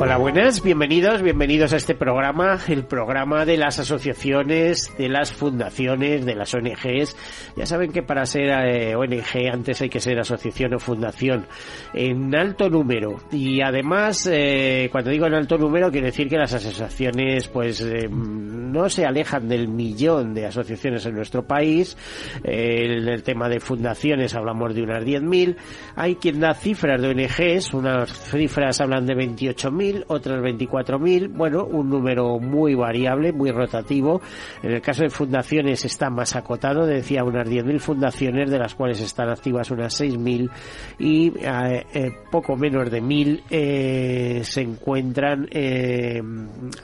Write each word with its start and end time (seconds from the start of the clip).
Hola, 0.00 0.16
buenas, 0.16 0.62
bienvenidos, 0.62 1.22
bienvenidos 1.22 1.72
a 1.72 1.76
este 1.76 1.96
programa, 1.96 2.56
el 2.68 2.84
programa 2.84 3.44
de 3.44 3.56
las 3.56 3.80
asociaciones, 3.80 4.96
de 4.96 5.08
las 5.08 5.32
fundaciones, 5.32 6.24
de 6.24 6.36
las 6.36 6.54
ONGs. 6.54 7.16
Ya 7.56 7.66
saben 7.66 7.90
que 7.90 8.04
para 8.04 8.24
ser 8.24 8.48
eh, 8.64 8.94
ONG 8.94 9.52
antes 9.52 9.82
hay 9.82 9.88
que 9.88 9.98
ser 9.98 10.20
asociación 10.20 10.74
o 10.74 10.78
fundación 10.78 11.46
en 11.94 12.32
alto 12.36 12.70
número. 12.70 13.16
Y 13.32 13.60
además, 13.60 14.28
eh, 14.30 14.88
cuando 14.92 15.10
digo 15.10 15.26
en 15.26 15.34
alto 15.34 15.58
número, 15.58 15.90
quiere 15.90 16.06
decir 16.06 16.28
que 16.28 16.36
las 16.36 16.54
asociaciones 16.54 17.48
pues 17.48 17.80
eh, 17.80 18.08
no 18.08 18.88
se 18.88 19.04
alejan 19.04 19.48
del 19.48 19.66
millón 19.66 20.32
de 20.32 20.46
asociaciones 20.46 21.04
en 21.06 21.16
nuestro 21.16 21.44
país. 21.44 21.96
en 22.44 23.08
el 23.08 23.24
tema 23.24 23.48
de 23.48 23.58
fundaciones 23.58 24.36
hablamos 24.36 24.76
de 24.76 24.82
unas 24.84 25.02
10.000. 25.02 25.56
Hay 25.96 26.14
quien 26.14 26.38
da 26.38 26.54
cifras 26.54 27.02
de 27.02 27.08
ONGs, 27.08 27.74
unas 27.74 28.12
cifras 28.30 28.80
hablan 28.80 29.04
de 29.04 29.14
28.000 29.16 29.87
otras 30.08 30.40
24.000, 30.40 31.30
bueno, 31.32 31.64
un 31.64 31.90
número 31.90 32.38
muy 32.38 32.74
variable, 32.74 33.32
muy 33.32 33.50
rotativo. 33.50 34.20
En 34.62 34.72
el 34.72 34.80
caso 34.80 35.02
de 35.02 35.10
fundaciones 35.10 35.84
está 35.84 36.10
más 36.10 36.36
acotado, 36.36 36.86
decía 36.86 37.24
unas 37.24 37.48
10.000 37.48 37.78
fundaciones, 37.78 38.50
de 38.50 38.58
las 38.58 38.74
cuales 38.74 39.00
están 39.00 39.28
activas 39.28 39.70
unas 39.70 40.00
6.000 40.00 40.50
y 40.98 41.32
eh, 41.40 41.86
eh, 41.92 42.10
poco 42.30 42.56
menos 42.56 42.90
de 42.90 43.02
1.000 43.02 43.42
eh, 43.50 44.40
se 44.44 44.62
encuentran 44.62 45.48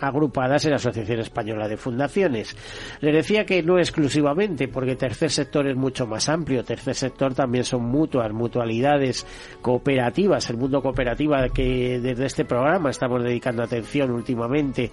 agrupadas 0.00 0.64
en 0.64 0.70
la 0.70 0.76
Asociación 0.76 1.20
Española 1.20 1.68
de 1.68 1.76
Fundaciones. 1.76 2.56
Les 3.00 3.14
decía 3.14 3.44
que 3.44 3.62
no 3.62 3.78
exclusivamente, 3.78 4.68
porque 4.68 4.96
tercer 4.96 5.30
sector 5.30 5.66
es 5.66 5.76
mucho 5.76 6.06
más 6.06 6.28
amplio, 6.28 6.64
tercer 6.64 6.94
sector 6.94 7.34
también 7.34 7.64
son 7.64 7.84
mutuas, 7.84 8.32
mutualidades, 8.32 9.26
cooperativas, 9.60 10.48
el 10.50 10.56
mundo 10.56 10.82
cooperativa 10.82 11.48
que 11.48 12.00
desde 12.00 12.26
este 12.26 12.44
programa 12.44 12.90
estamos 12.94 13.22
dedicando 13.22 13.62
atención 13.62 14.10
últimamente. 14.10 14.90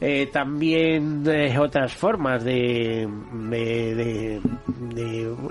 Eh, 0.00 0.28
también 0.32 1.22
eh, 1.26 1.58
otras 1.58 1.94
formas 1.94 2.44
de, 2.44 3.08
de, 3.32 4.40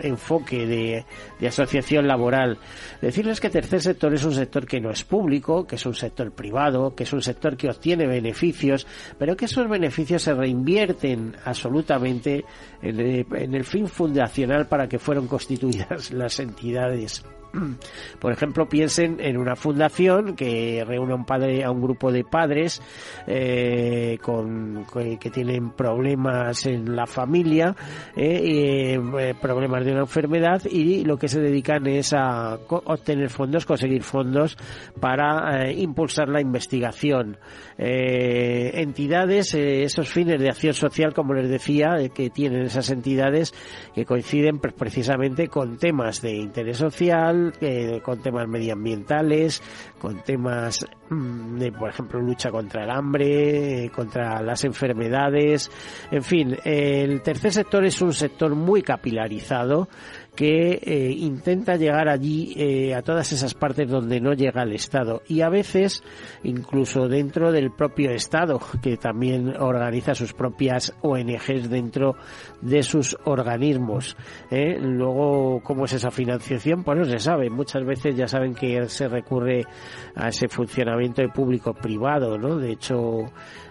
enfoque 0.04 0.66
de, 0.66 1.06
asociación 1.48 2.08
laboral. 2.08 2.58
Decirles 3.02 3.40
que 3.40 3.50
tercer 3.50 3.82
sector 3.82 4.14
es 4.14 4.24
un 4.24 4.34
sector 4.34 4.66
que 4.66 4.80
no 4.80 4.92
es 4.92 5.04
público, 5.04 5.66
que 5.66 5.76
es 5.76 5.86
un 5.86 5.96
sector 5.96 6.32
privado, 6.32 6.96
que 6.96 7.04
es 7.04 7.14
un 7.14 7.22
sector 7.22 7.58
que 7.58 7.70
obtiene 7.70 8.08
beneficios, 8.08 8.86
pero 9.18 9.36
que 9.36 9.46
esos 9.46 9.68
beneficios 9.68 10.22
se 10.22 10.34
reinvierten 10.34 11.36
absolutamente 11.46 12.46
en 12.82 13.02
en 13.02 13.56
el 13.56 13.64
fin 13.64 13.88
fundacional 13.88 14.68
para 14.68 14.88
que 14.88 15.00
fueron 15.00 15.28
constituidas 15.28 16.12
las 16.12 16.40
entidades. 16.40 17.24
Por 18.20 18.32
ejemplo, 18.32 18.68
piensen 18.68 19.18
en 19.20 19.38
una 19.38 19.56
fundación 19.56 20.36
que 20.36 20.84
reúne 20.86 21.14
a 21.14 21.16
un 21.16 21.26
padre, 21.26 21.64
a 21.64 21.72
un 21.72 21.82
grupo 21.82 22.12
de 22.12 22.24
padres 22.24 22.82
eh, 23.28 24.18
con, 24.22 24.86
que 25.20 25.30
tienen 25.30 25.72
problemas 25.72 26.66
en 26.66 26.96
la 26.96 27.06
familia, 27.06 27.76
eh, 28.16 29.00
eh, 29.20 29.34
problemas 29.42 29.86
de 29.86 29.92
una 29.92 30.02
enfermedad 30.02 30.62
y 30.70 31.04
lo 31.04 31.18
que 31.18 31.28
se 31.28 31.42
dedican 31.42 31.88
es 31.88 32.14
a 32.14 32.58
obtener 32.68 33.30
fondos, 33.30 33.66
conseguir 33.66 34.04
fondos 34.04 34.58
para 35.00 35.72
impulsar 35.72 36.30
la 36.30 36.42
investigación. 36.42 37.38
entidades, 37.78 39.54
esos 39.54 40.10
fines 40.10 40.40
de 40.40 40.50
acción 40.50 40.74
social, 40.74 41.14
como 41.14 41.34
les 41.34 41.50
decía, 41.50 41.98
que 42.14 42.30
tienen 42.30 42.64
esas 42.64 42.90
entidades 42.90 43.54
que 43.94 44.06
coinciden 44.06 44.60
precisamente 44.60 45.48
con 45.48 45.78
temas 45.78 46.22
de 46.22 46.36
interés 46.36 46.78
social 46.78 47.41
con 48.04 48.22
temas 48.22 48.48
medioambientales, 48.48 49.62
con 50.00 50.22
temas 50.24 50.86
mm, 51.10 51.58
de, 51.58 51.72
por 51.72 51.90
ejemplo, 51.90 52.20
lucha 52.20 52.52
contra 52.52 52.84
el 52.84 52.90
hambre, 52.90 53.92
contra 53.94 54.42
las 54.42 54.64
enfermedades, 54.64 55.72
en 56.12 56.24
fin, 56.24 56.58
el 56.64 57.22
tercer 57.22 57.52
sector 57.52 57.86
es 57.86 58.02
un 58.02 58.14
sector 58.14 58.56
muy 58.56 58.82
capilarizado 58.82 59.88
que 60.36 60.80
eh, 60.82 61.14
intenta 61.18 61.76
llegar 61.76 62.08
allí 62.08 62.54
eh, 62.56 62.96
a 62.96 63.02
todas 63.02 63.32
esas 63.34 63.54
partes 63.54 63.90
donde 63.90 64.22
no 64.22 64.34
llega 64.34 64.64
el 64.64 64.74
Estado. 64.74 65.22
Y 65.28 65.42
a 65.42 65.50
veces 65.50 66.04
incluso 66.44 67.08
dentro 67.08 67.52
del 67.52 67.72
propio 67.72 68.12
Estado 68.12 68.60
que 68.82 68.98
también 68.98 69.56
organiza 69.58 70.16
sus 70.16 70.34
propias 70.34 70.94
ONGs 71.02 71.70
dentro 71.70 72.16
de 72.62 72.84
sus 72.84 73.18
organismos. 73.26 74.16
¿eh? 74.50 74.78
Luego, 74.80 75.62
¿cómo 75.64 75.86
es 75.86 75.94
esa 75.94 76.12
financiación? 76.12 76.84
Pues 76.84 76.98
no 76.98 77.06
se 77.06 77.20
sabe. 77.20 77.50
Muchas 77.50 77.86
veces 77.86 78.16
ya 78.16 78.28
saben 78.28 78.54
que 78.54 78.88
se 78.88 79.08
recurre 79.08 79.66
a 80.16 80.30
ese 80.30 80.48
funcionamiento 80.48 81.22
de 81.22 81.30
público-privado, 81.30 82.38
¿no? 82.38 82.58
De 82.58 82.72
hecho, 82.72 83.20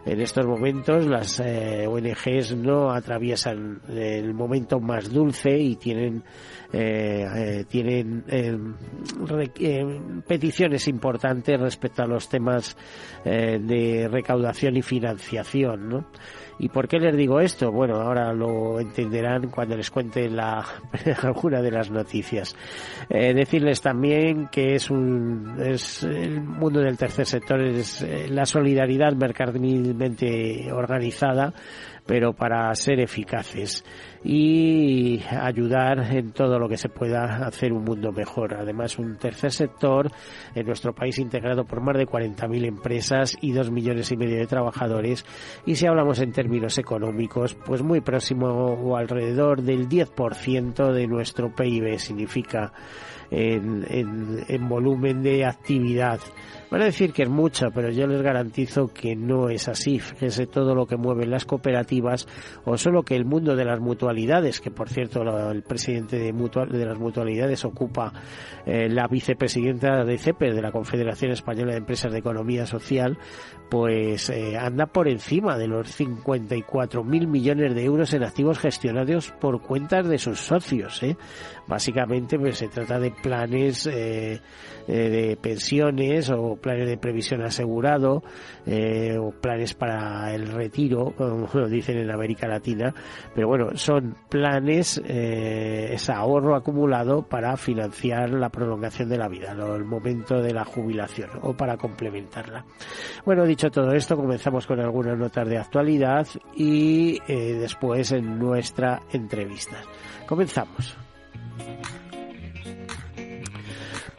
en 0.05 0.21
estos 0.21 0.47
momentos 0.47 1.07
las 1.07 1.41
ONGs 1.41 2.57
no 2.57 2.91
atraviesan 2.91 3.81
el 3.89 4.35
momento 4.35 4.81
más 4.81 5.13
dulce 5.13 5.59
y 5.59 5.77
tienen 5.77 6.25
eh, 6.73 7.27
eh, 7.35 7.65
tienen 7.69 8.25
eh, 8.29 8.57
peticiones 10.27 10.87
importantes 10.87 11.59
respecto 11.59 12.05
a 12.05 12.07
los 12.07 12.29
temas 12.29 12.77
de 13.25 14.09
recaudación 14.09 14.77
y 14.77 14.83
financiación, 14.83 15.89
¿no? 15.89 16.07
¿Y 16.63 16.69
por 16.69 16.87
qué 16.87 16.99
les 16.99 17.17
digo 17.17 17.41
esto? 17.41 17.73
Bueno, 17.73 17.97
ahora 17.97 18.35
lo 18.35 18.79
entenderán 18.79 19.49
cuando 19.49 19.77
les 19.77 19.91
cuente 19.91 20.29
la, 20.29 20.63
alguna 21.23 21.63
de 21.63 21.71
las 21.71 21.91
noticias. 21.91 22.55
decirles 23.09 23.81
también 23.81 24.49
que 24.49 24.75
es 24.75 24.91
un, 24.91 25.57
es 25.59 26.03
el 26.03 26.43
mundo 26.43 26.81
del 26.81 26.99
tercer 26.99 27.25
sector, 27.25 27.63
es 27.63 28.07
la 28.29 28.45
solidaridad 28.45 29.15
mercantilmente 29.15 30.71
organizada, 30.71 31.51
pero 32.05 32.35
para 32.35 32.75
ser 32.75 33.01
eficaces 33.01 33.83
y 34.23 35.21
ayudar 35.31 36.15
en 36.15 36.33
todo 36.33 36.59
lo 36.59 36.69
que 36.69 36.77
se 36.77 36.89
pueda 36.89 37.47
hacer 37.47 37.73
un 37.73 37.85
mundo 37.85 38.13
mejor. 38.13 38.55
Además, 38.55 38.99
un 38.99 39.17
tercer 39.17 39.51
sector 39.51 40.11
en 40.55 40.67
nuestro 40.67 40.95
país 40.95 41.19
integrado 41.19 41.65
por 41.65 41.81
más 41.81 41.97
de 41.97 42.07
40.000 42.07 42.67
empresas 42.67 43.37
y 43.41 43.53
dos 43.53 43.71
millones 43.71 44.13
y 44.13 44.17
medio 44.17 44.37
de 44.37 44.47
trabajadores. 44.47 45.25
Y 45.65 45.77
si 45.77 45.87
hablamos 45.87 46.21
en 46.21 46.33
términos 46.33 46.77
económicos, 46.79 47.55
pues 47.55 47.83
muy 47.83 48.01
próximo 48.01 48.49
o 48.49 48.97
alrededor 48.97 49.63
del 49.63 49.89
10% 49.89 50.93
de 50.93 51.07
nuestro 51.07 51.55
PIB 51.55 51.99
significa 51.99 52.73
en, 53.31 53.87
en, 53.89 54.45
en 54.49 54.69
volumen 54.69 55.23
de 55.23 55.45
actividad. 55.45 56.21
Van 56.71 56.83
a 56.83 56.85
decir 56.85 57.13
que 57.13 57.25
es 57.25 57.29
mucho, 57.29 57.71
pero 57.75 57.91
yo 57.91 58.07
les 58.07 58.23
garantizo 58.23 58.89
que 58.89 59.17
no 59.17 59.49
es 59.49 59.67
así. 59.67 59.99
Fíjense 59.99 60.47
todo 60.47 60.75
lo 60.75 60.87
que 60.87 60.97
mueven 60.97 61.31
las 61.31 61.45
cooperativas 61.45 62.29
o 62.65 62.77
solo 62.77 63.03
que 63.03 63.17
el 63.17 63.25
mundo 63.25 63.57
de 63.57 63.65
las 63.65 63.81
mutualidades, 64.11 64.61
que 64.61 64.73
por 64.73 64.89
cierto 64.89 65.23
el 65.53 65.63
presidente 65.63 66.19
de, 66.19 66.33
de 66.33 66.85
las 66.85 66.99
mutualidades 66.99 67.65
ocupa 67.65 68.13
eh, 68.67 68.89
la 68.89 69.07
vicepresidenta 69.07 70.05
de 70.05 70.19
CEPES, 70.19 70.57
de 70.57 70.63
la 70.63 70.73
Confederación 70.73 71.31
Española 71.31 71.73
de 71.73 71.79
Empresas 71.79 72.13
de 72.13 72.19
Economía 72.19 72.67
Social, 72.67 73.19
pues 73.71 74.29
eh, 74.31 74.59
anda 74.59 74.87
por 74.87 75.07
encima 75.07 75.57
de 75.57 75.69
los 75.69 75.89
54 75.91 77.05
mil 77.05 77.29
millones 77.29 77.73
de 77.73 77.85
euros 77.85 78.13
en 78.13 78.25
activos 78.25 78.59
gestionados 78.59 79.31
por 79.41 79.63
cuentas 79.63 80.09
de 80.09 80.19
sus 80.19 80.41
socios. 80.41 81.01
¿eh? 81.05 81.17
Básicamente 81.71 82.37
pues, 82.37 82.59
se 82.59 82.67
trata 82.67 82.99
de 82.99 83.13
planes 83.13 83.87
eh, 83.87 84.41
de 84.89 85.39
pensiones 85.41 86.29
o 86.31 86.57
planes 86.57 86.89
de 86.89 86.99
previsión 86.99 87.43
asegurado 87.43 88.25
eh, 88.67 89.17
o 89.19 89.31
planes 89.31 89.75
para 89.75 90.35
el 90.35 90.49
retiro, 90.49 91.13
como 91.17 91.49
lo 91.55 91.69
dicen 91.69 91.99
en 91.99 92.11
América 92.11 92.49
Latina, 92.49 92.93
pero 93.35 93.49
bueno, 93.49 93.71
son 93.75 94.17
planes, 94.29 95.01
eh, 95.05 95.91
es 95.93 96.11
ahorro 96.11 96.57
acumulado 96.57 97.23
para 97.23 97.57
financiar 97.57 98.31
la 98.31 98.49
prolongación 98.49 99.09
de 99.09 99.19
la 99.19 99.29
vida, 99.29 99.53
el 99.53 99.85
momento 99.85 100.43
de 100.43 100.53
la 100.53 100.65
jubilación 100.65 101.31
o 101.43 101.55
para 101.55 101.77
complementarla. 101.77 102.65
Bueno, 103.25 103.45
dicho 103.45 103.71
todo 103.71 103.93
esto, 103.93 104.17
comenzamos 104.17 104.67
con 104.67 104.81
algunas 104.81 105.17
notas 105.17 105.49
de 105.49 105.59
actualidad 105.59 106.27
y 106.55 107.19
eh, 107.29 107.55
después 107.55 108.13
en 108.13 108.39
nuestra 108.39 109.03
entrevista. 109.13 109.77
Comenzamos. 110.27 111.10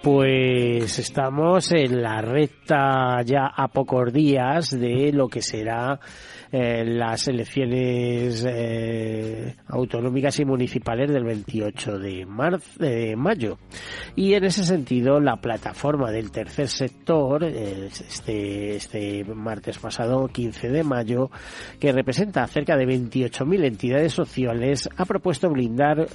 Pues 0.02 0.98
estamos 0.98 1.72
en 1.72 2.02
la 2.02 2.22
recta 2.22 3.22
ya 3.24 3.46
a 3.46 3.68
pocos 3.68 4.12
días 4.12 4.72
de 4.72 5.12
lo 5.14 5.28
que 5.28 5.42
será 5.42 6.00
eh, 6.54 6.84
las 6.84 7.30
elecciones 7.30 8.46
eh, 8.46 9.56
autonómicas 9.68 10.38
y 10.42 10.44
municipales 10.44 11.10
del 11.10 11.24
28 11.24 11.98
de, 11.98 12.26
marzo, 12.26 12.78
de 12.78 13.16
mayo. 13.16 13.58
Y 14.18 14.34
en 14.34 14.44
ese 14.44 14.66
sentido, 14.66 15.22
la 15.22 15.38
plataforma 15.38 16.12
del 16.12 16.30
tercer 16.30 16.68
sector, 16.68 17.46
eh, 17.46 17.86
este, 17.88 18.76
este 18.76 19.24
martes 19.24 19.80
pasado, 19.80 20.28
15 20.28 20.68
de 20.68 20.84
mayo, 20.84 21.32
que 21.80 21.94
representa 21.94 22.46
cerca 22.48 22.76
de 22.76 22.86
28.000 22.86 23.66
entidades 23.66 24.12
sociales, 24.12 24.90
ha 24.98 25.06
propuesto 25.06 25.50
blindar 25.50 26.08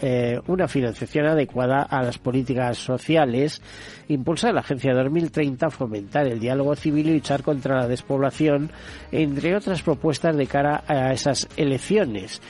una 0.47 0.69
financiación 0.69 1.27
adecuada 1.27 1.83
a 1.83 2.03
las 2.03 2.19
políticas 2.19 2.77
sociales, 2.77 3.63
impulsar 4.09 4.53
la 4.53 4.61
Agencia 4.61 4.93
2030, 4.95 5.71
fomentar 5.71 6.27
el 6.27 6.41
diálogo 6.41 6.77
civil 6.77 7.09
y 7.09 7.15
luchar 7.15 7.43
contra 7.43 7.77
la 7.77 7.89
despoblación, 7.89 8.71
entre 9.13 9.57
otras 9.57 9.83
propuestas 9.83 10.26
de 10.35 10.47
cara 10.47 10.83
a 10.87 11.13
esas 11.13 11.49
elecciones. 11.57 12.41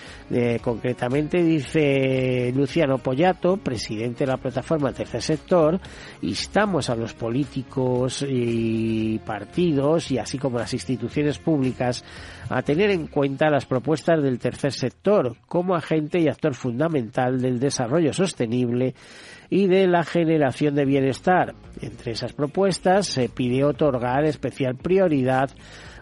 concretamente 0.62 1.43
dice 1.43 2.52
Luciano 2.55 2.99
Pollato, 2.99 3.56
presidente 3.56 4.25
de 4.25 4.32
la 4.32 4.38
plataforma 4.38 4.93
Tercer 4.93 5.23
Sector, 5.23 5.81
instamos 6.23 6.88
a 6.90 6.96
los 6.96 7.14
políticos 7.14 8.25
y 8.28 9.19
partidos 9.20 10.11
y 10.11 10.19
así 10.19 10.38
como 10.38 10.58
las 10.58 10.73
instituciones 10.73 11.38
públicas 11.38 12.05
a 12.49 12.62
tener 12.62 12.90
en 12.90 13.08
cuenta 13.08 13.50
las 13.50 13.67
propuestas 13.67 14.23
del 14.23 14.38
tercer 14.38 14.73
sector 14.73 15.37
como 15.49 15.75
agente 15.75 16.20
y 16.20 16.28
actor 16.28 16.55
fundamental 16.55 17.40
del 17.40 17.58
desarrollo 17.58 18.12
sostenible 18.12 18.94
y 19.50 19.67
de 19.67 19.87
la 19.87 20.05
generación 20.05 20.75
de 20.75 20.84
bienestar. 20.84 21.55
Entre 21.81 22.12
esas 22.12 22.32
propuestas 22.32 23.06
se 23.06 23.28
pide 23.28 23.64
otorgar 23.64 24.25
especial 24.25 24.76
prioridad 24.76 25.50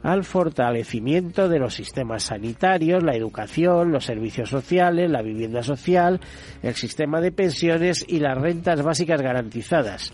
al 0.04 0.22
fortalecimiento 0.22 1.48
de 1.48 1.58
los 1.58 1.74
sistemas 1.74 2.24
sanitarios, 2.24 3.02
la 3.02 3.16
educación, 3.16 3.90
los 3.90 4.04
servicios 4.04 4.50
sociales, 4.50 5.10
la 5.10 5.22
vivienda 5.22 5.62
social, 5.62 6.20
el 6.62 6.74
sistema 6.74 7.22
de 7.22 7.32
pensiones 7.32 8.04
y 8.06 8.20
las 8.20 8.36
rentas 8.36 8.82
básicas 8.82 9.22
garantizadas. 9.22 10.12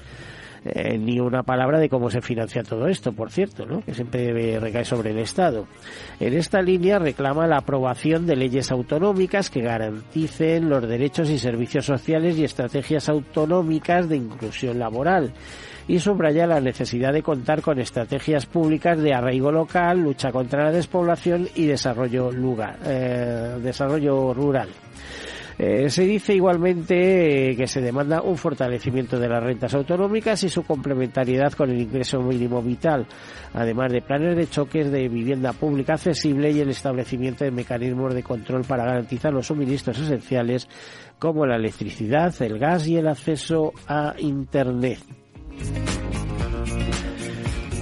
Eh, 0.65 0.97
ni 0.97 1.19
una 1.19 1.43
palabra 1.43 1.79
de 1.79 1.89
cómo 1.89 2.11
se 2.11 2.21
financia 2.21 2.63
todo 2.63 2.87
esto, 2.87 3.13
por 3.13 3.33
cierto, 3.33 3.67
¿no? 3.67 3.83
que 3.83 3.95
siempre 3.95 4.61
recae 4.61 4.85
sobre 4.85 5.11
el 5.11 5.19
Estado. 5.19 5.67
En 6.21 6.35
esta 6.35 6.61
línea 6.61 6.99
reclama 6.99 7.49
la 7.49 7.57
aprobación 7.57 8.27
de 8.27 8.37
leyes 8.37 8.71
autonómicas 8.71 9.51
que 9.51 9.63
garanticen 9.63 10.69
los 10.69 10.87
derechos 10.87 11.31
y 11.31 11.39
servicios 11.39 11.87
sociales 11.87 12.39
y 12.39 12.45
estrategias 12.45 13.09
autonómicas 13.09 14.09
de 14.09 14.19
inclusión 14.19 14.79
laboral 14.79 15.33
y 15.91 15.99
subraya 15.99 16.47
la 16.47 16.61
necesidad 16.61 17.13
de 17.13 17.21
contar 17.21 17.63
con 17.63 17.81
estrategias 17.81 18.47
públicas 18.47 18.97
de 18.97 19.13
arraigo 19.13 19.51
local, 19.51 19.99
lucha 19.99 20.31
contra 20.31 20.63
la 20.63 20.71
despoblación 20.71 21.49
y 21.57 21.67
desarrollo, 21.67 22.31
lugar, 22.31 22.79
eh, 22.85 23.59
desarrollo 23.61 24.33
rural. 24.33 24.69
Eh, 25.59 25.91
se 25.91 26.05
dice 26.05 26.33
igualmente 26.33 27.51
eh, 27.51 27.57
que 27.57 27.67
se 27.67 27.81
demanda 27.81 28.23
un 28.23 28.37
fortalecimiento 28.37 29.19
de 29.19 29.29
las 29.29 29.43
rentas 29.43 29.75
autonómicas 29.75 30.45
y 30.45 30.49
su 30.49 30.63
complementariedad 30.63 31.53
con 31.55 31.71
el 31.71 31.81
ingreso 31.81 32.21
mínimo 32.21 32.63
vital, 32.63 33.05
además 33.53 33.93
de 33.93 34.01
planes 34.01 34.37
de 34.37 34.49
choques 34.49 34.93
de 34.93 35.09
vivienda 35.09 35.53
pública 35.53 35.95
accesible 35.95 36.53
y 36.53 36.61
el 36.61 36.71
establecimiento 36.71 37.45
de 37.45 37.51
mecanismos 37.51 38.15
de 38.15 38.23
control 38.23 38.63
para 38.63 38.85
garantizar 38.85 39.33
los 39.33 39.49
suministros 39.49 39.99
esenciales 39.99 40.69
como 41.19 41.45
la 41.47 41.57
electricidad, 41.57 42.33
el 42.41 42.61
gas 42.61 42.87
y 42.87 42.97
el 42.97 43.09
acceso 43.09 43.73
a 43.89 44.15
Internet. 44.19 45.20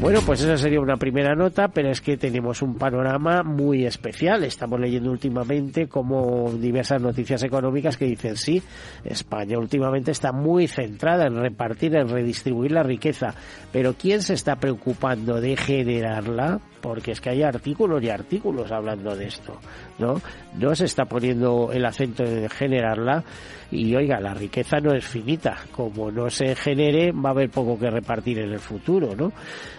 Bueno, 0.00 0.20
pues 0.24 0.40
esa 0.40 0.56
sería 0.56 0.80
una 0.80 0.96
primera 0.96 1.34
nota, 1.34 1.66
pero 1.68 1.90
es 1.90 2.00
que 2.00 2.16
tenemos 2.16 2.62
un 2.62 2.76
panorama 2.76 3.42
muy 3.42 3.84
especial. 3.84 4.44
Estamos 4.44 4.78
leyendo 4.78 5.10
últimamente 5.10 5.88
como 5.88 6.52
diversas 6.52 7.02
noticias 7.02 7.42
económicas 7.42 7.96
que 7.96 8.04
dicen 8.04 8.36
sí, 8.36 8.62
España 9.04 9.58
últimamente 9.58 10.12
está 10.12 10.30
muy 10.30 10.68
centrada 10.68 11.26
en 11.26 11.34
repartir, 11.34 11.96
en 11.96 12.08
redistribuir 12.08 12.70
la 12.70 12.84
riqueza, 12.84 13.34
pero 13.72 13.94
¿quién 13.94 14.22
se 14.22 14.34
está 14.34 14.54
preocupando 14.56 15.40
de 15.40 15.56
generarla? 15.56 16.60
porque 16.80 17.12
es 17.12 17.20
que 17.20 17.30
hay 17.30 17.42
artículos 17.42 18.02
y 18.02 18.10
artículos 18.10 18.70
hablando 18.70 19.16
de 19.16 19.26
esto, 19.26 19.58
¿no? 19.98 20.20
No 20.56 20.74
se 20.74 20.84
está 20.84 21.06
poniendo 21.06 21.70
el 21.72 21.84
acento 21.84 22.24
en 22.24 22.48
generarla 22.48 23.24
y 23.70 23.94
oiga, 23.94 24.18
la 24.20 24.32
riqueza 24.32 24.78
no 24.80 24.94
es 24.94 25.04
finita, 25.04 25.56
como 25.72 26.10
no 26.10 26.30
se 26.30 26.54
genere 26.54 27.12
va 27.12 27.30
a 27.30 27.32
haber 27.32 27.50
poco 27.50 27.78
que 27.78 27.90
repartir 27.90 28.38
en 28.38 28.52
el 28.52 28.58
futuro, 28.58 29.14
¿no? 29.14 29.32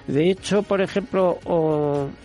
De 0.07 0.30
hecho, 0.30 0.62
por 0.63 0.81
ejemplo, 0.81 1.39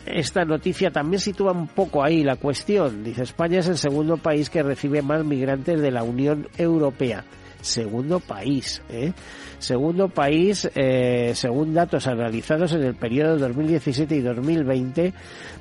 esta 0.04 0.44
noticia 0.44 0.90
también 0.90 1.20
sitúa 1.20 1.52
un 1.52 1.68
poco 1.68 2.04
ahí 2.04 2.22
la 2.22 2.36
cuestión. 2.36 3.02
Dice, 3.02 3.22
España 3.22 3.60
es 3.60 3.68
el 3.68 3.78
segundo 3.78 4.16
país 4.18 4.50
que 4.50 4.62
recibe 4.62 5.00
más 5.02 5.24
migrantes 5.24 5.80
de 5.80 5.90
la 5.90 6.02
Unión 6.02 6.48
Europea 6.58 7.24
segundo 7.64 8.20
país. 8.20 8.82
¿eh? 8.88 9.12
Segundo 9.58 10.08
país, 10.08 10.70
eh, 10.74 11.32
según 11.34 11.72
datos 11.72 12.06
analizados 12.06 12.72
en 12.74 12.82
el 12.82 12.94
periodo 12.94 13.38
2017 13.38 14.16
y 14.16 14.20
2020 14.20 15.14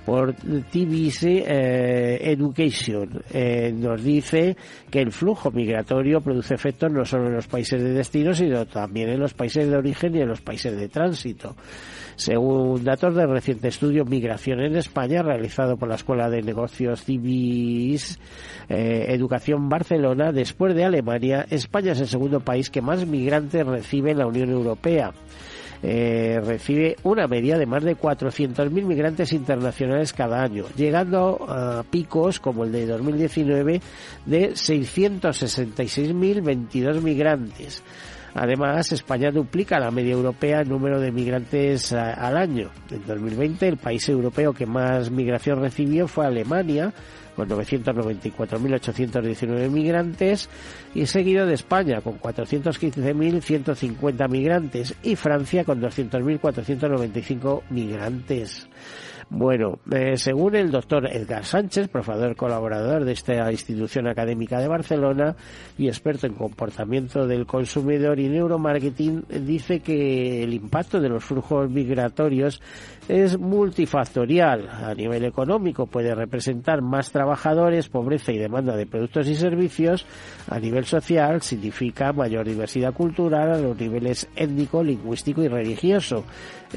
por 0.05 0.33
TBC 0.33 1.23
eh, 1.23 2.31
Education. 2.31 3.23
Eh, 3.31 3.71
nos 3.73 4.03
dice 4.03 4.57
que 4.89 4.99
el 4.99 5.11
flujo 5.11 5.51
migratorio 5.51 6.19
produce 6.19 6.55
efectos 6.55 6.91
no 6.91 7.05
solo 7.05 7.27
en 7.27 7.35
los 7.35 7.47
países 7.47 7.81
de 7.81 7.93
destino, 7.93 8.33
sino 8.33 8.65
también 8.65 9.09
en 9.09 9.19
los 9.19 9.33
países 9.33 9.69
de 9.69 9.77
origen 9.77 10.15
y 10.15 10.21
en 10.21 10.27
los 10.27 10.41
países 10.41 10.77
de 10.77 10.89
tránsito. 10.89 11.55
Según 12.15 12.83
datos 12.83 13.15
del 13.15 13.29
reciente 13.29 13.69
estudio 13.69 14.05
Migración 14.05 14.59
en 14.59 14.75
España, 14.75 15.23
realizado 15.23 15.77
por 15.77 15.89
la 15.89 15.95
Escuela 15.95 16.29
de 16.29 16.41
Negocios 16.41 17.03
Civis 17.03 18.19
eh, 18.69 19.05
Educación 19.09 19.69
Barcelona, 19.69 20.31
después 20.31 20.75
de 20.75 20.85
Alemania, 20.85 21.45
España 21.49 21.93
es 21.93 22.01
el 22.01 22.07
segundo 22.07 22.39
país 22.39 22.69
que 22.69 22.81
más 22.81 23.05
migrantes 23.05 23.65
recibe 23.65 24.11
en 24.11 24.19
la 24.19 24.27
Unión 24.27 24.49
Europea. 24.49 25.11
Eh, 25.85 26.39
recibe 26.41 26.95
una 27.03 27.27
media 27.27 27.57
de 27.57 27.65
más 27.65 27.83
de 27.83 27.97
400.000 27.97 28.69
migrantes 28.85 29.33
internacionales 29.33 30.13
cada 30.13 30.41
año, 30.41 30.63
llegando 30.77 31.45
a 31.49 31.83
picos 31.83 32.39
como 32.39 32.63
el 32.63 32.71
de 32.71 32.85
2019 32.85 33.81
de 34.25 34.51
666.022 34.51 37.01
migrantes. 37.01 37.83
Además, 38.35 38.91
España 38.91 39.31
duplica 39.31 39.79
la 39.79 39.91
media 39.91 40.13
europea 40.13 40.61
en 40.61 40.69
número 40.69 40.99
de 40.99 41.11
migrantes 41.11 41.91
eh, 41.91 41.97
al 41.97 42.35
año. 42.35 42.71
En 42.89 43.05
2020, 43.05 43.67
el 43.67 43.77
país 43.77 44.09
europeo 44.09 44.53
que 44.53 44.65
más 44.65 45.11
migración 45.11 45.61
recibió 45.61 46.07
fue 46.07 46.25
Alemania, 46.25 46.91
con 47.35 47.47
994.819 47.49 49.69
migrantes, 49.69 50.49
y 50.95 51.05
seguido 51.05 51.45
de 51.45 51.53
España, 51.53 52.01
con 52.01 52.19
415.150 52.19 54.29
migrantes, 54.29 54.95
y 55.03 55.15
Francia, 55.15 55.63
con 55.63 55.79
200.495 55.79 57.61
migrantes. 57.69 58.67
Bueno, 59.29 59.79
eh, 59.91 60.17
según 60.17 60.55
el 60.55 60.71
doctor 60.71 61.07
Edgar 61.07 61.45
Sánchez, 61.45 61.87
profesor 61.87 62.35
colaborador 62.35 63.05
de 63.05 63.13
esta 63.13 63.51
institución 63.51 64.07
académica 64.07 64.59
de 64.59 64.67
Barcelona 64.67 65.35
y 65.77 65.87
experto 65.87 66.27
en 66.27 66.33
comportamiento 66.33 67.25
del 67.25 67.45
consumidor 67.45 68.19
y 68.19 68.29
neuromarketing, 68.29 69.25
dice 69.45 69.79
que 69.79 70.43
el 70.43 70.53
impacto 70.53 70.99
de 70.99 71.09
los 71.09 71.23
flujos 71.23 71.69
migratorios 71.69 72.61
es 73.07 73.37
multifactorial. 73.37 74.69
A 74.69 74.93
nivel 74.93 75.25
económico 75.25 75.87
puede 75.87 76.15
representar 76.15 76.81
más 76.81 77.11
trabajadores, 77.11 77.89
pobreza 77.89 78.31
y 78.31 78.37
demanda 78.37 78.75
de 78.75 78.85
productos 78.85 79.27
y 79.27 79.35
servicios. 79.35 80.05
A 80.49 80.59
nivel 80.59 80.85
social 80.85 81.41
significa 81.41 82.13
mayor 82.13 82.47
diversidad 82.47 82.93
cultural 82.93 83.51
a 83.51 83.57
los 83.57 83.77
niveles 83.77 84.29
étnico, 84.35 84.83
lingüístico 84.83 85.43
y 85.43 85.47
religioso. 85.47 86.23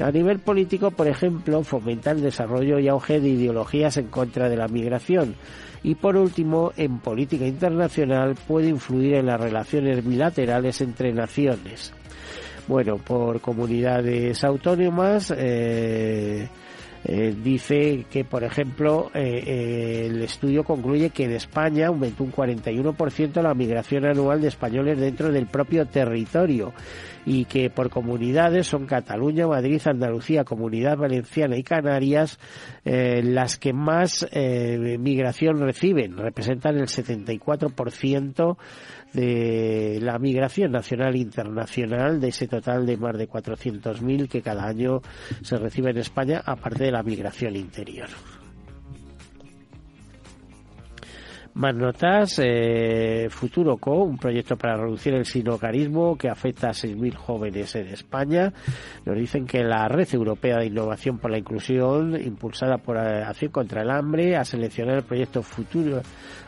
A 0.01 0.11
nivel 0.11 0.39
político, 0.39 0.91
por 0.91 1.07
ejemplo, 1.07 1.63
fomenta 1.63 2.11
el 2.11 2.21
desarrollo 2.21 2.79
y 2.79 2.87
auge 2.87 3.19
de 3.19 3.29
ideologías 3.29 3.97
en 3.97 4.07
contra 4.07 4.49
de 4.49 4.57
la 4.57 4.67
migración. 4.67 5.35
Y 5.83 5.95
por 5.95 6.17
último, 6.17 6.71
en 6.75 6.99
política 6.99 7.45
internacional 7.45 8.35
puede 8.47 8.69
influir 8.69 9.15
en 9.15 9.27
las 9.27 9.39
relaciones 9.39 10.05
bilaterales 10.05 10.81
entre 10.81 11.13
naciones. 11.13 11.93
Bueno, 12.67 12.97
por 12.97 13.39
comunidades 13.39 14.43
autónomas, 14.43 15.33
eh, 15.35 16.49
eh, 17.05 17.35
dice 17.41 18.05
que, 18.11 18.25
por 18.25 18.43
ejemplo, 18.43 19.09
eh, 19.13 20.07
el 20.07 20.21
estudio 20.21 20.65
concluye 20.65 21.11
que 21.11 21.23
en 21.23 21.31
España 21.31 21.87
aumentó 21.87 22.25
un 22.25 22.33
41% 22.33 23.41
la 23.41 23.53
migración 23.53 24.05
anual 24.05 24.41
de 24.41 24.49
españoles 24.49 24.99
dentro 24.99 25.31
del 25.31 25.47
propio 25.47 25.85
territorio 25.85 26.73
y 27.27 27.43
que 27.43 27.69
por 27.69 27.89
comunidades 27.89 28.67
son 28.67 28.85
Cataluña, 28.85 29.47
Madrid, 29.47 29.81
Andalucía, 29.85 30.45
Comunidad 30.45 30.97
Valenciana 30.97 31.57
y 31.57 31.63
Canarias 31.63 32.39
eh, 32.85 33.21
las 33.21 33.57
que 33.57 33.73
más 33.73 34.25
eh, 34.31 34.97
migración 34.97 35.59
reciben, 35.59 36.17
representan 36.17 36.77
el 36.77 36.87
74% 36.87 38.57
de 39.13 39.99
la 40.01 40.19
migración 40.19 40.71
nacional 40.71 41.15
e 41.15 41.19
internacional 41.19 42.19
de 42.19 42.29
ese 42.29 42.47
total 42.47 42.85
de 42.85 42.97
más 42.97 43.17
de 43.17 43.29
400.000 43.29 44.27
que 44.27 44.41
cada 44.41 44.65
año 44.65 45.01
se 45.41 45.57
recibe 45.57 45.91
en 45.91 45.97
España, 45.97 46.41
aparte 46.45 46.85
de 46.85 46.91
la 46.91 47.03
migración 47.03 47.55
interior. 47.55 48.09
Más 51.57 51.73
notas, 51.73 52.39
eh, 52.43 53.29
Futuro 53.31 53.77
Co, 53.77 54.03
un 54.03 54.19
proyecto 54.19 54.55
para 54.55 54.77
reducir 54.77 55.15
el 55.15 55.25
sinocarismo 55.25 56.15
que 56.15 56.29
afecta 56.29 56.67
a 56.67 56.71
6.000 56.71 57.15
jóvenes 57.15 57.75
en 57.75 57.87
España. 57.87 58.53
Nos 59.05 59.17
dicen 59.17 59.47
que 59.47 59.63
la 59.63 59.87
Red 59.87 60.07
Europea 60.13 60.59
de 60.59 60.67
Innovación 60.67 61.17
por 61.17 61.31
la 61.31 61.39
Inclusión, 61.39 62.15
impulsada 62.21 62.77
por 62.77 62.99
Acción 62.99 63.51
contra 63.51 63.81
el 63.81 63.89
Hambre, 63.89 64.35
ha 64.35 64.45
seleccionado 64.45 64.99
el 64.99 65.03
proyecto 65.03 65.41
Futuro 65.41 66.03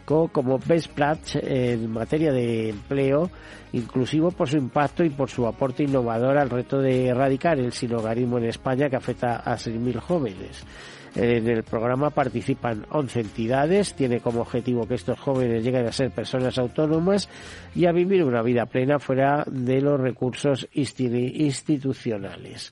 Co 0.06 0.28
como 0.28 0.60
Best 0.60 0.92
Practice 0.94 1.40
en 1.42 1.90
materia 1.90 2.32
de 2.32 2.70
empleo 2.70 3.32
inclusivo 3.72 4.30
por 4.30 4.48
su 4.48 4.58
impacto 4.58 5.04
y 5.04 5.10
por 5.10 5.30
su 5.30 5.48
aporte 5.48 5.84
innovador 5.84 6.38
al 6.38 6.52
reto 6.52 6.80
de 6.80 7.08
erradicar 7.08 7.60
el 7.60 7.72
sinogarismo 7.72 8.38
en 8.38 8.46
España 8.46 8.90
que 8.90 8.96
afecta 8.96 9.38
a 9.38 9.56
6.000 9.56 10.00
jóvenes. 10.00 10.66
En 11.16 11.48
el 11.48 11.64
programa 11.64 12.10
participan 12.12 12.86
11 12.92 13.20
entidades, 13.22 13.94
tiene 13.94 14.20
como 14.20 14.42
objetivo 14.42 14.88
que 14.88 14.96
estos 14.96 15.20
jóvenes 15.20 15.64
lleguen 15.64 15.88
a 15.88 15.92
ser 15.92 16.12
personas 16.12 16.58
autónomas 16.58 17.30
y 17.76 17.86
a 17.86 17.92
vivir 17.92 18.24
una 18.24 18.42
vida 18.42 18.66
plena 18.66 19.00
fuera 19.00 19.44
de 19.48 19.82
los 19.82 20.00
recursos 20.00 20.68
institucionales. 20.74 22.72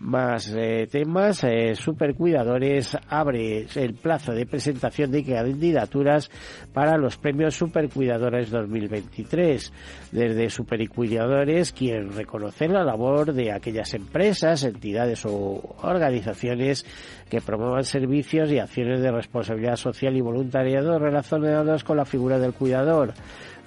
Más 0.00 0.52
eh, 0.54 0.86
temas, 0.90 1.42
eh, 1.44 1.74
Supercuidadores 1.74 2.98
abre 3.08 3.66
el 3.76 3.94
plazo 3.94 4.32
de 4.32 4.44
presentación 4.44 5.10
de 5.10 5.24
candidaturas 5.24 6.30
para 6.74 6.98
los 6.98 7.16
premios 7.16 7.56
Supercuidadores 7.56 8.50
2023. 8.50 9.72
Desde 10.12 10.50
Supercuidadores 10.50 11.72
quieren 11.72 12.12
reconocer 12.12 12.70
la 12.70 12.84
labor 12.84 13.32
de 13.32 13.50
aquellas 13.52 13.94
empresas, 13.94 14.64
entidades 14.64 15.24
o 15.24 15.76
organizaciones 15.82 16.84
que 17.30 17.40
promuevan 17.40 17.84
servicios 17.84 18.52
y 18.52 18.58
acciones 18.58 19.00
de 19.00 19.10
responsabilidad 19.10 19.76
social 19.76 20.14
y 20.14 20.20
voluntariado 20.20 20.98
relacionados 20.98 21.84
con 21.84 21.96
la 21.96 22.04
figura 22.04 22.38
del 22.38 22.52
cuidador 22.52 23.14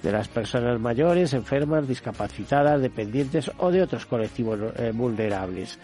de 0.02 0.12
las 0.12 0.28
personas 0.28 0.80
mayores, 0.80 1.34
enfermas, 1.34 1.86
discapacitadas, 1.86 2.80
dependientes 2.80 3.50
o 3.58 3.70
de 3.70 3.82
otros 3.82 4.06
colectivos 4.06 4.58
eh, 4.76 4.92
vulnerables. 4.94 5.78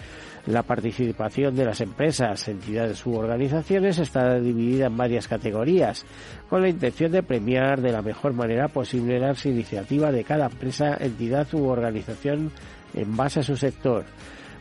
La 0.46 0.62
participación 0.62 1.56
de 1.56 1.64
las 1.64 1.80
empresas, 1.80 2.46
entidades 2.46 3.04
u 3.04 3.14
organizaciones 3.14 3.98
está 3.98 4.38
dividida 4.38 4.86
en 4.86 4.96
varias 4.96 5.26
categorías, 5.26 6.04
con 6.48 6.62
la 6.62 6.68
intención 6.68 7.10
de 7.10 7.24
premiar 7.24 7.80
de 7.80 7.90
la 7.90 8.00
mejor 8.00 8.32
manera 8.32 8.68
posible 8.68 9.18
las 9.18 9.44
iniciativas 9.44 10.12
de 10.12 10.24
cada 10.24 10.46
empresa, 10.46 10.96
entidad 11.00 11.52
u 11.52 11.66
organización 11.66 12.52
en 12.94 13.16
base 13.16 13.40
a 13.40 13.42
su 13.42 13.56
sector. 13.56 14.04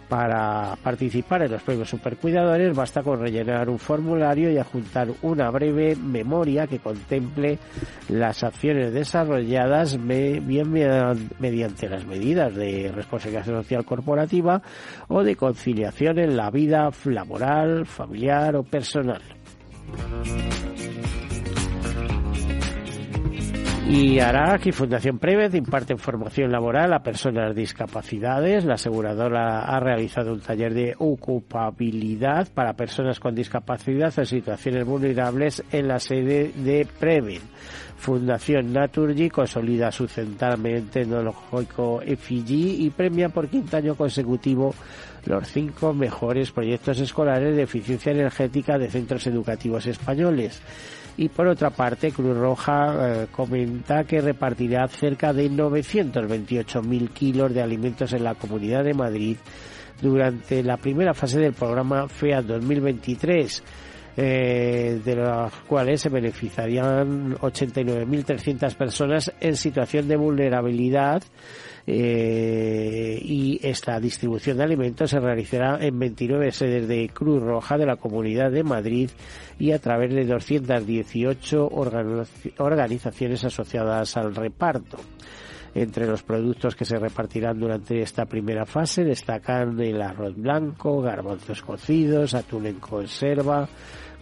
Para 0.09 0.75
participar 0.83 1.41
en 1.41 1.51
los 1.51 1.63
premios 1.63 1.89
Supercuidadores 1.89 2.75
basta 2.75 3.01
con 3.01 3.19
rellenar 3.19 3.69
un 3.69 3.79
formulario 3.79 4.51
y 4.51 4.57
adjuntar 4.57 5.07
una 5.24 5.50
breve 5.50 5.95
memoria 5.95 6.67
que 6.67 6.79
contemple 6.79 7.57
las 8.09 8.43
acciones 8.43 8.93
desarrolladas 8.93 9.97
bien 10.05 10.71
mediante 11.39 11.89
las 11.89 12.05
medidas 12.05 12.53
de 12.53 12.91
responsabilidad 12.93 13.45
social 13.45 13.83
corporativa 13.83 14.62
o 15.07 15.24
de 15.24 15.35
conciliación 15.35 16.19
en 16.19 16.38
la 16.38 16.51
vida 16.51 16.91
laboral, 17.05 17.85
familiar 17.88 18.55
o 18.55 18.63
personal. 18.63 19.21
Y 23.88 24.20
Arac 24.20 24.65
y 24.65 24.72
Fundación 24.72 25.20
Prevez 25.20 25.54
imparten 25.54 26.00
formación 26.00 26.51
laboral 26.51 26.92
a 26.92 27.04
personas 27.04 27.56
discapacidades. 27.56 28.65
La 28.65 28.74
aseguradora 28.74 29.63
ha 29.63 29.80
realizado 29.80 30.34
un 30.34 30.42
taller 30.42 30.74
de 30.74 30.96
ocupabilidad 30.98 32.48
para 32.51 32.74
personas 32.74 33.20
con 33.20 33.36
discapacidad 33.36 34.12
en 34.18 34.25
situaciones 34.25 34.86
vulnerables 34.86 35.63
en 35.72 35.88
la 35.88 36.00
sede 36.00 36.51
de 36.56 36.88
Preven. 37.00 37.42
Fundación 37.96 38.74
Naturgy 38.74 39.30
consolida 39.30 39.92
su 39.92 40.08
centramiento 40.08 40.94
tecnológico 40.94 42.01
FIG 42.01 42.82
y 42.82 42.89
premia 42.89 43.30
por 43.30 43.48
quinto 43.48 43.77
año 43.77 43.94
consecutivo 43.94 44.74
los 45.25 45.48
cinco 45.48 45.94
mejores 45.94 46.51
proyectos 46.51 47.00
escolares 47.00 47.56
de 47.56 47.63
eficiencia 47.63 48.12
energética 48.12 48.80
de 48.80 48.89
centros 48.89 49.27
educativos 49.27 49.86
españoles. 49.86 50.62
Y 51.17 51.29
por 51.29 51.48
otra 51.48 51.69
parte, 51.69 52.12
Cruz 52.12 52.38
Roja 52.38 52.95
eh, 53.00 53.27
comenta 53.31 54.03
que 54.03 54.19
repartirá 54.19 54.88
cerca 54.88 55.31
de 55.31 55.50
928.000 55.50 57.10
kilos 57.10 57.53
de 57.53 57.62
alimentos 57.62 58.12
en 58.13 58.24
la 58.24 58.36
Comunidad 58.36 58.84
de 58.84 58.93
Madrid 58.93 59.38
durante 60.01 60.62
la 60.62 60.75
primera 60.75 61.13
fase 61.13 61.39
del 61.39 61.53
programa 61.53 62.07
FEA 62.10 62.41
2023. 62.41 63.63
Eh, 64.17 65.01
de 65.03 65.13
los 65.13 65.51
cuales 65.67 66.00
se 66.00 66.07
beneficiarían 66.07 67.36
89.300 67.36 68.74
personas 68.75 69.34
en 69.41 69.57
situación 69.57 70.07
de 70.07 70.15
vulnerabilidad 70.15 71.22
eh, 71.88 73.20
y 73.24 73.60
esta 73.62 74.00
distribución 74.00 74.58
de 74.58 74.63
alimentos 74.63 75.12
se 75.12 75.20
realizará 75.20 75.77
en 75.86 76.00
29 76.00 76.51
sedes 76.51 76.88
de 76.88 77.10
Cruz 77.13 77.44
Roja 77.44 77.77
de 77.77 77.86
la 77.86 77.98
Comunidad 77.98 78.51
de 78.51 78.63
Madrid 78.63 79.10
y 79.60 79.72
a 79.72 79.80
través 79.80 80.13
de 80.13 80.25
218 80.25 81.70
organizaciones 82.58 83.44
asociadas 83.44 84.18
al 84.18 84.34
reparto. 84.34 84.98
Entre 85.75 86.08
los 86.08 86.24
productos 86.24 86.74
que 86.74 86.86
se 86.86 86.98
repartirán 86.98 87.60
durante 87.60 88.01
esta 88.01 88.25
primera 88.25 88.65
fase 88.65 89.04
destacan 89.04 89.80
el 89.82 90.01
arroz 90.01 90.34
blanco, 90.36 91.01
garbanzos 91.01 91.62
cocidos, 91.62 92.34
atún 92.34 92.65
en 92.65 92.80
conserva, 92.80 93.68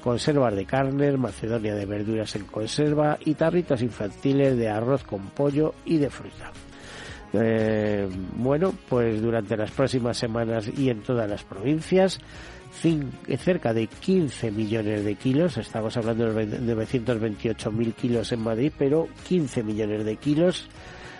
conservas 0.04 0.56
de 0.56 0.66
carne, 0.66 1.16
macedonia 1.16 1.76
de 1.76 1.86
verduras 1.86 2.36
en 2.36 2.46
conserva 2.46 3.20
y 3.24 3.36
tarritos 3.36 3.84
infantiles 3.84 4.58
de 4.58 4.68
arroz 4.68 5.04
con 5.04 5.28
pollo 5.30 5.76
y 5.86 5.98
de 5.98 6.10
fruta. 6.10 6.52
Eh, 7.34 8.08
bueno, 8.36 8.74
pues 8.88 9.22
durante 9.22 9.58
las 9.58 9.72
próximas 9.72 10.18
semanas 10.18 10.70
y 10.78 10.90
en 10.90 11.02
todas 11.02 11.30
las 11.30 11.44
provincias, 11.44 12.20
cerca 13.38 13.74
de 13.74 13.88
15 13.88 14.52
millones 14.52 15.04
de 15.04 15.16
kilos, 15.16 15.58
estamos 15.58 15.96
hablando 15.98 16.32
de 16.34 16.46
928 16.46 17.72
mil 17.72 17.94
kilos 17.94 18.32
en 18.32 18.42
Madrid, 18.42 18.72
pero 18.78 19.08
15 19.28 19.64
millones 19.64 20.06
de 20.06 20.16
kilos 20.18 20.68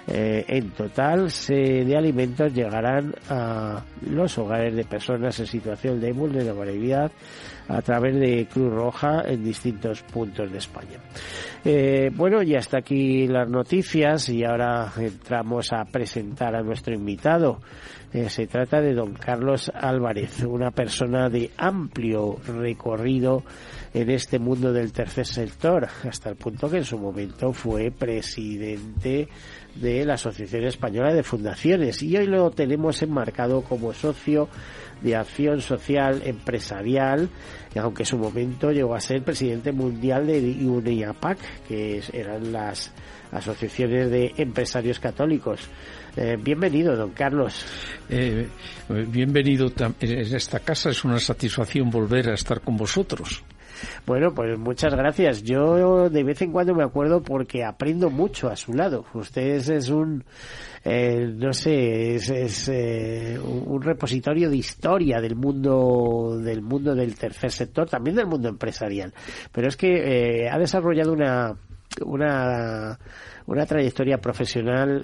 eh, 0.08 0.44
en 0.48 0.72
total 0.72 1.30
de 1.48 1.96
alimentos 1.98 2.54
llegarán 2.54 3.16
a 3.30 3.84
los 4.02 4.38
hogares 4.38 4.76
de 4.76 4.84
personas 4.84 5.40
en 5.40 5.48
situación 5.48 6.02
de 6.02 6.12
vulnerabilidad 6.12 7.12
a 7.68 7.82
través 7.82 8.20
de 8.20 8.48
Cruz 8.52 8.74
Roja 8.74 9.24
en 9.26 9.44
distintos 9.44 10.02
puntos 10.04 10.52
de 10.52 10.58
España. 10.58 11.00
Eh, 11.64 12.12
bueno, 12.14 12.44
y 12.44 12.56
hasta 12.56 12.80
aquí 12.80 13.28
las 13.28 13.50
noticias 13.50 14.28
y 14.30 14.44
ahora 14.44 14.92
entramos 14.98 15.72
a 15.72 15.86
presentar 15.86 16.56
a 16.56 16.62
nuestro 16.62 16.94
invitado. 16.94 17.62
Eh, 18.12 18.30
se 18.30 18.46
trata 18.46 18.80
de 18.80 18.94
don 18.94 19.14
Carlos 19.14 19.72
Álvarez, 19.74 20.44
una 20.44 20.70
persona 20.70 21.30
de 21.30 21.50
amplio 21.58 22.38
recorrido 22.46 23.44
en 23.92 24.10
este 24.12 24.38
mundo 24.38 24.72
del 24.72 24.92
tercer 24.92 25.26
sector, 25.26 25.88
hasta 26.04 26.30
el 26.30 26.36
punto 26.36 26.70
que 26.70 26.78
en 26.78 26.86
su 26.86 27.00
momento 27.00 27.54
fue 27.54 27.90
presidente 27.90 29.30
de 29.76 30.06
la 30.06 30.14
Asociación 30.16 30.66
Española 30.66 31.14
de 31.14 31.24
Fundaciones 31.24 32.02
y 32.04 32.16
hoy 32.16 32.28
lo 32.28 32.52
tenemos 32.52 33.02
enmarcado 33.02 33.62
como 33.62 33.94
socio 33.94 34.48
de 35.02 35.16
acción 35.16 35.62
social 35.62 36.22
empresarial, 36.26 37.30
aunque 37.76 38.04
en 38.04 38.08
su 38.08 38.18
momento 38.18 38.72
llegó 38.72 38.96
a 38.96 39.02
ser 39.02 39.24
presidente 39.24 39.72
mundial 39.72 40.28
de 40.28 40.40
UNIAPAC, 40.40 41.38
que 41.68 42.02
eran 42.14 42.52
las 42.54 42.92
asociaciones 43.32 44.10
de 44.10 44.34
empresarios 44.38 45.00
católicos. 45.00 45.60
Eh, 46.16 46.38
bienvenido, 46.40 46.96
don 46.96 47.12
Carlos. 47.12 47.66
Eh, 48.10 48.48
bienvenido 49.08 49.72
en 50.00 50.36
esta 50.36 50.60
casa. 50.60 50.92
Es 50.92 51.04
una 51.04 51.20
satisfacción 51.20 51.90
volver 51.90 52.30
a 52.30 52.36
estar 52.36 52.62
con 52.62 52.78
vosotros. 52.78 53.44
Bueno, 54.06 54.34
pues 54.34 54.58
muchas 54.58 54.94
gracias. 54.94 55.44
Yo 55.44 56.10
de 56.10 56.24
vez 56.24 56.42
en 56.42 56.52
cuando 56.52 56.74
me 56.74 56.84
acuerdo 56.84 57.22
porque 57.22 57.64
aprendo 57.64 58.10
mucho 58.10 58.50
a 58.50 58.56
su 58.56 58.74
lado. 58.74 59.06
Usted 59.14 59.70
es 59.70 59.90
un, 59.90 60.24
eh, 60.84 61.34
no 61.36 61.54
sé, 61.54 62.16
es, 62.16 62.70
eh, 62.70 63.40
un 63.40 63.82
repositorio 63.82 64.50
de 64.50 64.58
historia 64.58 65.22
del 65.22 65.36
mundo, 65.36 66.38
del 66.42 66.62
mundo 66.62 66.94
del 66.94 67.16
tercer 67.16 67.52
sector, 67.52 67.90
también 67.90 68.16
del 68.16 68.28
mundo 68.28 68.50
empresarial. 68.50 69.14
Pero 69.52 69.68
es 69.68 69.78
que 69.78 70.44
eh, 70.44 70.50
ha 70.50 70.58
desarrollado 70.58 71.14
una, 71.14 71.56
una, 72.06 73.00
una 73.46 73.66
trayectoria 73.66 74.18
profesional 74.18 75.04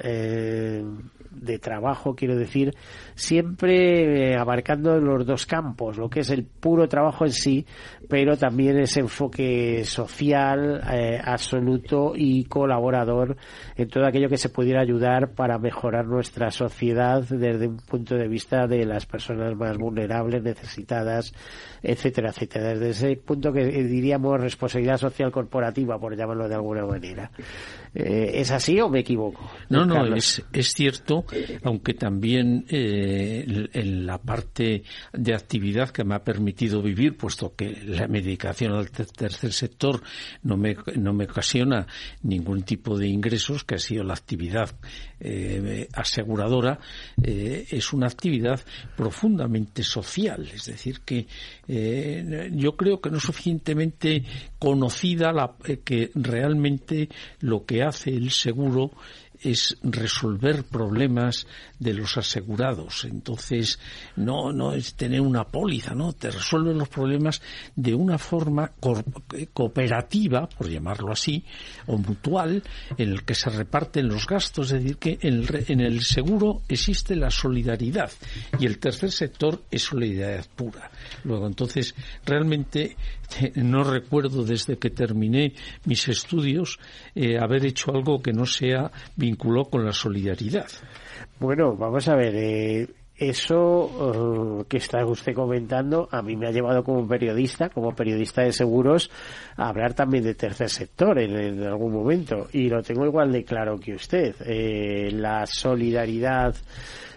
de 1.39 1.59
trabajo, 1.59 2.15
quiero 2.15 2.36
decir, 2.36 2.75
siempre 3.19 4.31
eh, 4.31 4.38
abarcando 4.38 4.97
los 4.99 5.25
dos 5.25 5.45
campos, 5.45 5.97
lo 5.97 6.09
que 6.09 6.21
es 6.21 6.29
el 6.29 6.45
puro 6.45 6.88
trabajo 6.88 7.25
en 7.25 7.33
sí, 7.33 7.65
pero 8.07 8.38
también 8.38 8.79
ese 8.79 9.01
enfoque 9.01 9.83
social 9.83 10.81
eh, 10.91 11.19
absoluto 11.21 12.13
y 12.15 12.45
colaborador 12.45 13.35
en 13.75 13.89
todo 13.89 14.05
aquello 14.05 14.29
que 14.29 14.38
se 14.38 14.49
pudiera 14.49 14.81
ayudar 14.81 15.33
para 15.33 15.57
mejorar 15.59 16.05
nuestra 16.05 16.49
sociedad 16.49 17.21
desde 17.21 17.67
un 17.67 17.77
punto 17.77 18.15
de 18.15 18.27
vista 18.27 18.67
de 18.67 18.85
las 18.85 19.05
personas 19.05 19.53
más 19.55 19.77
vulnerables, 19.77 20.41
necesitadas, 20.41 21.33
etcétera, 21.83 22.29
etcétera. 22.29 22.69
Desde 22.69 22.89
ese 22.89 23.15
punto 23.17 23.51
que 23.51 23.65
diríamos 23.65 24.39
responsabilidad 24.39 24.97
social 24.97 25.31
corporativa, 25.31 25.99
por 25.99 26.15
llamarlo 26.15 26.47
de 26.47 26.55
alguna 26.55 26.85
manera. 26.85 27.31
Eh, 27.93 28.31
¿Es 28.35 28.51
así 28.51 28.79
o 28.79 28.88
me 28.88 28.99
equivoco? 28.99 29.49
No, 29.69 29.85
no, 29.85 30.05
es, 30.15 30.45
es, 30.53 30.73
cierto, 30.73 31.25
aunque 31.63 31.93
también 31.93 32.65
eh, 32.69 33.08
en 33.09 34.05
la 34.05 34.17
parte 34.17 34.83
de 35.13 35.33
actividad 35.33 35.89
que 35.89 36.03
me 36.03 36.15
ha 36.15 36.23
permitido 36.23 36.81
vivir, 36.81 37.17
puesto 37.17 37.55
que 37.55 37.71
la 37.85 38.07
medicación 38.07 38.73
al 38.73 38.89
tercer 38.91 39.53
sector 39.53 40.01
no 40.43 40.57
me, 40.57 40.75
no 40.95 41.13
me 41.13 41.25
ocasiona 41.25 41.87
ningún 42.23 42.63
tipo 42.63 42.97
de 42.97 43.07
ingresos, 43.07 43.63
que 43.63 43.75
ha 43.75 43.79
sido 43.79 44.03
la 44.03 44.13
actividad 44.13 44.75
eh, 45.19 45.87
aseguradora, 45.93 46.79
es 47.21 47.93
una 47.93 48.07
actividad 48.07 48.59
profundamente 48.95 49.83
social. 49.83 50.47
Es 50.53 50.65
decir, 50.65 51.01
que 51.01 51.27
yo 52.51 52.75
creo 52.75 53.01
que 53.01 53.09
no 53.09 53.17
es 53.17 53.23
suficientemente 53.23 54.23
conocida 54.57 55.31
la, 55.31 55.55
que 55.83 56.11
realmente 56.15 57.09
lo 57.39 57.65
que 57.65 57.83
hace 57.83 58.11
el 58.11 58.31
seguro 58.31 58.91
es 59.41 59.77
resolver 59.83 60.63
problemas 60.63 61.47
de 61.79 61.93
los 61.93 62.17
asegurados. 62.17 63.05
Entonces, 63.05 63.79
no, 64.15 64.51
no 64.51 64.74
es 64.74 64.93
tener 64.95 65.21
una 65.21 65.45
póliza, 65.45 65.95
¿no? 65.95 66.13
Te 66.13 66.29
resuelve 66.29 66.74
los 66.74 66.89
problemas 66.89 67.41
de 67.75 67.95
una 67.95 68.17
forma 68.17 68.71
cooperativa, 69.53 70.48
por 70.48 70.69
llamarlo 70.69 71.12
así, 71.12 71.43
o 71.88 71.98
mutual, 71.98 72.62
en 72.98 73.09
el 73.09 73.24
que 73.24 73.36
se 73.36 73.50
reparten 73.50 74.07
los 74.07 74.27
gastos. 74.27 74.71
Es 74.71 74.83
decir, 74.83 74.98
que 74.98 75.17
en 75.21 75.33
el, 75.36 75.65
en 75.67 75.81
el 75.81 76.01
seguro 76.01 76.62
existe 76.67 77.15
la 77.15 77.31
solidaridad 77.31 78.12
y 78.59 78.65
el 78.65 78.79
tercer 78.79 79.12
sector 79.12 79.63
es 79.71 79.83
solidaridad 79.83 80.45
pura. 80.55 80.91
Luego, 81.24 81.48
entonces, 81.48 81.95
realmente 82.25 82.95
no 83.55 83.83
recuerdo 83.83 84.43
desde 84.43 84.77
que 84.77 84.89
terminé 84.89 85.53
mis 85.86 86.07
estudios 86.07 86.79
eh, 87.15 87.38
haber 87.38 87.65
hecho 87.65 87.91
algo 87.91 88.21
que 88.21 88.33
no 88.33 88.45
sea 88.45 88.91
vinculado 89.15 89.69
con 89.69 89.86
la 89.86 89.93
solidaridad. 89.93 90.67
Bueno, 91.39 91.75
vamos 91.75 92.07
a 92.07 92.15
ver. 92.15 92.35
Eh, 92.35 92.88
eso 93.15 94.61
eh, 94.61 94.65
que 94.69 94.77
está 94.77 95.05
usted 95.05 95.33
comentando 95.33 96.07
a 96.09 96.21
mí 96.21 96.38
me 96.38 96.47
ha 96.47 96.51
llevado 96.51 96.85
como 96.85 97.05
periodista, 97.05 97.67
como 97.67 97.93
periodista 97.93 98.43
de 98.43 98.53
seguros, 98.53 99.11
a 99.57 99.67
hablar 99.67 99.93
también 99.93 100.23
de 100.23 100.35
tercer 100.35 100.69
sector 100.69 101.19
en, 101.19 101.61
algún 101.63 101.91
momento. 101.91 102.47
Y 102.53 102.69
lo 102.69 102.81
tengo 102.81 103.05
igual 103.05 103.31
de 103.33 103.43
claro 103.43 103.77
que 103.77 103.93
usted. 103.93 104.35
la 105.11 105.45
solidaridad 105.45 106.55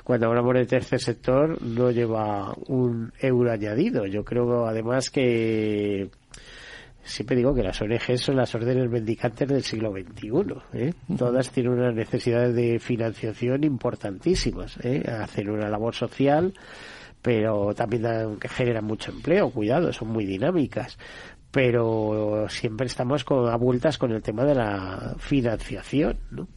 cuando 0.02 0.26
hablamos 0.26 0.54
de 0.54 0.66
tercer 0.66 1.00
sector 1.00 1.62
no 1.62 1.90
lleva 1.92 2.52
un 2.66 3.12
euro 3.20 3.52
añadido. 3.52 4.06
Yo 4.06 4.24
creo 4.24 4.66
además 4.66 5.10
que 5.10 6.10
siempre 7.04 7.36
digo 7.36 7.54
que 7.54 7.62
las 7.62 7.80
ONG 7.80 8.18
son 8.18 8.36
las 8.36 8.54
órdenes 8.54 8.88
mendicantes 8.90 9.48
del 9.48 9.62
siglo 9.62 9.92
XXI. 9.92 10.30
¿eh? 10.74 10.94
Todas 11.16 11.50
tienen 11.50 11.72
unas 11.72 11.94
necesidades 11.94 12.54
de 12.54 12.78
financiación 12.78 13.64
importantísimas. 13.64 14.78
¿eh? 14.82 15.02
Hacen 15.08 15.50
una 15.50 15.68
labor 15.68 15.94
social, 15.94 16.54
pero 17.20 17.74
también 17.74 18.40
generan 18.40 18.84
mucho 18.84 19.10
empleo. 19.10 19.50
Cuidado, 19.50 19.92
son 19.92 20.08
muy 20.08 20.24
dinámicas. 20.24 20.98
Pero 21.50 22.46
siempre 22.48 22.86
estamos 22.86 23.24
con, 23.24 23.48
a 23.48 23.56
vueltas 23.56 23.98
con 23.98 24.12
el 24.12 24.22
tema 24.22 24.44
de 24.44 24.54
la 24.54 25.14
financiación. 25.18 26.18
¿no? 26.30 26.48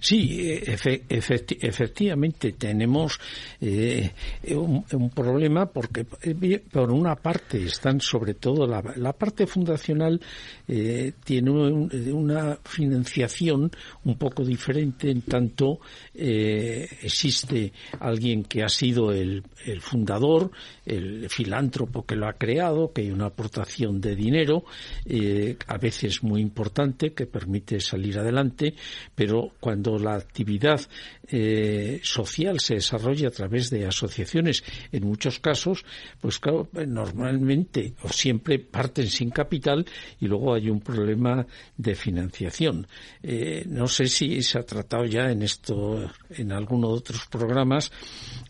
Sí, 0.00 0.60
efectivamente 1.08 2.52
tenemos 2.52 3.18
eh, 3.60 4.10
un, 4.54 5.10
problema 5.14 5.66
porque 5.66 6.06
eh, 6.22 6.62
por 6.70 6.90
una 6.90 7.14
parte 7.16 7.64
están 7.64 8.00
sobre 8.00 8.34
todo 8.34 8.66
la, 8.66 9.12
parte 9.12 9.46
fundacional 9.46 10.20
eh, 10.66 11.12
tiene 11.24 11.50
una 11.50 12.58
financiación 12.64 13.70
un 14.04 14.16
poco 14.16 14.44
diferente 14.44 15.10
en 15.10 15.22
tanto 15.22 15.80
existe 16.14 17.72
alguien 18.00 18.44
que 18.44 18.62
ha 18.62 18.68
sido 18.68 19.12
el, 19.12 19.42
el, 19.66 19.80
fundador, 19.80 20.50
el 20.84 21.28
filántropo 21.28 22.04
que 22.04 22.16
lo 22.16 22.26
ha 22.28 22.34
creado, 22.34 22.92
que 22.92 23.02
hay 23.02 23.10
una 23.10 23.26
aportación 23.26 24.00
de 24.00 24.14
dinero 24.14 24.64
a 25.66 25.78
veces 25.78 26.22
muy 26.22 26.40
importante 26.40 27.12
que 27.12 27.26
permite 27.26 27.80
salir 27.80 28.18
adelante, 28.18 28.74
pero 29.14 29.52
cuando 29.60 29.83
la 29.98 30.14
actividad 30.14 30.80
eh, 31.28 32.00
social 32.02 32.60
se 32.60 32.74
desarrolla 32.74 33.28
a 33.28 33.30
través 33.30 33.70
de 33.70 33.86
asociaciones, 33.86 34.64
en 34.92 35.06
muchos 35.06 35.38
casos, 35.38 35.84
pues 36.20 36.38
claro, 36.38 36.68
normalmente 36.86 37.94
o 38.02 38.08
siempre 38.08 38.58
parten 38.58 39.06
sin 39.06 39.30
capital 39.30 39.86
y 40.20 40.26
luego 40.26 40.54
hay 40.54 40.68
un 40.68 40.80
problema 40.80 41.46
de 41.76 41.94
financiación. 41.94 42.86
Eh, 43.22 43.64
no 43.68 43.86
sé 43.86 44.06
si 44.06 44.42
se 44.42 44.58
ha 44.58 44.62
tratado 44.62 45.04
ya 45.04 45.30
en 45.30 45.42
esto, 45.42 46.10
en 46.30 46.52
alguno 46.52 46.88
de 46.88 46.94
otros 46.94 47.26
programas, 47.26 47.90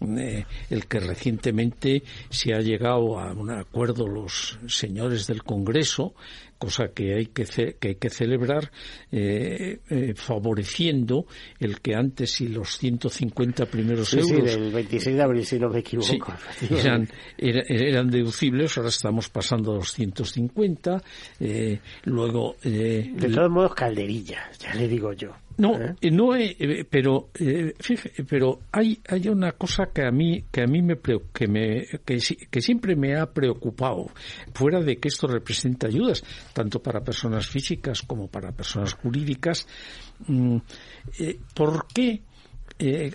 eh, 0.00 0.44
el 0.70 0.86
que 0.86 1.00
recientemente 1.00 2.02
se 2.30 2.54
ha 2.54 2.60
llegado 2.60 3.18
a 3.18 3.32
un 3.32 3.50
acuerdo 3.50 4.06
los 4.06 4.58
señores 4.66 5.26
del 5.26 5.42
Congreso 5.42 6.14
cosa 6.58 6.88
que 6.88 7.14
hay 7.14 7.26
que, 7.26 7.44
que, 7.44 7.88
hay 7.88 7.94
que 7.96 8.10
celebrar, 8.10 8.70
eh, 9.10 9.78
eh, 9.88 10.14
favoreciendo 10.16 11.26
el 11.58 11.80
que 11.80 11.94
antes 11.94 12.40
y 12.40 12.48
los 12.48 12.78
150 12.78 13.66
primeros 13.66 14.12
euros. 14.14 14.50
Sí, 14.50 14.58
del 14.60 14.72
26 14.72 15.16
de 15.16 15.22
abril, 15.22 15.44
si 15.44 15.58
no 15.58 15.68
me 15.68 15.80
equivoco. 15.80 16.32
eran, 16.70 17.08
eran, 17.38 18.10
deducibles, 18.10 18.76
ahora 18.76 18.88
estamos 18.90 19.28
pasando 19.28 19.72
a 19.72 19.76
los 19.76 19.92
150. 19.92 21.02
Eh, 21.40 21.78
luego. 22.04 22.56
de 22.62 23.30
todos 23.34 23.50
modos, 23.50 23.74
calderilla, 23.74 24.50
ya 24.58 24.74
le 24.74 24.88
digo 24.88 25.12
yo. 25.12 25.32
No, 25.56 25.74
¿Eh? 25.78 25.94
Eh, 26.00 26.10
no, 26.10 26.34
eh, 26.34 26.86
pero 26.90 27.30
pero 28.28 28.60
hay 28.72 28.98
hay 29.08 29.28
una 29.28 29.52
cosa 29.52 29.86
que 29.92 30.02
a 30.02 30.10
mí 30.10 30.44
que 30.50 30.62
a 30.62 30.66
mí 30.66 30.82
me 30.82 30.98
que 31.32 31.46
me 31.46 31.86
que, 32.04 32.18
que, 32.50 32.60
siempre 32.60 32.96
me 32.96 33.16
ha 33.16 33.26
preocupado 33.26 34.10
fuera 34.52 34.80
de 34.80 34.96
que 34.96 35.08
esto 35.08 35.28
representa 35.28 35.86
ayudas 35.86 36.24
tanto 36.52 36.80
para 36.82 37.00
personas 37.02 37.46
físicas 37.46 38.02
como 38.02 38.28
para 38.28 38.52
personas 38.52 38.94
jurídicas. 38.94 39.66
Mm, 40.26 40.58
¿Por 41.54 41.86
qué? 41.92 42.22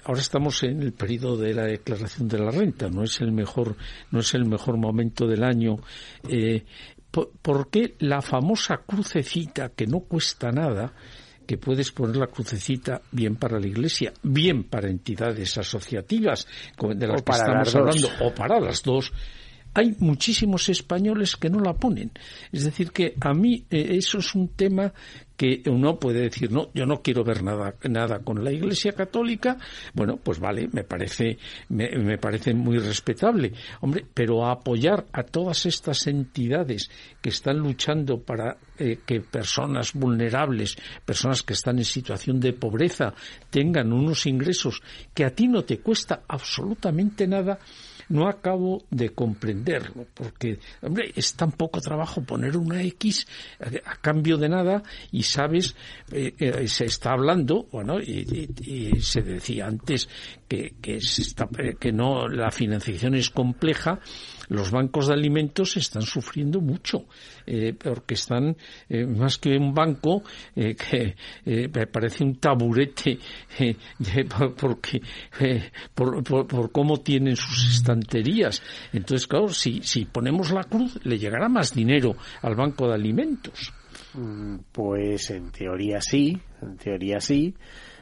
ahora 0.06 0.21
estamos 0.21 0.63
en 0.63 0.82
el 0.82 0.93
periodo 0.93 1.36
de 1.36 1.54
la 1.54 1.65
declaración 1.65 2.30
de 2.30 2.39
la 2.39 2.49
renta, 2.49 2.89
no 2.89 3.04
es 3.04 3.19
el 3.19 3.34
mejor, 3.34 3.75
no 4.10 4.21
es 4.21 4.34
el 4.34 4.45
mejor 4.45 4.78
momento 4.78 5.28
del 5.28 5.43
año. 5.43 5.78
¿Por 7.12 7.69
qué 7.69 7.95
la 7.99 8.21
famosa 8.21 8.78
crucecita 8.86 9.69
que 9.69 9.88
no 9.88 10.02
cuesta 10.02 10.52
nada 10.52 10.93
que 11.50 11.58
puedes 11.58 11.92
poner 11.92 12.16
la 12.18 12.28
crucecita 12.28 13.02
bien 13.12 13.36
para 13.36 13.60
la 13.60 13.66
Iglesia, 13.66 14.14
bien 14.22 14.66
para 14.66 14.88
entidades 14.88 15.58
asociativas 15.58 16.46
de 16.78 17.08
las 17.08 17.24
que 17.24 17.32
estamos 17.32 17.76
hablando, 17.76 18.08
o 18.22 18.36
para 18.36 18.60
las 18.60 18.84
dos, 18.84 19.12
hay 19.74 19.96
muchísimos 19.98 20.70
españoles 20.70 21.36
que 21.36 21.50
no 21.50 21.60
la 21.60 21.74
ponen. 21.74 22.12
Es 22.52 22.66
decir, 22.66 22.92
que 22.92 23.16
a 23.20 23.34
mí 23.34 23.66
eh, 23.72 23.98
eso 23.98 24.20
es 24.20 24.36
un 24.36 24.50
tema 24.50 24.94
que 25.39 25.63
uno 25.67 25.97
puede 25.97 26.23
decir, 26.23 26.52
no, 26.52 26.69
yo 26.73 26.86
no 26.86 27.02
quiero 27.02 27.23
ver 27.23 27.43
nada, 27.43 27.73
nada 27.89 28.19
con 28.19 28.43
la 28.43 28.52
Iglesia 28.52 28.91
Católica, 28.91 29.58
bueno, 29.93 30.17
pues 30.21 30.38
vale, 30.38 30.67
me 30.73 30.84
parece, 30.84 31.38
me, 31.69 32.17
parece 32.17 32.54
muy 32.54 32.78
respetable. 32.78 33.54
Hombre, 33.80 34.06
pero 34.13 34.45
apoyar 34.45 35.06
a 35.13 35.23
todas 35.23 35.65
estas 35.65 36.08
entidades 36.08 36.91
que 37.21 37.30
están 37.30 37.58
luchando 37.58 38.21
para 38.21 38.58
eh, 38.78 38.99
que 39.06 39.21
personas 39.21 39.93
vulnerables, 39.93 40.75
personas 41.06 41.41
que 41.41 41.54
están 41.54 41.78
en 41.78 41.86
situación 41.86 42.41
de 42.41 42.52
pobreza, 42.52 43.13
tengan 43.49 43.93
unos 43.93 44.25
ingresos 44.25 44.82
que 45.13 45.23
a 45.23 45.30
ti 45.30 45.47
no 45.47 45.63
te 45.63 45.80
cuesta 45.80 46.23
absolutamente 46.28 47.25
nada, 47.28 47.60
no 48.10 48.28
acabo 48.28 48.84
de 48.89 49.10
comprenderlo, 49.10 50.08
porque, 50.13 50.60
hombre, 50.82 51.12
es 51.15 51.34
tan 51.34 51.52
poco 51.52 51.80
trabajo 51.80 52.22
poner 52.22 52.58
una 52.58 52.82
X 52.84 53.28
a, 53.86 53.95
cambio 53.98 54.38
de 54.38 54.50
nada 54.50 54.84
y 55.12 55.24
sabes, 55.24 55.76
eh, 56.12 56.67
se 56.67 56.86
está 56.86 57.12
hablando, 57.12 57.67
bueno, 57.72 58.00
y, 58.00 58.50
se 59.02 59.22
decía 59.22 59.67
antes 59.67 60.10
que, 60.48 60.76
que, 60.82 61.00
que 61.80 61.91
no 61.91 62.28
la 62.28 62.52
financiación 62.52 63.15
es 63.15 63.30
compleja 63.30 64.00
los 64.50 64.72
bancos 64.72 65.08
de 65.08 65.14
alimentos 65.14 65.78
están 65.78 66.02
sufriendo 66.02 66.60
mucho, 66.60 67.06
eh, 67.46 67.74
porque 67.74 68.16
están 68.16 68.58
eh, 68.90 69.06
más 69.06 69.38
que 69.38 69.58
un 69.58 69.74
banco 69.74 70.24
eh, 70.56 70.76
que 70.76 71.16
parece 71.88 72.24
un 72.24 72.36
taburete 72.36 73.18
porque 74.60 75.02
por, 75.94 76.24
por, 76.24 76.72
cómo 76.72 76.98
tienen 76.98 77.36
sus 77.36 77.76
estanterías. 77.76 78.62
Entonces, 78.92 79.28
claro, 79.28 79.50
si, 79.50 79.82
si 79.84 80.06
ponemos 80.06 80.52
la 80.52 80.64
cruz, 80.64 81.00
le 81.04 81.18
llegará 81.18 81.48
más 81.48 81.74
dinero 81.74 82.16
al 82.42 82.56
banco 82.56 82.88
de 82.88 82.96
alimentos. 82.96 83.74
Mm, 84.14 84.58
pues 84.72 85.30
en 85.30 85.52
teoría 85.52 86.02
sí, 86.02 86.38
en 86.62 86.78
teoría 86.78 87.20
sí. 87.20 87.54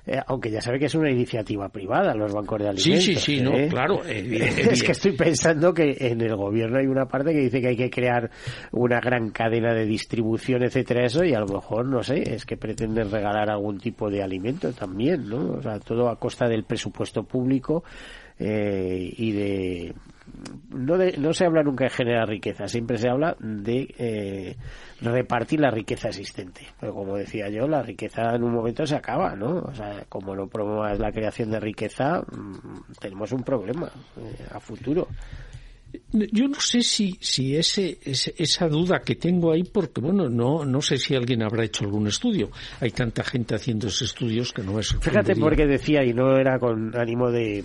Eh, 0.07 0.21
aunque 0.25 0.49
ya 0.49 0.61
sabe 0.61 0.79
que 0.79 0.85
es 0.85 0.95
una 0.95 1.11
iniciativa 1.11 1.67
privada, 1.67 2.15
los 2.15 2.33
bancos 2.33 2.59
de 2.59 2.69
alimentos. 2.69 3.03
Sí, 3.03 3.15
sí, 3.15 3.37
sí, 3.37 3.41
no, 3.41 3.57
¿eh? 3.57 3.67
claro. 3.67 4.01
es 4.05 4.81
que 4.81 4.93
estoy 4.93 5.11
pensando 5.11 5.73
que 5.73 5.97
en 5.99 6.21
el 6.21 6.33
gobierno 6.37 6.79
hay 6.79 6.87
una 6.87 7.07
parte 7.07 7.33
que 7.33 7.41
dice 7.41 7.59
que 7.59 7.67
hay 7.67 7.75
que 7.75 7.89
crear 7.89 8.31
una 8.71 9.01
gran 9.01 9.31
cadena 9.31 9.73
de 9.73 9.85
distribución, 9.85 10.63
etcétera, 10.63 11.05
eso, 11.05 11.25
y 11.25 11.33
a 11.33 11.41
lo 11.41 11.47
mejor, 11.47 11.85
no 11.85 12.03
sé, 12.03 12.23
es 12.33 12.45
que 12.45 12.55
pretenden 12.55 13.11
regalar 13.11 13.49
algún 13.49 13.79
tipo 13.79 14.09
de 14.09 14.23
alimento 14.23 14.71
también, 14.71 15.27
¿no? 15.27 15.55
O 15.57 15.61
sea, 15.61 15.77
todo 15.79 16.07
a 16.07 16.17
costa 16.17 16.47
del 16.47 16.63
presupuesto 16.63 17.23
público 17.23 17.83
eh, 18.39 19.13
y 19.17 19.31
de 19.33 19.93
no, 20.69 20.97
no 20.97 21.33
se 21.33 21.45
habla 21.45 21.63
nunca 21.63 21.85
de 21.85 21.89
generar 21.89 22.27
riqueza, 22.27 22.67
siempre 22.67 22.97
se 22.97 23.09
habla 23.09 23.35
de 23.39 23.93
eh, 23.97 24.55
repartir 25.01 25.59
la 25.59 25.71
riqueza 25.71 26.09
existente. 26.09 26.61
Pero 26.79 26.93
como 26.93 27.17
decía 27.17 27.49
yo, 27.49 27.67
la 27.67 27.81
riqueza 27.81 28.35
en 28.35 28.43
un 28.43 28.53
momento 28.53 28.85
se 28.85 28.95
acaba, 28.95 29.35
¿no? 29.35 29.59
O 29.59 29.73
sea, 29.73 30.05
como 30.09 30.35
no 30.35 30.47
promuevas 30.47 30.99
la 30.99 31.11
creación 31.11 31.51
de 31.51 31.59
riqueza, 31.59 32.21
mm, 32.21 32.93
tenemos 32.99 33.31
un 33.31 33.43
problema 33.43 33.91
eh, 34.17 34.45
a 34.51 34.59
futuro. 34.59 35.07
Yo 36.13 36.47
no 36.47 36.59
sé 36.59 36.81
si, 36.81 37.17
si 37.19 37.57
ese, 37.57 37.97
esa 38.05 38.69
duda 38.69 38.99
que 38.99 39.15
tengo 39.15 39.51
ahí, 39.51 39.63
porque 39.63 39.99
bueno, 39.99 40.29
no, 40.29 40.63
no 40.63 40.81
sé 40.81 40.97
si 40.97 41.15
alguien 41.15 41.43
habrá 41.43 41.65
hecho 41.65 41.83
algún 41.83 42.07
estudio. 42.07 42.49
Hay 42.79 42.91
tanta 42.91 43.23
gente 43.23 43.55
haciendo 43.55 43.87
esos 43.87 44.03
estudios 44.03 44.53
que 44.53 44.63
no 44.63 44.79
es. 44.79 44.95
Fíjate 45.01 45.35
porque 45.35 45.65
decía, 45.65 46.03
y 46.05 46.13
no 46.13 46.37
era 46.37 46.59
con 46.59 46.95
ánimo 46.97 47.29
de 47.29 47.63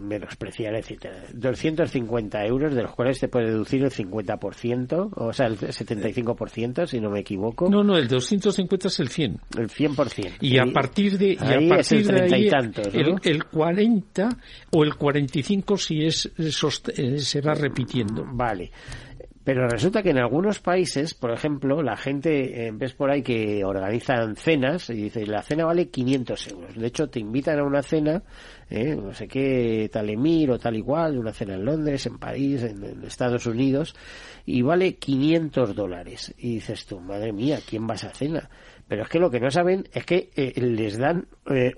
menospreciar, 0.00 0.74
etcétera, 0.74 1.24
250 1.32 2.44
euros, 2.44 2.74
de 2.74 2.82
los 2.82 2.94
cuales 2.94 3.18
te 3.20 3.28
puede 3.28 3.46
deducir 3.46 3.82
el 3.82 3.90
50%, 3.90 5.10
o 5.14 5.32
sea, 5.32 5.46
el 5.46 5.58
75%, 5.58 6.86
si 6.86 7.00
no 7.00 7.10
me 7.10 7.20
equivoco. 7.20 7.70
No, 7.70 7.82
no, 7.82 7.96
el 7.96 8.06
250 8.06 8.88
es 8.88 9.00
el 9.00 9.08
100. 9.08 9.40
El 9.56 9.68
100%. 9.68 10.32
Y, 10.42 10.58
a 10.58 10.66
partir 10.66 11.16
de, 11.16 11.32
y 11.32 11.36
a 11.36 11.68
partir 11.68 12.06
de 12.06 12.34
ahí, 12.34 12.50
el, 12.92 13.14
el, 13.22 13.44
40 13.44 14.28
o 14.72 14.84
el 14.84 14.94
45 14.94 15.76
si 15.78 16.04
es, 16.04 16.30
se 16.36 17.40
va 17.40 17.54
repitiendo. 17.78 18.24
Vale. 18.32 18.70
Pero 19.44 19.66
resulta 19.66 20.02
que 20.02 20.10
en 20.10 20.18
algunos 20.18 20.60
países, 20.60 21.14
por 21.14 21.32
ejemplo, 21.32 21.82
la 21.82 21.96
gente, 21.96 22.66
eh, 22.66 22.70
ves 22.74 22.92
por 22.92 23.10
ahí 23.10 23.22
que 23.22 23.64
organizan 23.64 24.36
cenas 24.36 24.90
y 24.90 25.04
dice, 25.04 25.24
la 25.24 25.40
cena 25.40 25.64
vale 25.64 25.88
500 25.88 26.48
euros. 26.48 26.74
De 26.74 26.86
hecho, 26.86 27.08
te 27.08 27.18
invitan 27.18 27.58
a 27.58 27.64
una 27.64 27.80
cena, 27.80 28.22
eh, 28.68 28.94
no 28.94 29.14
sé 29.14 29.26
qué, 29.26 29.88
tal 29.90 30.10
Emir 30.10 30.50
o 30.50 30.58
tal 30.58 30.76
igual, 30.76 31.16
una 31.16 31.32
cena 31.32 31.54
en 31.54 31.64
Londres, 31.64 32.04
en 32.04 32.18
París, 32.18 32.62
en, 32.62 33.02
Estados 33.04 33.46
Unidos, 33.46 33.94
y 34.44 34.60
vale 34.60 34.96
500 34.96 35.74
dólares. 35.74 36.34
Y 36.36 36.56
dices 36.56 36.84
tú, 36.84 37.00
madre 37.00 37.32
mía, 37.32 37.58
¿quién 37.66 37.88
va 37.88 37.92
a 37.92 37.96
esa 37.96 38.10
cena? 38.10 38.50
Pero 38.86 39.04
es 39.04 39.08
que 39.08 39.18
lo 39.18 39.30
que 39.30 39.40
no 39.40 39.50
saben 39.50 39.88
es 39.94 40.04
que 40.04 40.28
eh, 40.36 40.60
les 40.60 40.98
dan 40.98 41.26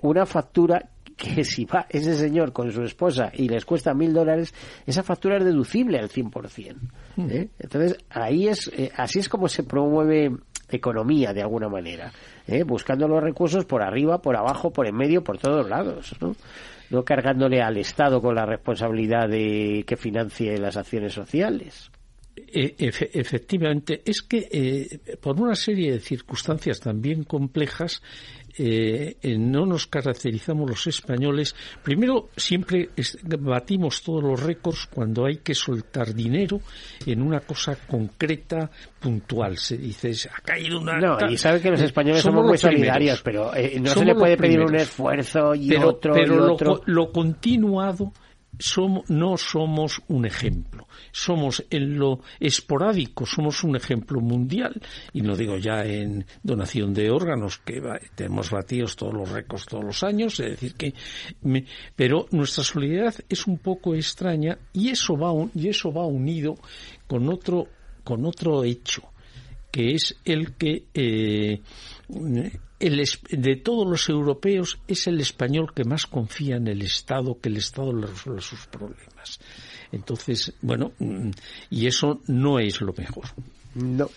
una 0.01 0.25
factura 0.25 0.89
que 1.15 1.43
si 1.43 1.65
va 1.65 1.85
ese 1.89 2.15
señor 2.15 2.53
con 2.53 2.71
su 2.71 2.83
esposa 2.83 3.31
y 3.33 3.47
les 3.47 3.65
cuesta 3.65 3.93
mil 3.93 4.13
dólares, 4.13 4.53
esa 4.85 5.03
factura 5.03 5.37
es 5.37 5.45
deducible 5.45 5.99
al 5.99 6.09
100%. 6.09 6.75
Hmm. 7.15 7.29
¿eh? 7.29 7.49
Entonces, 7.59 7.97
ahí 8.09 8.47
es, 8.47 8.71
eh, 8.75 8.91
así 8.95 9.19
es 9.19 9.29
como 9.29 9.47
se 9.47 9.63
promueve 9.63 10.31
economía 10.69 11.33
de 11.33 11.41
alguna 11.41 11.67
manera, 11.67 12.13
¿eh? 12.47 12.63
buscando 12.63 13.07
los 13.07 13.21
recursos 13.21 13.65
por 13.65 13.83
arriba, 13.83 14.21
por 14.21 14.37
abajo, 14.37 14.71
por 14.71 14.87
en 14.87 14.95
medio, 14.95 15.21
por 15.21 15.37
todos 15.37 15.67
lados, 15.67 16.15
¿no? 16.21 16.33
no 16.89 17.03
cargándole 17.03 17.61
al 17.61 17.77
Estado 17.77 18.21
con 18.21 18.35
la 18.35 18.45
responsabilidad 18.45 19.27
de 19.27 19.83
que 19.85 19.97
financie 19.97 20.57
las 20.57 20.77
acciones 20.77 21.13
sociales. 21.13 21.91
E, 22.37 22.75
efectivamente, 22.79 24.01
es 24.05 24.21
que 24.21 25.17
por 25.21 25.39
una 25.39 25.55
serie 25.55 25.91
de 25.91 25.99
circunstancias 25.99 26.79
también 26.79 27.25
complejas, 27.25 28.01
eh, 28.57 29.15
no 29.37 29.65
nos 29.65 29.87
caracterizamos 29.87 30.69
los 30.69 30.87
españoles. 30.87 31.55
Primero, 31.83 32.29
siempre 32.35 32.89
batimos 33.39 34.01
todos 34.01 34.23
los 34.23 34.41
récords 34.41 34.87
cuando 34.93 35.25
hay 35.25 35.37
que 35.37 35.53
soltar 35.53 36.13
dinero 36.13 36.61
en 37.05 37.21
una 37.21 37.41
cosa 37.41 37.75
concreta, 37.87 38.69
puntual. 38.99 39.57
Se 39.57 39.77
dice, 39.77 40.11
ha 40.29 40.41
caído 40.41 40.79
una. 40.79 40.99
No, 40.99 41.17
y 41.29 41.37
sabe 41.37 41.61
que 41.61 41.71
los 41.71 41.81
españoles 41.81 42.21
somos, 42.21 42.45
muy 42.45 42.57
solidarios, 42.57 43.21
pero 43.21 43.55
eh, 43.55 43.79
no 43.79 43.89
se 43.89 44.05
le 44.05 44.15
puede 44.15 44.37
pedir 44.37 44.61
un 44.61 44.75
esfuerzo 44.75 45.55
y 45.55 45.75
otro. 45.75 46.13
Pero 46.13 46.33
y 46.33 46.37
lo, 46.37 46.53
otro. 46.53 46.81
lo 46.85 47.11
continuado 47.11 48.11
somos, 48.59 49.09
no 49.09 49.37
somos 49.37 50.01
un 50.07 50.25
ejemplo. 50.25 50.87
Somos 51.11 51.65
en 51.69 51.97
lo 51.97 52.21
esporádico, 52.39 53.25
somos 53.25 53.63
un 53.63 53.75
ejemplo 53.75 54.21
mundial. 54.21 54.81
Y 55.13 55.21
no 55.21 55.35
digo 55.35 55.57
ya 55.57 55.83
en 55.83 56.25
donación 56.43 56.93
de 56.93 57.09
órganos, 57.09 57.59
que 57.59 57.81
tenemos 58.15 58.51
batidos 58.51 58.95
todos 58.95 59.13
los 59.13 59.29
récords 59.29 59.65
todos 59.65 59.83
los 59.83 60.03
años, 60.03 60.39
es 60.39 60.51
decir, 60.51 60.75
que. 60.75 60.93
pero 61.95 62.27
nuestra 62.31 62.63
solidaridad 62.63 63.15
es 63.29 63.47
un 63.47 63.57
poco 63.57 63.95
extraña 63.95 64.57
y 64.73 64.89
eso 64.89 65.17
va, 65.17 65.31
y 65.55 65.67
eso 65.67 65.91
va 65.91 66.05
unido 66.05 66.55
con 67.07 67.29
otro, 67.29 67.67
con 68.03 68.25
otro 68.25 68.63
hecho, 68.63 69.10
que 69.71 69.93
es 69.93 70.15
el 70.25 70.53
que. 70.55 70.85
Eh, 70.93 71.61
de 72.79 73.55
todos 73.57 73.87
los 73.87 74.09
europeos 74.09 74.79
es 74.87 75.05
el 75.05 75.21
español 75.21 75.71
que 75.73 75.83
más 75.83 76.07
confía 76.07 76.55
en 76.55 76.67
el 76.67 76.81
Estado, 76.81 77.39
que 77.39 77.49
el 77.49 77.57
Estado 77.57 77.93
le 77.93 78.07
resuelve 78.07 78.41
sus 78.41 78.65
problemas. 78.65 79.39
Entonces, 79.91 80.53
bueno, 80.61 80.91
mm, 80.97 81.29
y 81.69 81.85
eso 81.85 82.21
no 82.25 82.57
es 82.57 82.81
lo 82.81 82.93
mejor. 82.93 83.25
No, 83.73 84.07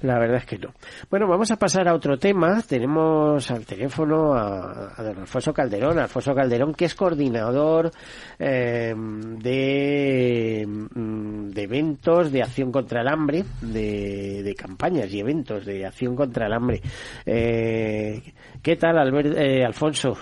la 0.00 0.18
verdad 0.18 0.38
es 0.38 0.46
que 0.46 0.58
no. 0.58 0.72
Bueno, 1.10 1.28
vamos 1.28 1.50
a 1.50 1.56
pasar 1.56 1.86
a 1.86 1.94
otro 1.94 2.16
tema. 2.18 2.62
Tenemos 2.66 3.50
al 3.50 3.66
teléfono 3.66 4.34
a, 4.34 4.94
don 5.02 5.18
Alfonso 5.18 5.52
Calderón. 5.52 5.98
Alfonso 5.98 6.34
Calderón, 6.34 6.72
que 6.72 6.86
es 6.86 6.94
coordinador 6.94 7.90
em, 8.38 9.38
de, 9.38 10.66
de, 10.66 11.62
eventos 11.62 12.32
de 12.32 12.42
acción 12.42 12.72
contra 12.72 13.02
el 13.02 13.08
hambre, 13.08 13.44
de, 13.60 14.54
campañas 14.56 15.12
y 15.12 15.20
eventos 15.20 15.66
de 15.66 15.84
acción 15.84 16.16
contra 16.16 16.46
el 16.46 16.54
hambre. 16.54 16.80
Eh, 17.26 18.22
¿Qué 18.62 18.76
tal, 18.76 18.96
eh, 19.36 19.62
Alfonso? 19.62 20.16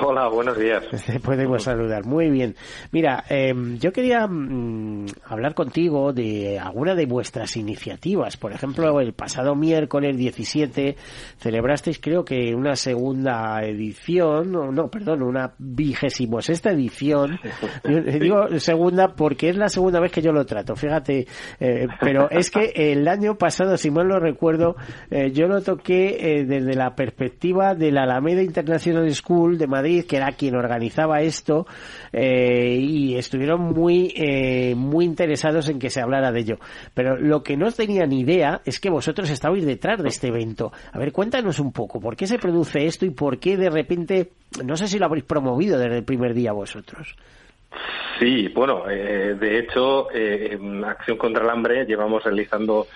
Hola, 0.00 0.28
buenos 0.28 0.58
días. 0.58 0.82
Podemos 1.24 1.62
saludar. 1.62 2.04
Muy 2.04 2.28
bien. 2.28 2.56
Mira, 2.90 3.22
em, 3.28 3.78
yo 3.78 3.92
quería 3.92 4.26
mm, 4.26 5.06
hablar 5.26 5.54
contigo 5.54 6.12
de 6.12 6.58
alguna 6.58 6.96
de 6.96 7.06
vuestras 7.06 7.56
iniciativas. 7.56 8.36
Por 8.36 8.52
ejemplo, 8.52 9.00
el 9.00 9.12
pasado 9.12 9.54
miércoles 9.54 10.16
17 10.16 10.96
celebrasteis, 11.38 12.00
creo 12.00 12.24
que 12.24 12.54
una 12.56 12.74
segunda 12.74 13.62
edición, 13.62 14.50
no, 14.50 14.72
no 14.72 14.88
perdón, 14.88 15.22
una 15.22 15.54
vigésimo 15.58 16.42
sexta 16.42 16.72
edición. 16.72 17.38
digo 18.20 18.58
segunda 18.58 19.14
porque 19.14 19.50
es 19.50 19.56
la 19.56 19.68
segunda 19.68 20.00
vez 20.00 20.10
que 20.10 20.22
yo 20.22 20.32
lo 20.32 20.44
trato, 20.44 20.74
fíjate. 20.74 21.28
Eh, 21.60 21.86
pero 22.00 22.28
es 22.30 22.50
que 22.50 22.72
el 22.74 23.06
año 23.06 23.36
pasado, 23.36 23.76
si 23.76 23.92
mal 23.92 24.08
no 24.08 24.18
recuerdo, 24.18 24.74
eh, 25.10 25.30
yo 25.30 25.46
lo 25.46 25.62
toqué 25.62 26.38
eh, 26.40 26.44
desde 26.44 26.74
la 26.74 26.96
perspectiva 26.96 27.76
de 27.76 27.92
la 27.92 28.02
Alameda 28.02 28.42
International 28.42 29.08
School 29.14 29.56
de 29.56 29.68
Madrid 29.68 29.83
que 30.06 30.16
era 30.16 30.32
quien 30.32 30.56
organizaba 30.56 31.20
esto, 31.20 31.66
eh, 32.12 32.76
y 32.80 33.16
estuvieron 33.16 33.60
muy, 33.60 34.12
eh, 34.16 34.74
muy 34.74 35.04
interesados 35.04 35.68
en 35.68 35.78
que 35.78 35.90
se 35.90 36.00
hablara 36.00 36.32
de 36.32 36.40
ello. 36.40 36.56
Pero 36.94 37.16
lo 37.16 37.42
que 37.42 37.56
no 37.56 37.70
tenían 37.70 38.12
idea 38.12 38.60
es 38.64 38.80
que 38.80 38.90
vosotros 38.90 39.30
estabais 39.30 39.64
detrás 39.66 40.02
de 40.02 40.08
este 40.08 40.28
evento. 40.28 40.72
A 40.92 40.98
ver, 40.98 41.12
cuéntanos 41.12 41.58
un 41.60 41.72
poco, 41.72 42.00
¿por 42.00 42.16
qué 42.16 42.26
se 42.26 42.38
produce 42.38 42.86
esto 42.86 43.04
y 43.04 43.10
por 43.10 43.38
qué 43.38 43.56
de 43.56 43.70
repente, 43.70 44.30
no 44.64 44.76
sé 44.76 44.88
si 44.88 44.98
lo 44.98 45.06
habréis 45.06 45.24
promovido 45.24 45.78
desde 45.78 45.98
el 45.98 46.04
primer 46.04 46.34
día 46.34 46.52
vosotros? 46.52 47.14
Sí, 48.18 48.48
bueno, 48.48 48.88
eh, 48.88 49.34
de 49.34 49.58
hecho, 49.58 50.06
en 50.12 50.84
Acción 50.84 51.18
contra 51.18 51.42
el 51.42 51.50
Hambre 51.50 51.84
llevamos 51.84 52.22
realizando 52.22 52.86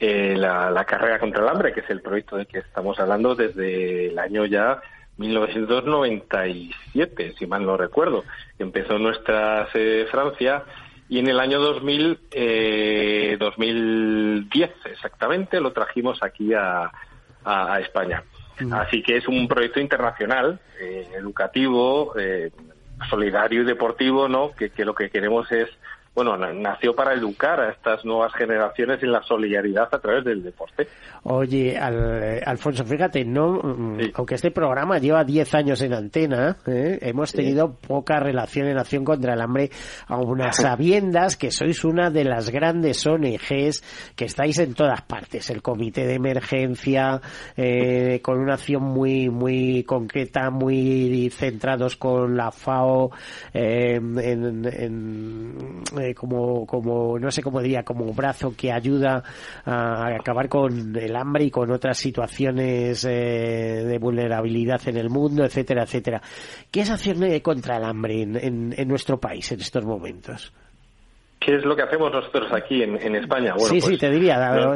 la, 0.00 0.70
la, 0.70 0.84
carrera 0.84 1.18
contra 1.18 1.42
el 1.42 1.48
hambre, 1.48 1.72
que 1.72 1.80
es 1.80 1.90
el 1.90 2.00
proyecto 2.00 2.36
del 2.36 2.46
que 2.46 2.58
estamos 2.58 3.00
hablando 3.00 3.34
desde 3.34 4.06
el 4.06 4.18
año 4.20 4.46
ya 4.46 4.80
1997, 5.18 7.34
si 7.38 7.46
mal 7.46 7.66
no 7.66 7.76
recuerdo. 7.76 8.24
Empezó 8.58 8.98
nuestra 8.98 9.70
sede 9.72 10.06
Francia 10.06 10.64
y 11.08 11.18
en 11.18 11.28
el 11.28 11.40
año 11.40 11.58
2000, 11.58 12.18
eh, 12.32 13.36
2010 13.38 14.70
exactamente 14.92 15.60
lo 15.60 15.72
trajimos 15.72 16.22
aquí 16.22 16.52
a, 16.54 16.90
España. 17.80 18.22
Así 18.72 19.02
que 19.02 19.16
es 19.16 19.26
un 19.26 19.48
proyecto 19.48 19.80
internacional, 19.80 20.60
eh, 20.78 21.08
educativo, 21.16 22.12
eh, 22.18 22.50
solidario 23.08 23.62
y 23.62 23.64
deportivo, 23.64 24.28
¿no? 24.28 24.52
Que, 24.52 24.68
que 24.68 24.84
lo 24.84 24.94
que 24.94 25.08
queremos 25.08 25.50
es 25.50 25.70
bueno, 26.18 26.36
nació 26.36 26.96
para 26.96 27.14
educar 27.14 27.60
a 27.60 27.70
estas 27.70 28.04
nuevas 28.04 28.32
generaciones 28.34 29.00
en 29.04 29.12
la 29.12 29.22
solidaridad 29.22 29.88
a 29.92 30.00
través 30.00 30.24
del 30.24 30.42
deporte. 30.42 30.88
Oye, 31.22 31.76
eh, 31.76 32.42
Alfonso, 32.44 32.84
fíjate, 32.84 33.24
no, 33.24 33.60
mm, 33.62 34.00
aunque 34.14 34.34
este 34.34 34.50
programa 34.50 34.98
lleva 34.98 35.22
10 35.22 35.54
años 35.54 35.80
en 35.80 35.94
antena, 35.94 36.56
¿eh? 36.66 36.98
hemos 37.02 37.32
tenido 37.32 37.72
poca 37.72 38.18
relación 38.18 38.66
en 38.66 38.78
acción 38.78 39.04
contra 39.04 39.34
el 39.34 39.40
hambre, 39.40 39.70
a 40.08 40.16
unas 40.16 40.56
sabiendas 40.56 41.36
que 41.36 41.52
sois 41.52 41.84
una 41.84 42.10
de 42.10 42.24
las 42.24 42.50
grandes 42.50 43.06
ONGs 43.06 44.12
que 44.16 44.24
estáis 44.24 44.58
en 44.58 44.74
todas 44.74 45.02
partes, 45.02 45.50
el 45.50 45.62
comité 45.62 46.04
de 46.04 46.14
emergencia, 46.14 47.20
eh, 47.56 48.18
con 48.24 48.40
una 48.40 48.54
acción 48.54 48.82
muy, 48.82 49.28
muy 49.28 49.84
concreta, 49.84 50.50
muy 50.50 51.30
centrados 51.30 51.96
con 51.96 52.36
la 52.36 52.50
FAO, 52.50 53.12
en, 53.52 54.18
en 54.18 56.07
eh, 56.08 56.14
como, 56.14 56.66
como, 56.66 57.18
no 57.18 57.30
sé 57.30 57.42
cómo 57.42 57.60
diría, 57.60 57.82
como 57.82 58.12
brazo 58.12 58.54
que 58.56 58.72
ayuda 58.72 59.22
a 59.64 60.14
acabar 60.14 60.48
con 60.48 60.96
el 60.96 61.16
hambre 61.16 61.44
y 61.44 61.50
con 61.50 61.70
otras 61.70 61.98
situaciones 61.98 63.04
eh, 63.04 63.84
de 63.86 63.98
vulnerabilidad 63.98 64.80
en 64.88 64.96
el 64.96 65.10
mundo, 65.10 65.44
etcétera, 65.44 65.82
etcétera. 65.84 66.20
¿Qué 66.70 66.80
es 66.80 66.90
hacer 66.90 67.16
contra 67.42 67.76
el 67.76 67.84
hambre 67.84 68.22
en, 68.22 68.74
en, 68.76 68.88
nuestro 68.88 69.18
país 69.18 69.50
en 69.52 69.60
estos 69.60 69.84
momentos? 69.84 70.52
¿Qué 71.40 71.54
es 71.54 71.64
lo 71.64 71.76
que 71.76 71.82
hacemos 71.82 72.10
nosotros 72.12 72.50
aquí 72.52 72.82
en, 72.82 73.14
España? 73.14 73.54
sí, 73.58 73.80
sí, 73.80 73.86
pues, 73.86 73.98
te 73.98 74.10
diría, 74.10 74.74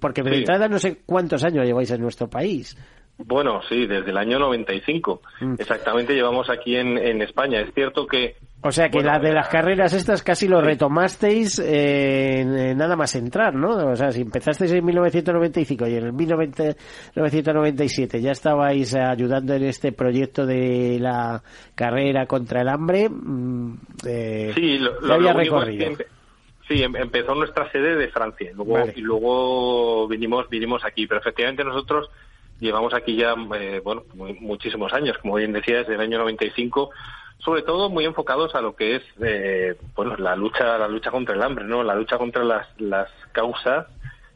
porque 0.00 0.22
de 0.22 0.38
entrada 0.38 0.68
no 0.68 0.78
sé 0.78 0.98
cuántos 1.06 1.44
años 1.44 1.64
lleváis 1.64 1.90
en 1.90 2.00
nuestro 2.00 2.28
país. 2.28 2.76
Bueno, 3.18 3.60
sí, 3.68 3.86
desde 3.86 4.10
el 4.10 4.16
año 4.16 4.38
95. 4.38 5.22
Mm. 5.40 5.54
Exactamente 5.58 6.14
llevamos 6.14 6.50
aquí 6.50 6.76
en, 6.76 6.98
en 6.98 7.22
España. 7.22 7.60
Es 7.60 7.72
cierto 7.74 8.06
que 8.06 8.36
o 8.64 8.70
sea 8.70 8.90
que 8.90 9.02
la 9.02 9.18
de 9.18 9.32
las 9.32 9.48
carreras 9.48 9.92
estas 9.92 10.22
casi 10.22 10.46
lo 10.46 10.60
retomasteis 10.60 11.58
eh, 11.58 12.72
nada 12.76 12.94
más 12.94 13.16
entrar, 13.16 13.56
¿no? 13.56 13.90
O 13.90 13.96
sea, 13.96 14.12
si 14.12 14.20
empezasteis 14.20 14.70
en 14.70 14.84
1995 14.84 15.88
y 15.88 15.96
en 15.96 16.04
el 16.04 16.12
1997 16.12 18.20
ya 18.20 18.30
estabais 18.30 18.94
ayudando 18.94 19.54
en 19.54 19.64
este 19.64 19.90
proyecto 19.90 20.46
de 20.46 20.98
la 21.00 21.42
carrera 21.74 22.26
contra 22.26 22.60
el 22.60 22.68
hambre, 22.68 23.08
mm, 23.08 23.78
eh, 24.06 24.52
sí, 24.54 24.78
lo, 24.78 25.12
había 25.12 25.32
recorrido. 25.32 25.96
sí, 26.68 26.84
em, 26.84 26.94
empezó 26.94 27.34
nuestra 27.34 27.68
sede 27.72 27.96
de 27.96 28.10
Francia 28.10 28.52
luego, 28.54 28.78
y 28.94 29.00
luego 29.00 30.06
vinimos, 30.06 30.48
vinimos 30.48 30.84
aquí, 30.84 31.08
pero 31.08 31.20
efectivamente 31.20 31.64
nosotros 31.64 32.08
llevamos 32.62 32.94
aquí 32.94 33.16
ya, 33.16 33.34
eh, 33.56 33.80
bueno, 33.84 34.04
muchísimos 34.14 34.92
años, 34.92 35.18
como 35.18 35.34
bien 35.34 35.52
decía, 35.52 35.78
desde 35.78 35.94
el 35.94 36.00
año 36.00 36.18
95 36.18 36.90
sobre 37.44 37.62
todo 37.62 37.90
muy 37.90 38.04
enfocados 38.04 38.54
a 38.54 38.60
lo 38.60 38.76
que 38.76 38.96
es 38.96 39.02
eh, 39.20 39.76
bueno 39.96 40.14
la 40.16 40.36
lucha 40.36 40.78
la 40.78 40.86
lucha 40.86 41.10
contra 41.10 41.34
el 41.34 41.42
hambre 41.42 41.64
no 41.64 41.82
la 41.82 41.96
lucha 41.96 42.16
contra 42.16 42.44
las, 42.44 42.68
causas 43.32 43.86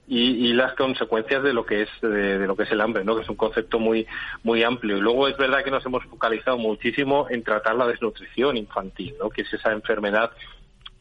y, 0.09 0.53
las 0.55 0.75
consecuencias 0.75 1.43
de 1.45 1.53
lo 1.53 1.65
que 1.65 1.83
es 1.83 1.89
de, 2.03 2.47
lo 2.49 2.57
que 2.57 2.65
es 2.65 2.73
el 2.73 2.81
hambre 2.81 3.05
no 3.05 3.15
que 3.15 3.23
es 3.23 3.29
un 3.29 3.37
concepto 3.37 3.79
muy 3.79 4.09
muy 4.43 4.65
amplio. 4.65 4.97
Y 4.97 5.01
luego 5.01 5.29
es 5.29 5.37
verdad 5.37 5.63
que 5.63 5.71
nos 5.71 5.87
hemos 5.87 6.05
focalizado 6.07 6.59
muchísimo 6.59 7.29
en 7.31 7.45
tratar 7.45 7.77
la 7.77 7.87
desnutrición 7.87 8.57
infantil 8.57 9.15
no 9.21 9.31
que 9.31 9.43
es 9.43 9.53
esa 9.53 9.71
enfermedad 9.71 10.33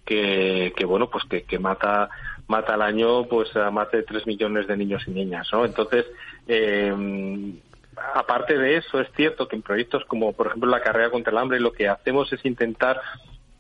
que, 0.06 0.74
que 0.78 0.86
bueno 0.86 1.10
pues 1.10 1.24
que 1.26 1.58
mata 1.58 2.10
mata 2.48 2.74
al 2.76 2.82
año 2.82 3.26
pues 3.26 3.56
a 3.56 3.72
más 3.72 3.92
de 3.92 4.04
tres 4.04 4.26
millones 4.28 4.68
de 4.68 4.78
niños 4.78 5.04
y 5.08 5.12
niñas 5.12 5.48
no 5.52 5.66
entonces 5.66 6.06
eh, 6.48 6.94
aparte 8.14 8.58
de 8.58 8.78
eso, 8.78 9.00
es 9.00 9.08
cierto 9.16 9.48
que 9.48 9.56
en 9.56 9.62
proyectos 9.62 10.04
como, 10.06 10.34
por 10.34 10.48
ejemplo, 10.48 10.70
la 10.70 10.82
carrera 10.82 11.10
contra 11.10 11.32
el 11.32 11.38
hambre, 11.38 11.60
lo 11.60 11.72
que 11.72 11.88
hacemos 11.88 12.32
es 12.34 12.44
intentar 12.46 13.02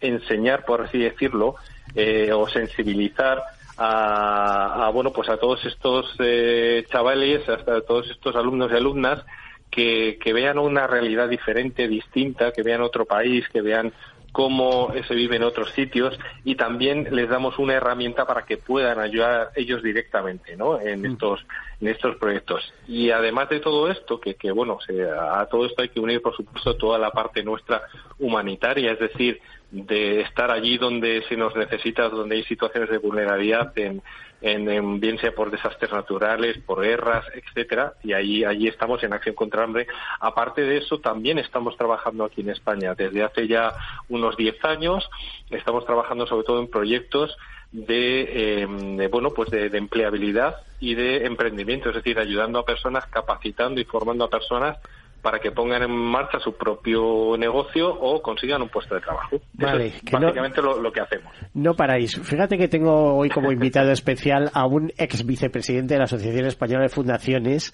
enseñar, 0.01 0.65
por 0.65 0.81
así 0.81 0.99
decirlo, 0.99 1.55
eh, 1.95 2.31
o 2.33 2.47
sensibilizar 2.47 3.41
a, 3.77 4.89
bueno, 4.93 5.11
pues 5.11 5.29
a 5.29 5.37
todos 5.37 5.65
estos 5.65 6.15
eh, 6.19 6.85
chavales, 6.89 7.47
hasta 7.49 7.77
a 7.77 7.81
todos 7.81 8.09
estos 8.09 8.35
alumnos 8.35 8.71
y 8.71 8.75
alumnas 8.75 9.25
que, 9.69 10.17
que 10.21 10.31
vean 10.31 10.57
una 10.59 10.87
realidad 10.87 11.27
diferente, 11.27 11.87
distinta, 11.87 12.51
que 12.51 12.63
vean 12.63 12.81
otro 12.81 13.05
país, 13.05 13.47
que 13.49 13.61
vean 13.61 13.91
cómo 14.35 14.91
se 15.07 15.15
vive 15.15 15.37
en 15.37 15.43
otros 15.43 15.71
sitios 15.71 16.19
y 16.43 16.55
también 16.55 17.07
les 17.11 17.29
damos 17.29 17.57
una 17.57 17.75
herramienta 17.75 18.25
para 18.25 18.45
que 18.45 18.57
puedan 18.57 18.99
ayudar 18.99 19.51
ellos 19.55 19.81
directamente 19.81 20.57
¿no? 20.57 20.77
en 20.77 21.03
mm. 21.03 21.05
estos 21.05 21.45
en 21.79 21.87
estos 21.87 22.17
proyectos 22.17 22.73
y 22.85 23.11
además 23.11 23.47
de 23.47 23.61
todo 23.61 23.89
esto 23.89 24.19
que, 24.19 24.35
que 24.35 24.51
bueno 24.51 24.77
a 25.17 25.45
todo 25.45 25.65
esto 25.65 25.83
hay 25.83 25.87
que 25.87 26.01
unir 26.01 26.21
por 26.21 26.35
supuesto 26.35 26.75
toda 26.75 26.99
la 26.99 27.11
parte 27.11 27.43
nuestra 27.43 27.83
humanitaria 28.19 28.91
es 28.91 28.99
decir 28.99 29.39
de 29.71 30.21
estar 30.21 30.51
allí 30.51 30.77
donde 30.77 31.23
se 31.27 31.35
nos 31.35 31.55
necesita 31.55 32.09
donde 32.09 32.35
hay 32.35 32.43
situaciones 32.43 32.89
de 32.89 32.97
vulnerabilidad 32.97 33.77
en, 33.77 34.01
en, 34.41 34.99
bien 34.99 35.17
sea 35.17 35.33
por 35.33 35.49
desastres 35.49 35.91
naturales, 35.91 36.57
por 36.59 36.81
guerras, 36.81 37.25
etcétera, 37.33 37.93
y 38.03 38.13
ahí, 38.13 38.43
allí 38.43 38.67
estamos 38.67 39.03
en 39.03 39.13
acción 39.13 39.35
contra 39.35 39.63
hambre. 39.63 39.87
Aparte 40.19 40.61
de 40.61 40.77
eso, 40.77 40.99
también 40.99 41.39
estamos 41.39 41.75
trabajando 41.77 42.23
aquí 42.23 42.41
en 42.41 42.49
España. 42.49 42.93
Desde 42.95 43.23
hace 43.23 43.47
ya 43.47 43.73
unos 44.09 44.37
10 44.37 44.63
años 44.65 45.09
estamos 45.49 45.85
trabajando 45.85 46.27
sobre 46.27 46.45
todo 46.45 46.59
en 46.59 46.69
proyectos 46.69 47.35
de, 47.71 48.61
eh, 48.61 49.07
bueno 49.09 49.31
pues 49.31 49.49
de, 49.49 49.69
de, 49.69 49.77
empleabilidad 49.77 50.57
y 50.79 50.95
de 50.95 51.25
emprendimiento, 51.25 51.89
es 51.89 51.95
decir, 51.95 52.19
ayudando 52.19 52.59
a 52.59 52.65
personas, 52.65 53.05
capacitando 53.07 53.81
y 53.81 53.85
formando 53.85 54.25
a 54.25 54.29
personas 54.29 54.77
para 55.25 55.39
que 55.39 55.49
pongan 55.49 55.81
en 55.81 55.89
marcha 55.89 56.37
su 56.37 56.53
propio 56.55 57.35
negocio 57.35 57.89
o 57.89 58.21
consigan 58.21 58.61
un 58.61 58.69
puesto 58.69 58.93
de 58.93 59.01
trabajo. 59.01 59.41
Vale, 59.53 59.87
es 59.87 60.01
básicamente 60.11 60.61
lo, 60.61 60.91
que 60.91 61.01
hacemos. 61.01 61.33
No 61.55 61.73
paráis. 61.73 62.21
Fíjate 62.21 62.59
que 62.59 62.67
tengo 62.67 63.15
hoy 63.15 63.29
como 63.29 63.51
invitado 63.51 63.89
especial 63.91 64.51
a 64.53 64.67
un 64.67 64.93
ex 64.99 65.25
vicepresidente 65.25 65.95
de 65.95 65.97
la 65.97 66.03
Asociación 66.03 66.45
Española 66.45 66.83
de 66.83 66.89
Fundaciones, 66.89 67.73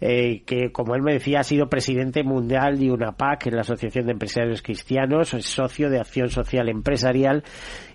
eh, 0.00 0.42
que 0.44 0.72
como 0.72 0.96
él 0.96 1.02
me 1.02 1.12
decía 1.12 1.38
ha 1.38 1.44
sido 1.44 1.68
presidente 1.68 2.24
mundial 2.24 2.80
de 2.80 2.90
UNAPAC, 2.90 3.46
en 3.46 3.54
la 3.54 3.60
Asociación 3.60 4.06
de 4.06 4.12
Empresarios 4.14 4.60
Cristianos, 4.60 5.34
es 5.34 5.46
socio 5.46 5.90
de 5.90 6.00
Acción 6.00 6.30
Social 6.30 6.68
Empresarial 6.68 7.44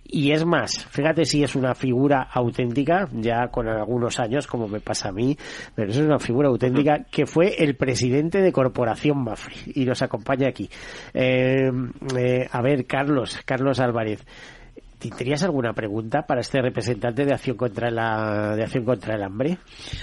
y 0.05 0.31
es 0.31 0.45
más, 0.45 0.85
fíjate 0.89 1.25
si 1.25 1.43
es 1.43 1.55
una 1.55 1.73
figura 1.73 2.27
auténtica, 2.31 3.07
ya 3.13 3.47
con 3.47 3.67
algunos 3.67 4.19
años, 4.19 4.47
como 4.47 4.67
me 4.67 4.79
pasa 4.79 5.09
a 5.09 5.11
mí, 5.11 5.37
pero 5.73 5.91
es 5.91 5.97
una 5.97 6.19
figura 6.19 6.49
auténtica 6.49 7.05
que 7.09 7.25
fue 7.25 7.55
el 7.57 7.75
presidente 7.75 8.41
de 8.41 8.51
Corporación 8.51 9.23
Mafri 9.23 9.55
y 9.75 9.85
nos 9.85 10.01
acompaña 10.01 10.49
aquí. 10.49 10.69
Eh, 11.13 11.71
eh, 12.17 12.47
a 12.51 12.61
ver, 12.61 12.85
Carlos, 12.85 13.39
Carlos 13.45 13.79
Álvarez. 13.79 14.23
¿Tendrías 15.09 15.43
alguna 15.43 15.73
pregunta 15.73 16.25
para 16.25 16.41
este 16.41 16.61
representante 16.61 17.25
de 17.25 17.33
Acción 17.33 17.57
contra 17.57 17.91
la 17.91 18.55
de 18.55 18.63
Acción 18.63 18.85
contra 18.85 19.15
el 19.15 19.23
hambre? 19.23 19.57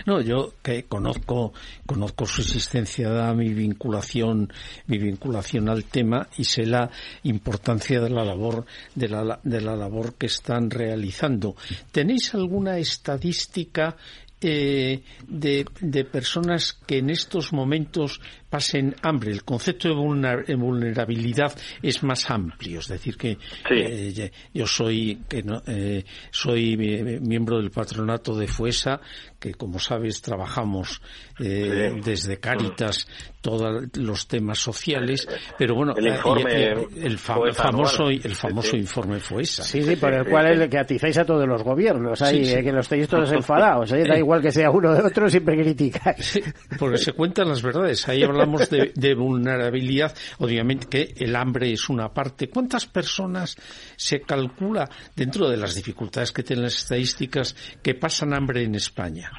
No, 0.06 0.20
yo 0.20 0.52
que 0.62 0.84
conozco 0.84 1.52
conozco 1.86 2.26
su 2.26 2.42
existencia, 2.42 3.32
mi 3.32 3.54
vinculación 3.54 4.52
mi 4.86 4.98
vinculación 4.98 5.68
al 5.68 5.84
tema 5.84 6.28
y 6.36 6.44
sé 6.44 6.66
la 6.66 6.90
importancia 7.22 8.00
de 8.00 8.10
la 8.10 8.24
labor 8.24 8.64
de 8.94 9.08
la, 9.08 9.40
de 9.42 9.60
la 9.60 9.76
labor 9.76 10.14
que 10.14 10.26
están 10.26 10.70
realizando. 10.70 11.56
¿Tenéis 11.92 12.34
alguna 12.34 12.78
estadística 12.78 13.96
eh, 14.40 15.02
de, 15.28 15.66
de, 15.80 16.04
personas 16.04 16.72
que 16.86 16.98
en 16.98 17.10
estos 17.10 17.52
momentos 17.52 18.20
pasen 18.48 18.96
hambre. 19.02 19.32
El 19.32 19.44
concepto 19.44 19.88
de 19.88 20.54
vulnerabilidad 20.54 21.54
es 21.82 22.02
más 22.02 22.30
amplio, 22.30 22.80
es 22.80 22.88
decir, 22.88 23.16
que 23.16 23.36
eh, 23.70 24.30
yo 24.54 24.66
soy 24.66 25.20
que 25.28 25.42
no, 25.42 25.62
eh, 25.66 26.04
soy 26.30 26.76
miembro 26.76 27.58
del 27.58 27.70
patronato 27.70 28.34
de 28.34 28.46
FUESA, 28.46 29.00
que 29.40 29.54
como 29.54 29.78
sabes 29.78 30.20
trabajamos 30.22 31.00
eh, 31.40 31.98
desde 32.04 32.38
Cáritas 32.38 33.08
todos 33.40 33.86
los 33.96 34.28
temas 34.28 34.58
sociales, 34.58 35.26
pero 35.56 35.74
bueno, 35.74 35.94
el, 35.96 36.06
el, 36.06 37.18
famoso 37.18 38.10
el 38.10 38.34
famoso 38.34 38.76
informe 38.76 39.18
FUESA. 39.18 39.62
Sí, 39.62 39.82
sí, 39.82 39.96
por 39.96 40.12
el 40.12 40.26
cual 40.26 40.68
que 40.68 40.78
atizáis 40.78 41.16
a 41.18 41.24
todos 41.24 41.48
los 41.48 41.62
gobiernos, 41.62 42.20
ahí, 42.20 42.42
que 42.62 42.70
los 42.70 42.86
tenéis 42.86 43.08
todos 43.08 43.32
enfadados, 43.32 43.90
da 43.90 44.18
igual 44.18 44.42
que 44.42 44.52
sea 44.52 44.70
uno 44.70 44.92
de 44.92 45.02
otro, 45.02 45.28
siempre 45.30 45.56
criticáis. 45.56 46.40
porque 46.78 46.98
se 46.98 47.12
cuentan 47.12 47.48
las 47.48 47.62
verdades, 47.62 48.06
ahí 48.08 48.22
hablamos 48.22 48.68
de, 48.68 49.14
vulnerabilidad, 49.14 50.14
obviamente 50.38 50.86
que 50.86 51.14
el 51.16 51.34
hambre 51.34 51.72
es 51.72 51.88
una 51.88 52.12
parte. 52.12 52.48
¿Cuántas 52.48 52.86
personas 52.86 53.56
se 53.96 54.20
calcula 54.20 54.88
dentro 55.16 55.48
de 55.48 55.56
las 55.56 55.74
dificultades 55.74 56.32
que 56.32 56.42
tienen 56.42 56.64
las 56.64 56.76
estadísticas 56.76 57.56
que 57.82 57.94
pasan 57.94 58.34
hambre 58.34 58.62
en 58.62 58.74
España? 58.74 59.29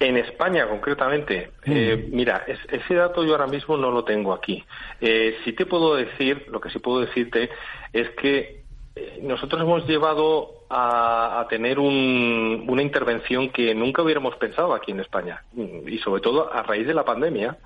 En 0.00 0.16
España, 0.16 0.66
concretamente, 0.66 1.50
mm. 1.66 1.72
eh, 1.72 2.08
mira, 2.10 2.44
ese 2.46 2.94
dato 2.94 3.22
yo 3.22 3.32
ahora 3.32 3.46
mismo 3.46 3.76
no 3.76 3.90
lo 3.90 4.02
tengo 4.02 4.32
aquí. 4.32 4.64
Eh, 5.00 5.36
sí 5.44 5.52
te 5.52 5.66
puedo 5.66 5.94
decir, 5.94 6.46
lo 6.50 6.58
que 6.58 6.70
sí 6.70 6.78
puedo 6.78 7.00
decirte 7.00 7.50
es 7.92 8.08
que 8.10 8.62
eh, 8.96 9.18
nosotros 9.22 9.60
hemos 9.60 9.86
llevado 9.86 10.64
a, 10.70 11.46
tener 11.50 11.78
una 11.78 12.82
intervención 12.82 13.50
que 13.50 13.74
nunca 13.74 14.02
hubiéramos 14.02 14.36
pensado 14.36 14.72
aquí 14.72 14.92
en 14.92 15.00
España 15.00 15.42
y 15.86 15.98
sobre 15.98 16.22
todo 16.22 16.52
a 16.52 16.62
raíz 16.62 16.86
de 16.86 16.94
la 16.94 17.04
pandemia 17.04 17.58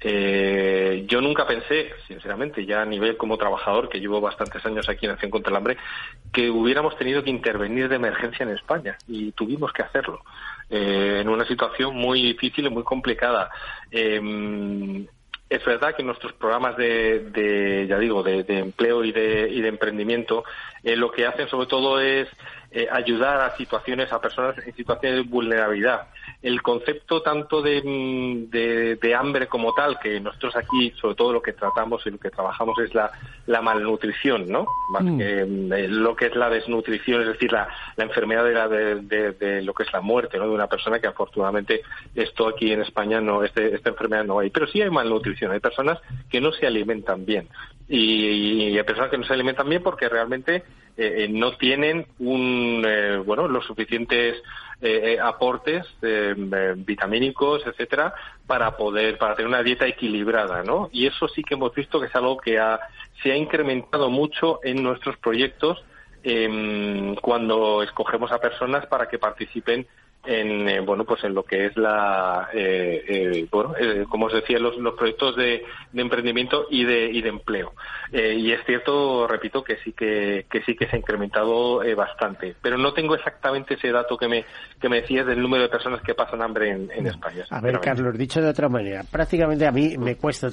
Eh, 0.00 1.04
yo 1.08 1.20
nunca 1.20 1.46
pensé, 1.46 1.92
sinceramente, 2.06 2.66
ya 2.66 2.82
a 2.82 2.84
nivel 2.84 3.16
como 3.16 3.38
trabajador, 3.38 3.88
que 3.88 4.00
llevo 4.00 4.20
bastantes 4.20 4.64
años 4.66 4.88
aquí 4.88 5.06
en 5.06 5.12
Acción 5.12 5.30
contra 5.30 5.50
el 5.50 5.56
Hambre, 5.56 5.76
que 6.32 6.50
hubiéramos 6.50 6.96
tenido 6.98 7.22
que 7.22 7.30
intervenir 7.30 7.88
de 7.88 7.96
emergencia 7.96 8.42
en 8.42 8.50
España 8.50 8.98
y 9.08 9.32
tuvimos 9.32 9.72
que 9.72 9.82
hacerlo. 9.82 10.20
Eh, 10.70 11.18
en 11.20 11.28
una 11.28 11.46
situación 11.46 11.94
muy 11.94 12.22
difícil 12.22 12.66
y 12.66 12.70
muy 12.70 12.82
complicada. 12.82 13.50
Eh, 13.90 15.06
es 15.54 15.64
verdad 15.64 15.94
que 15.94 16.02
nuestros 16.02 16.32
programas 16.32 16.76
de, 16.76 17.86
ya 17.88 17.98
digo, 17.98 18.22
de, 18.22 18.44
empleo 18.48 19.04
y 19.04 19.12
de, 19.12 19.48
y 19.50 19.60
de 19.60 19.68
emprendimiento, 19.68 20.44
eh, 20.82 20.96
lo 20.96 21.12
que 21.12 21.26
hacen 21.26 21.48
sobre 21.48 21.66
todo 21.66 22.00
es 22.00 22.28
eh, 22.70 22.88
ayudar 22.90 23.40
a 23.40 23.56
situaciones, 23.56 24.12
a 24.12 24.20
personas 24.20 24.56
en 24.66 24.74
situaciones 24.74 25.18
de 25.18 25.30
vulnerabilidad. 25.30 26.08
El 26.44 26.62
concepto 26.62 27.22
tanto 27.22 27.60
mm, 27.60 28.50
de, 28.50 28.98
de, 29.00 29.14
hambre 29.14 29.46
como 29.46 29.72
tal, 29.72 29.98
que 29.98 30.20
nosotros 30.20 30.54
aquí, 30.54 30.92
sobre 31.00 31.16
todo 31.16 31.32
lo 31.32 31.42
que 31.42 31.54
tratamos 31.54 32.06
y 32.06 32.10
lo 32.10 32.18
que 32.18 32.30
trabajamos 32.30 32.78
es 32.78 32.94
la, 32.94 33.10
la 33.46 33.62
malnutrición, 33.62 34.48
¿no? 34.48 34.66
Más 34.90 35.02
mm. 35.02 35.18
que 35.18 35.44
mm, 35.44 35.72
eh, 35.72 35.88
lo 35.88 36.14
que 36.14 36.26
es 36.26 36.36
la 36.36 36.50
desnutrición, 36.50 37.22
es 37.22 37.28
decir, 37.28 37.50
la, 37.50 37.66
la 37.96 38.04
enfermedad 38.04 38.44
de, 38.44 38.52
la, 38.52 38.68
de, 38.68 39.32
de, 39.32 39.62
lo 39.62 39.74
que 39.74 39.84
es 39.84 39.92
la 39.92 40.00
muerte, 40.00 40.38
¿no? 40.38 40.44
De 40.44 40.54
una 40.54 40.68
persona 40.68 41.00
que 41.00 41.06
afortunadamente 41.06 41.80
esto 42.14 42.46
aquí 42.46 42.70
en 42.72 42.82
España 42.82 43.20
no, 43.20 43.42
este, 43.42 43.74
esta 43.74 43.90
enfermedad 43.90 44.24
no 44.24 44.38
hay. 44.38 44.50
Pero 44.50 44.66
sí 44.66 44.82
hay 44.82 44.90
malnutrición, 44.90 45.50
hay 45.50 45.60
personas 45.60 45.98
que 46.30 46.40
no 46.40 46.52
se 46.52 46.66
alimentan 46.66 47.24
bien. 47.24 47.48
Y, 47.88 48.68
y 48.68 48.78
hay 48.78 48.84
personas 48.84 49.10
que 49.10 49.18
no 49.18 49.24
se 49.24 49.34
alimentan 49.34 49.68
bien 49.68 49.82
porque 49.82 50.08
realmente 50.08 50.62
eh, 50.96 51.24
eh, 51.24 51.28
no 51.28 51.56
tienen 51.56 52.06
un, 52.20 52.84
eh, 52.86 53.16
bueno, 53.16 53.48
los 53.48 53.66
suficientes 53.66 54.40
aportes 55.22 55.86
vitamínicos, 56.76 57.66
etcétera, 57.66 58.14
para 58.46 58.76
poder, 58.76 59.16
para 59.18 59.34
tener 59.34 59.48
una 59.48 59.62
dieta 59.62 59.86
equilibrada, 59.86 60.62
¿no? 60.62 60.88
Y 60.92 61.06
eso 61.06 61.28
sí 61.28 61.42
que 61.42 61.54
hemos 61.54 61.74
visto 61.74 62.00
que 62.00 62.06
es 62.06 62.14
algo 62.14 62.36
que 62.36 62.58
ha, 62.58 62.80
se 63.22 63.32
ha 63.32 63.36
incrementado 63.36 64.10
mucho 64.10 64.60
en 64.62 64.82
nuestros 64.82 65.16
proyectos 65.18 65.82
em, 66.22 67.14
cuando 67.16 67.82
escogemos 67.82 68.32
a 68.32 68.38
personas 68.38 68.86
para 68.86 69.08
que 69.08 69.18
participen 69.18 69.86
en 70.26 70.68
eh, 70.68 70.80
bueno 70.80 71.04
pues 71.04 71.22
en 71.24 71.34
lo 71.34 71.42
que 71.42 71.66
es 71.66 71.76
la 71.76 72.48
eh, 72.52 73.04
eh, 73.06 73.48
bueno 73.50 73.74
como 74.08 74.26
os 74.26 74.32
decía 74.32 74.58
los, 74.58 74.76
los 74.76 74.94
proyectos 74.94 75.36
de, 75.36 75.64
emprendimiento 75.94 76.66
y 76.70 76.84
de 76.84 77.10
y 77.10 77.22
de 77.22 77.28
empleo. 77.28 77.72
Y 78.12 78.52
es 78.52 78.64
cierto 78.64 79.26
repito 79.26 79.64
que 79.64 79.76
sí 79.78 79.92
que, 79.92 80.46
que 80.48 80.62
sí 80.62 80.76
que 80.76 80.86
se 80.86 80.96
ha 80.96 80.98
incrementado 80.98 81.80
bastante 81.96 82.54
pero 82.62 82.78
no 82.78 82.92
tengo 82.92 83.14
exactamente 83.14 83.74
ese 83.74 83.90
dato 83.90 84.16
que 84.16 84.28
me 84.28 84.44
que 84.80 84.88
me 84.88 85.00
decías 85.00 85.26
del 85.26 85.40
número 85.42 85.64
de 85.64 85.68
personas 85.68 86.00
que 86.02 86.14
pasan 86.14 86.42
hambre 86.42 86.70
en, 86.70 86.90
en 86.92 87.06
España 87.08 87.44
a 87.50 87.60
ver 87.60 87.80
Carlos 87.80 88.16
dicho 88.16 88.40
de 88.40 88.48
otra 88.48 88.68
manera 88.68 89.02
prácticamente 89.10 89.66
a 89.66 89.72
mí 89.72 89.96
me 89.98 90.16
cuesta 90.16 90.48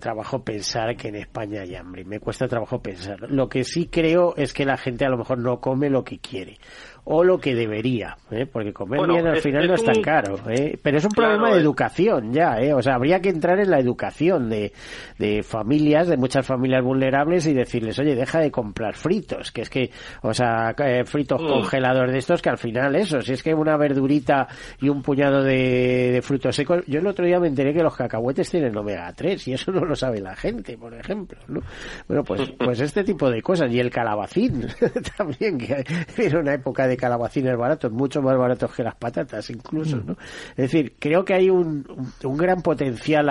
trabajo 0.00 0.42
pensar 0.42 0.96
que 0.96 1.08
en 1.08 1.16
España 1.16 1.62
hay 1.62 1.76
hambre 1.76 2.04
me 2.04 2.20
cuesta 2.20 2.48
trabajo 2.48 2.80
pensar. 2.80 3.30
Lo 3.30 3.48
que 3.48 3.64
sí 3.64 3.88
creo 3.88 4.34
es 4.36 4.52
que 4.52 4.64
la 4.64 4.76
gente 4.76 5.04
a 5.04 5.08
lo 5.08 5.18
mejor 5.18 5.38
no 5.38 5.60
come 5.60 5.90
lo 5.90 6.04
que 6.04 6.18
quiere 6.18 6.58
o 7.04 7.22
lo 7.22 7.38
que 7.38 7.54
debería, 7.54 8.16
¿eh? 8.30 8.46
porque 8.46 8.72
comer 8.72 9.06
bien 9.06 9.26
al 9.26 9.40
final 9.40 9.68
no 9.68 9.74
es 9.74 9.84
tan 9.84 10.00
caro, 10.00 10.38
¿eh? 10.48 10.78
pero 10.82 10.98
es 10.98 11.04
un 11.04 11.10
problema 11.10 11.52
de 11.52 11.60
educación 11.60 12.32
ya, 12.32 12.58
¿eh? 12.60 12.72
o 12.72 12.80
sea, 12.80 12.94
habría 12.94 13.20
que 13.20 13.28
entrar 13.28 13.60
en 13.60 13.70
la 13.70 13.78
educación 13.78 14.48
de, 14.48 14.72
de 15.18 15.42
familias, 15.42 16.08
de 16.08 16.16
muchas 16.16 16.46
familias 16.46 16.82
vulnerables 16.82 17.46
y 17.46 17.52
decirles, 17.52 17.98
oye, 17.98 18.14
deja 18.14 18.40
de 18.40 18.50
comprar 18.50 18.94
fritos, 18.94 19.52
que 19.52 19.62
es 19.62 19.70
que, 19.70 19.90
o 20.22 20.32
sea, 20.32 20.74
eh, 20.78 21.04
fritos 21.04 21.42
mm. 21.42 21.46
congelados 21.46 22.10
de 22.10 22.18
estos 22.18 22.40
que 22.40 22.48
al 22.48 22.58
final 22.58 22.96
eso, 22.96 23.20
si 23.20 23.34
es 23.34 23.42
que 23.42 23.52
una 23.52 23.76
verdurita 23.76 24.48
y 24.80 24.88
un 24.88 25.02
puñado 25.02 25.42
de, 25.42 26.10
de, 26.12 26.22
frutos 26.22 26.56
secos, 26.56 26.84
yo 26.86 27.00
el 27.00 27.06
otro 27.06 27.26
día 27.26 27.38
me 27.38 27.48
enteré 27.48 27.74
que 27.74 27.82
los 27.82 27.94
cacahuetes 27.94 28.50
tienen 28.50 28.76
omega 28.76 29.12
3 29.12 29.48
y 29.48 29.52
eso 29.52 29.72
no 29.72 29.84
lo 29.84 29.94
sabe 29.94 30.20
la 30.20 30.34
gente, 30.34 30.78
por 30.78 30.94
ejemplo, 30.94 31.38
¿no? 31.48 31.60
Bueno, 32.08 32.24
pues, 32.24 32.50
pues 32.58 32.80
este 32.80 33.04
tipo 33.04 33.30
de 33.30 33.42
cosas 33.42 33.70
y 33.70 33.78
el 33.78 33.90
calabacín 33.90 34.66
también, 35.18 35.58
que 35.58 35.84
era 36.16 36.40
una 36.40 36.54
época 36.54 36.86
de 36.86 36.93
calabacines 36.96 37.56
baratos, 37.56 37.92
mucho 37.92 38.22
más 38.22 38.36
baratos 38.36 38.72
que 38.74 38.82
las 38.82 38.94
patatas 38.94 39.48
incluso, 39.50 39.96
¿no? 39.96 40.16
Es 40.50 40.70
decir, 40.70 40.94
creo 40.98 41.24
que 41.24 41.34
hay 41.34 41.50
un, 41.50 41.86
un 42.22 42.36
gran 42.36 42.62
potencial 42.62 43.26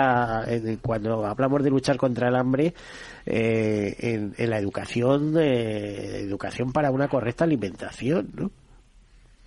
cuando 0.82 1.26
hablamos 1.26 1.62
de 1.62 1.70
luchar 1.70 1.96
contra 1.96 2.28
el 2.28 2.36
hambre 2.36 2.74
eh, 3.26 4.32
en, 4.36 4.50
la 4.50 4.58
educación, 4.58 5.34
eh, 5.38 6.20
educación 6.20 6.72
para 6.72 6.90
una 6.90 7.08
correcta 7.08 7.44
alimentación, 7.44 8.28
¿no? 8.34 8.50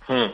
Hmm. 0.08 0.32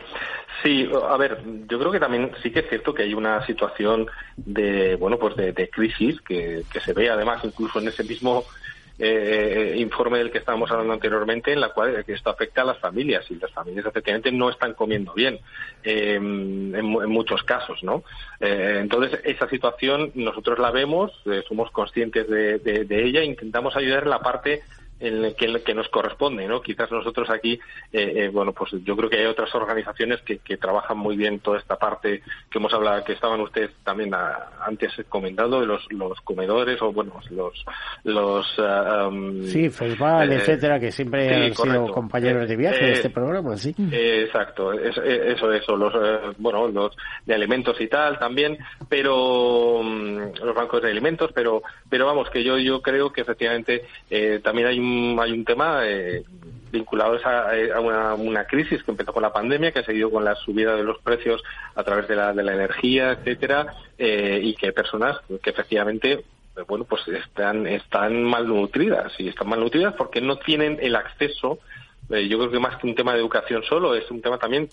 Sí, 0.63 0.89
a 1.11 1.17
ver, 1.19 1.43
yo 1.69 1.79
creo 1.79 1.93
que 1.93 2.01
también 2.01 2.31
sí 2.43 2.51
que 2.51 2.61
es 2.61 2.69
cierto 2.71 2.95
que 2.95 3.03
hay 3.03 3.13
una 3.13 3.45
situación 3.45 4.07
de, 4.37 4.97
bueno, 4.97 5.19
pues 5.19 5.37
de, 5.37 5.53
de 5.53 5.69
crisis 5.69 6.19
que, 6.23 6.63
que 6.73 6.81
se 6.81 6.95
ve 6.95 7.11
además 7.11 7.45
incluso 7.45 7.81
en 7.81 7.89
ese 7.89 8.03
mismo 8.05 8.45
eh, 8.99 9.75
informe 9.79 10.19
del 10.19 10.31
que 10.31 10.39
estábamos 10.39 10.71
hablando 10.71 10.93
anteriormente, 10.93 11.53
en 11.53 11.61
la 11.61 11.71
cual 11.71 12.05
esto 12.07 12.31
afecta 12.31 12.63
a 12.63 12.65
las 12.65 12.79
familias 12.79 13.25
y 13.31 13.35
las 13.37 13.51
familias 13.51 13.87
efectivamente 13.87 14.31
no 14.31 14.51
están 14.51 14.75
comiendo 14.75 15.13
bien 15.15 15.39
eh, 15.83 16.15
en, 16.15 16.83
muchos 16.85 17.43
casos, 17.43 17.83
¿no? 17.83 18.05
Eh, 18.41 18.79
entonces 18.81 19.21
esa 19.25 19.49
situación 19.49 20.13
nosotros 20.15 20.59
la 20.59 20.71
vemos, 20.71 21.13
eh, 21.27 21.43
somos 21.49 21.71
conscientes 21.71 22.29
de, 22.29 22.59
de, 22.59 22.85
de 22.85 23.05
ella, 23.05 23.23
intentamos 23.23 23.77
ayudar 23.77 24.05
en 24.05 24.11
la 24.11 24.21
parte 24.21 24.55
en 24.55 24.84
el 25.01 25.35
que, 25.37 25.63
que 25.63 25.75
nos 25.75 25.89
corresponde, 25.89 26.47
¿no? 26.47 26.61
Quizás 26.63 26.91
nosotros 26.91 27.29
aquí, 27.31 27.55
eh, 27.93 28.13
eh, 28.17 28.29
bueno, 28.29 28.53
pues 28.53 28.73
yo 28.85 28.97
creo 28.97 29.11
que 29.11 29.19
hay 29.19 29.27
otras 29.27 29.55
organizaciones 29.55 30.21
que, 30.23 30.39
que, 30.39 30.57
trabajan 30.57 30.97
muy 30.97 31.17
bien 31.17 31.41
toda 31.41 31.59
esta 31.59 31.77
parte 31.77 32.23
que 32.51 32.59
hemos 32.59 32.73
hablado, 32.73 33.05
que 33.05 33.13
estaban 33.13 33.41
ustedes 33.41 33.71
también 33.83 34.13
antes 34.15 34.93
comentando 35.09 35.61
de 35.61 35.67
los, 35.67 35.85
los 35.93 36.21
comedores 36.21 36.81
o, 36.81 36.93
bueno, 36.93 37.13
los... 37.31 37.65
los 38.05 38.47
ah, 38.59 39.11
sí, 39.47 39.69
Facebook, 39.69 40.23
eh, 40.23 40.37
etcétera, 40.37 40.79
que 40.79 40.93
siempre 40.93 41.47
han 41.47 41.55
sido 41.55 41.87
compañeros 41.89 42.49
de 42.49 42.57
viaje 42.57 42.85
de 42.85 42.93
este 42.93 43.11
programa, 43.11 43.57
sí. 43.57 43.75
exacto, 43.91 44.73
eso, 44.73 45.03
eso, 45.03 45.53
eso 45.53 45.77
los, 45.77 45.93
bueno, 46.39 46.69
los 46.69 46.97
de 47.27 47.35
alimentos 47.35 47.79
y 47.81 47.89
tal 47.89 48.19
también, 48.19 48.57
pero 48.89 49.83
mm, 49.83 50.45
los 50.45 50.55
bancos 50.55 50.83
de 50.83 50.91
alimentos, 50.91 51.31
pero, 51.35 51.63
pero 51.91 52.07
vamos, 52.07 52.31
que 52.31 52.43
yo, 52.45 52.57
yo 52.59 52.81
creo 52.81 53.13
que 53.13 53.23
efectivamente 53.23 53.83
también 54.43 54.69
hay 54.69 54.81
hay 55.21 55.33
un 55.33 55.45
tema 55.45 55.83
eh, 55.85 56.25
vinculado 56.71 57.19
a, 57.25 57.81
una, 57.81 58.15
una, 58.15 58.45
crisis 58.45 58.83
que 58.83 58.91
empezó 58.91 59.13
con 59.13 59.23
la 59.23 59.33
pandemia, 59.33 59.73
que 59.73 59.81
ha 59.81 59.85
seguido 59.85 60.11
con 60.11 60.25
la 60.25 60.35
subida 60.35 60.75
de 60.75 60.83
los 60.83 60.99
precios 60.99 61.43
a 61.75 61.85
través 61.85 62.09
de 62.09 62.17
la, 62.17 62.33
de 62.33 62.43
la 62.43 62.55
energía, 62.55 63.13
etcétera, 63.13 63.75
eh, 63.99 64.41
y 64.43 64.55
que 64.55 64.67
hay 64.67 64.73
personas 64.73 65.19
que 65.43 65.51
efectivamente 65.51 66.25
bueno, 66.69 66.85
pues 66.85 67.07
están, 67.09 67.67
están 67.67 68.23
malnutridas 68.23 69.13
y 69.19 69.29
están 69.29 69.49
malnutridas 69.49 69.95
porque 69.95 70.21
no 70.21 70.37
tienen 70.37 70.79
el 70.81 70.95
acceso 70.95 71.59
eh, 72.11 72.29
yo 72.29 72.39
creo 72.39 72.51
que 72.51 72.59
más 72.59 72.77
que 72.77 72.87
un 72.87 72.95
tema 72.95 73.13
de 73.13 73.21
educación 73.21 73.63
solo 73.63 73.95
es 73.95 74.11
un 74.11 74.21
tema 74.21 74.39
también 74.39 74.69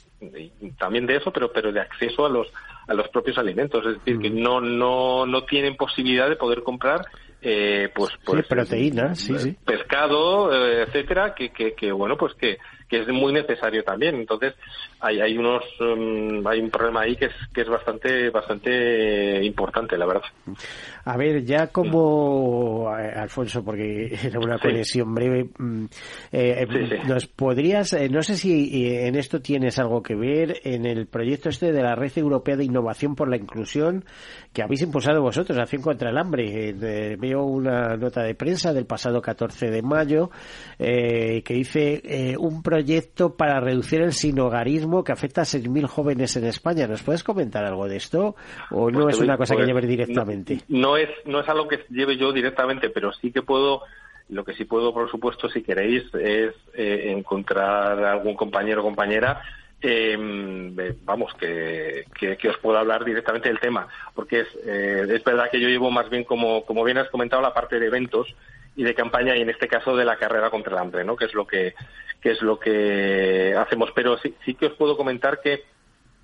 también 0.77 1.05
de 1.05 1.15
eso 1.15 1.31
pero 1.31 1.51
pero 1.51 1.71
de 1.71 1.79
acceso 1.79 2.25
a 2.25 2.29
los 2.29 2.47
a 2.87 2.93
los 2.93 3.07
propios 3.09 3.37
alimentos. 3.37 3.85
Es 3.85 3.97
decir 3.99 4.19
que 4.19 4.29
no 4.29 4.59
no 4.59 5.25
no 5.25 5.43
tienen 5.45 5.77
posibilidad 5.77 6.27
de 6.27 6.35
poder 6.35 6.61
comprar 6.63 7.05
eh, 7.41 7.89
pues, 7.93 8.11
pues 8.23 8.45
proteínas, 8.47 9.19
sí, 9.19 9.37
sí. 9.39 9.57
pescado, 9.65 10.53
eh, 10.53 10.83
etcétera, 10.83 11.33
que, 11.33 11.49
que, 11.49 11.73
que, 11.73 11.91
bueno, 11.91 12.15
pues 12.17 12.33
que, 12.35 12.57
que 12.91 12.99
es 12.99 13.07
muy 13.07 13.31
necesario 13.31 13.85
también. 13.85 14.15
Entonces, 14.15 14.53
hay, 14.99 15.21
hay 15.21 15.37
unos, 15.37 15.63
um, 15.79 16.45
hay 16.45 16.59
un 16.59 16.69
problema 16.69 17.03
ahí 17.03 17.15
que 17.15 17.27
es, 17.27 17.33
que 17.53 17.61
es 17.61 17.69
bastante, 17.69 18.29
bastante 18.29 19.41
importante, 19.45 19.97
la 19.97 20.05
verdad. 20.05 20.23
A 21.05 21.15
ver, 21.15 21.45
ya 21.45 21.67
como 21.67 22.91
eh, 22.99 23.13
Alfonso, 23.15 23.63
porque 23.63 24.13
era 24.23 24.39
una 24.39 24.59
conexión 24.59 25.15
breve, 25.15 25.49
mm, 25.57 25.85
eh, 26.33 26.67
nos 27.07 27.27
podrías, 27.27 27.93
eh, 27.93 28.09
no 28.09 28.21
sé 28.23 28.35
si 28.35 28.85
en 28.85 29.15
esto 29.15 29.39
tienes 29.39 29.79
algo 29.79 30.03
que 30.03 30.15
ver 30.15 30.59
en 30.65 30.85
el 30.85 31.07
proyecto 31.07 31.47
este 31.47 31.71
de 31.71 31.81
la 31.81 31.95
Red 31.95 32.11
Europea 32.17 32.57
de 32.57 32.65
Innovación 32.65 33.15
por 33.15 33.29
la 33.29 33.37
Inclusión 33.37 34.03
que 34.51 34.63
habéis 34.63 34.81
impulsado 34.81 35.21
vosotros, 35.21 35.57
Acción 35.57 35.81
contra 35.81 36.09
el 36.09 36.17
Hambre. 36.17 36.73
veo 37.17 37.45
una 37.45 37.95
nota 37.95 38.21
de 38.21 38.35
prensa 38.35 38.73
del 38.73 38.85
pasado 38.85 39.21
14 39.21 39.71
de 39.71 39.81
mayo 39.81 40.29
que 40.77 41.41
dice 41.47 42.35
un 42.37 42.61
proyecto 42.61 42.80
para 43.35 43.59
reducir 43.59 44.01
el 44.01 44.13
sinogarismo 44.13 45.03
que 45.03 45.11
afecta 45.11 45.41
a 45.41 45.45
6.000 45.45 45.87
jóvenes 45.87 46.35
en 46.35 46.45
España. 46.45 46.87
¿Nos 46.87 47.03
puedes 47.03 47.23
comentar 47.23 47.63
algo 47.65 47.87
de 47.87 47.97
esto 47.97 48.35
o 48.69 48.91
no 48.91 49.03
pues 49.03 49.15
es 49.15 49.21
una 49.21 49.37
cosa 49.37 49.55
que 49.55 49.65
lleves 49.65 49.87
directamente? 49.87 50.59
no 50.67 50.91
no 50.91 50.97
es, 50.97 51.09
no 51.25 51.39
es 51.39 51.47
algo 51.47 51.67
que 51.67 51.85
lleve 51.89 52.17
yo 52.17 52.33
directamente, 52.33 52.89
pero 52.89 53.13
sí 53.13 53.31
que 53.31 53.41
puedo, 53.41 53.81
lo 54.29 54.43
que 54.43 54.53
sí 54.53 54.65
puedo, 54.65 54.93
por 54.93 55.09
supuesto, 55.09 55.47
si 55.49 55.61
queréis, 55.61 56.03
es 56.15 56.53
eh, 56.73 57.13
encontrar 57.15 58.03
algún 58.03 58.35
compañero 58.35 58.81
o 58.81 58.83
compañera 58.83 59.41
eh, 59.81 60.15
vamos, 61.03 61.33
que, 61.39 62.05
que, 62.17 62.49
os 62.49 62.57
pueda 62.57 62.81
hablar 62.81 63.03
directamente 63.03 63.49
del 63.49 63.59
tema, 63.59 63.87
porque 64.13 64.41
es, 64.41 64.47
eh, 64.65 65.07
es 65.09 65.23
verdad 65.23 65.49
que 65.51 65.59
yo 65.59 65.67
llevo 65.67 65.89
más 65.89 66.09
bien, 66.09 66.23
como, 66.23 66.63
como 66.65 66.83
bien 66.83 66.99
has 66.99 67.09
comentado, 67.09 67.41
la 67.41 67.53
parte 67.53 67.79
de 67.79 67.87
eventos 67.87 68.27
y 68.75 68.83
de 68.83 68.95
campaña 68.95 69.35
y 69.35 69.41
en 69.41 69.49
este 69.49 69.67
caso 69.67 69.95
de 69.95 70.05
la 70.05 70.17
carrera 70.17 70.49
contra 70.49 70.73
el 70.73 70.79
hambre, 70.79 71.03
¿no? 71.03 71.15
Que 71.15 71.25
es 71.25 71.33
lo 71.33 71.45
que, 71.45 71.73
que 72.21 72.31
es 72.31 72.41
lo 72.41 72.59
que 72.59 73.55
hacemos. 73.57 73.91
Pero 73.93 74.17
sí, 74.17 74.33
sí 74.45 74.55
que 74.55 74.67
os 74.67 74.73
puedo 74.73 74.95
comentar 74.95 75.41
que 75.41 75.63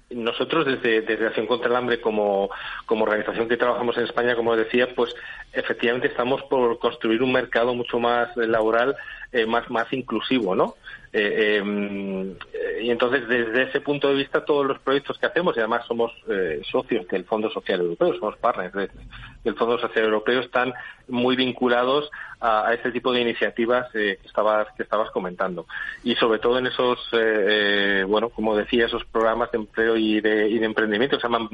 nosotros 0.09 0.65
desde, 0.65 1.01
desde 1.01 1.27
Acción 1.27 1.47
contra 1.47 1.69
el 1.69 1.75
Hambre 1.75 1.99
como, 1.99 2.49
como 2.85 3.03
organización 3.03 3.49
que 3.49 3.57
trabajamos 3.57 3.97
en 3.97 4.05
España, 4.05 4.35
como 4.35 4.55
decía, 4.55 4.87
pues 4.95 5.13
efectivamente 5.51 6.07
estamos 6.07 6.41
por 6.43 6.79
construir 6.79 7.21
un 7.21 7.33
mercado 7.33 7.73
mucho 7.75 7.99
más 7.99 8.35
laboral, 8.37 8.95
eh, 9.31 9.45
más, 9.45 9.69
más 9.69 9.91
inclusivo, 9.91 10.55
¿no? 10.55 10.75
Eh, 11.17 11.57
em, 11.57 12.31
eh, 12.53 12.81
y 12.83 12.91
entonces, 12.91 13.27
desde 13.27 13.63
ese 13.63 13.81
punto 13.81 14.07
de 14.07 14.13
vista, 14.13 14.45
todos 14.45 14.67
los 14.67 14.77
proyectos 14.79 15.17
que 15.17 15.25
hacemos, 15.25 15.57
y 15.57 15.59
además 15.59 15.83
somos 15.87 16.11
eh, 16.29 16.61
socios 16.69 17.07
del 17.07 17.25
Fondo 17.25 17.49
Social 17.49 17.79
Europeo, 17.79 18.13
somos 18.13 18.37
partners 18.37 18.91
del 19.43 19.55
Fondo 19.55 19.79
Social 19.79 20.05
Europeo, 20.05 20.41
están 20.41 20.73
muy 21.07 21.35
vinculados 21.35 22.11
a, 22.39 22.67
a 22.67 22.73
este 22.75 22.91
tipo 22.91 23.11
de 23.11 23.21
iniciativas 23.21 23.91
que 23.91 24.19
estabas 24.25 24.67
que 24.75 24.83
estabas 24.83 25.09
comentando. 25.09 25.65
Y 26.03 26.13
sobre 26.15 26.37
todo 26.37 26.59
en 26.59 26.67
esos 26.67 26.99
bueno 28.07 28.29
como 28.29 28.55
decía 28.55 28.85
esos 28.85 29.05
programas 29.05 29.51
de 29.51 29.57
empleo 29.57 29.95
y 29.95 30.19
de, 30.19 30.49
y 30.49 30.59
de 30.59 30.65
emprendimiento 30.65 31.15
que 31.15 31.21
se 31.21 31.27
llaman 31.27 31.47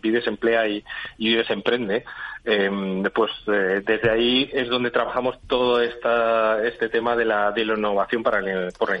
Vides 0.00 0.28
Emplea 0.28 0.68
y, 0.68 0.84
y 1.18 1.28
Vives 1.30 1.50
Emprende 1.50 2.04
eh, 2.44 2.70
pues 3.14 3.30
desde 3.46 4.10
ahí 4.10 4.48
es 4.52 4.68
donde 4.68 4.90
trabajamos 4.90 5.38
todo 5.46 5.82
esta, 5.82 6.64
este 6.66 6.88
tema 6.88 7.14
de 7.14 7.26
la 7.26 7.52
de 7.52 7.64
la 7.66 7.74
innovación 7.74 8.22
para 8.22 8.40
la, 8.40 8.70
por 8.78 8.90
la 8.90 8.96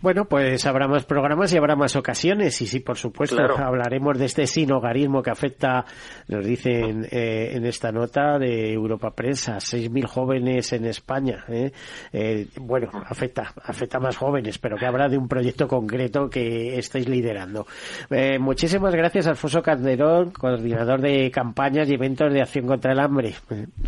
bueno 0.00 0.24
pues 0.26 0.64
habrá 0.66 0.88
más 0.88 1.04
programas 1.04 1.52
y 1.52 1.58
habrá 1.58 1.76
más 1.76 1.96
ocasiones 1.96 2.60
y 2.60 2.66
sí 2.66 2.80
por 2.80 2.96
supuesto 2.96 3.36
claro. 3.36 3.58
hablaremos 3.58 4.18
de 4.18 4.26
este 4.26 4.46
sinogarismo 4.46 5.22
que 5.22 5.30
afecta 5.30 5.84
nos 6.28 6.44
dicen 6.44 7.06
en 7.10 7.64
esta 7.66 7.92
nota 7.92 8.38
de 8.38 8.72
Europa 8.72 9.10
Press 9.10 9.48
a 9.48 9.56
6.000 9.56 10.06
jóvenes 10.06 10.72
en 10.72 10.86
España. 10.86 11.44
¿eh? 11.48 11.72
Eh, 12.12 12.46
bueno, 12.60 12.90
afecta, 13.06 13.52
afecta 13.64 13.98
a 13.98 14.00
más 14.00 14.16
jóvenes, 14.16 14.58
pero 14.58 14.76
que 14.76 14.86
habrá 14.86 15.08
de 15.08 15.18
un 15.18 15.28
proyecto 15.28 15.66
concreto 15.68 16.28
que 16.28 16.78
estáis 16.78 17.08
liderando. 17.08 17.66
Eh, 18.10 18.38
muchísimas 18.38 18.94
gracias, 18.94 19.26
Alfonso 19.26 19.62
Calderón, 19.62 20.30
coordinador 20.30 21.00
de 21.00 21.30
campañas 21.30 21.88
y 21.88 21.94
eventos 21.94 22.32
de 22.32 22.42
acción 22.42 22.66
contra 22.66 22.92
el 22.92 23.00
hambre. 23.00 23.34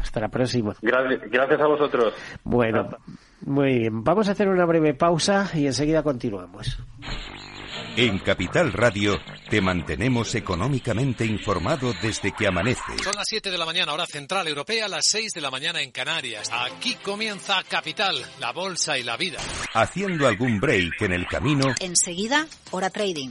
hasta 0.00 0.20
la 0.20 0.28
próxima. 0.28 0.74
Gracias, 0.82 1.30
gracias 1.30 1.61
a 1.61 1.66
vosotros. 1.66 2.14
Bueno, 2.44 2.88
muy 3.43 3.78
bien. 3.78 4.05
Vamos 4.05 4.28
a 4.28 4.32
hacer 4.32 4.49
una 4.49 4.64
breve 4.64 4.95
pausa 4.95 5.51
y 5.55 5.66
enseguida 5.66 6.03
continuamos. 6.03 6.78
En 7.97 8.18
Capital 8.20 8.72
Radio 8.72 9.18
te 9.51 9.61
mantenemos 9.61 10.34
económicamente 10.36 11.24
informado 11.24 11.93
desde 12.01 12.30
que 12.30 12.47
amanece. 12.47 12.97
Son 13.03 13.14
las 13.16 13.26
7 13.28 13.51
de 13.51 13.59
la 13.59 13.66
mañana, 13.66 13.93
hora 13.93 14.07
central 14.07 14.47
europea, 14.47 14.86
las 14.86 15.07
6 15.09 15.32
de 15.32 15.41
la 15.41 15.51
mañana 15.51 15.82
en 15.82 15.91
Canarias. 15.91 16.49
Aquí 16.53 16.95
comienza 17.03 17.61
Capital, 17.68 18.14
la 18.39 18.53
bolsa 18.53 18.97
y 18.99 19.03
la 19.03 19.16
vida. 19.16 19.41
Haciendo 19.74 20.28
algún 20.28 20.61
break 20.61 21.03
en 21.03 21.12
el 21.12 21.26
camino. 21.26 21.74
Enseguida, 21.80 22.47
hora 22.70 22.91
trading 22.91 23.30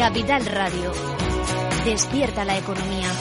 Capital 0.00 0.46
Radio. 0.46 0.92
Despierta 1.84 2.42
la 2.42 2.56
economía. 2.56 3.12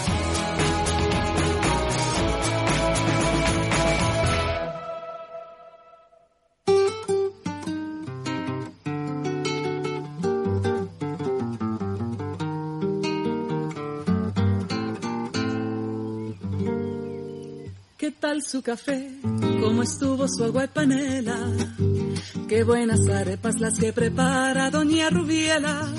¿Qué 17.97 18.11
tal 18.11 18.41
su 18.41 18.61
café? 18.61 19.19
¿Cómo 19.59 19.83
estuvo 19.83 20.29
su 20.29 20.45
agua 20.45 20.63
y 20.63 20.67
panela? 20.69 21.37
Qué 22.47 22.63
buenas 22.63 23.05
arepas 23.09 23.59
las 23.59 23.77
que 23.77 23.91
prepara 23.91 24.71
Doña 24.71 25.09
Rubiela. 25.09 25.98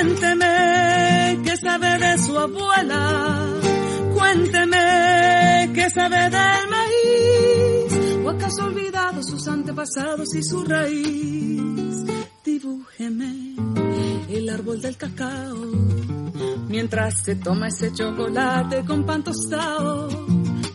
Cuénteme 0.00 1.42
qué 1.44 1.56
sabe 1.58 1.98
de 1.98 2.18
su 2.18 2.38
abuela. 2.38 3.60
Cuénteme 4.14 5.70
qué 5.74 5.90
sabe 5.90 6.16
del 6.16 6.68
maíz. 6.70 8.24
¿O 8.24 8.30
acaso 8.30 8.62
ha 8.62 8.64
olvidado 8.64 9.22
sus 9.22 9.46
antepasados 9.46 10.34
y 10.34 10.42
su 10.42 10.64
raíz? 10.64 11.92
Dibújeme 12.42 13.56
el 14.30 14.48
árbol 14.48 14.80
del 14.80 14.96
cacao. 14.96 15.66
Mientras 16.68 17.22
se 17.22 17.34
toma 17.36 17.68
ese 17.68 17.92
chocolate 17.92 18.82
con 18.86 19.04
pan 19.04 19.22
tostado. 19.22 20.08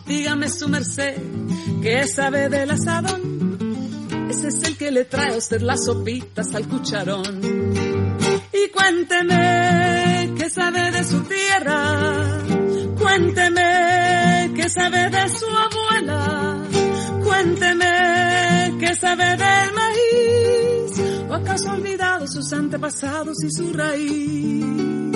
Dígame 0.06 0.48
su 0.48 0.68
merced, 0.68 1.20
¿qué 1.82 2.06
sabe 2.06 2.48
del 2.48 2.70
asadón? 2.70 4.28
Ese 4.30 4.48
es 4.48 4.62
el 4.62 4.76
que 4.76 4.92
le 4.92 5.04
trae 5.04 5.34
a 5.34 5.38
usted 5.38 5.62
las 5.62 5.84
sopitas 5.84 6.54
al 6.54 6.68
cucharón 6.68 7.65
y 8.66 8.70
cuénteme 8.70 10.34
qué 10.36 10.50
sabe 10.50 10.90
de 10.90 11.04
su 11.04 11.20
tierra, 11.22 12.42
cuénteme 12.98 14.52
qué 14.54 14.68
sabe 14.68 15.10
de 15.10 15.28
su 15.28 15.46
abuela, 15.46 16.62
cuénteme 17.24 18.74
qué 18.80 18.94
sabe 18.94 19.36
del 19.36 19.72
maíz, 19.74 21.28
o 21.28 21.34
acaso 21.34 21.70
ha 21.70 21.74
olvidado 21.74 22.26
sus 22.26 22.52
antepasados 22.52 23.42
y 23.44 23.50
su 23.50 23.72
raíz. 23.72 25.15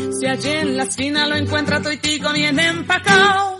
Si 0.21 0.27
allí 0.27 0.49
en 0.49 0.77
la 0.77 0.83
esquina 0.83 1.27
lo 1.27 1.35
encuentra 1.35 1.81
bien 2.31 2.59
empacado. 2.59 3.59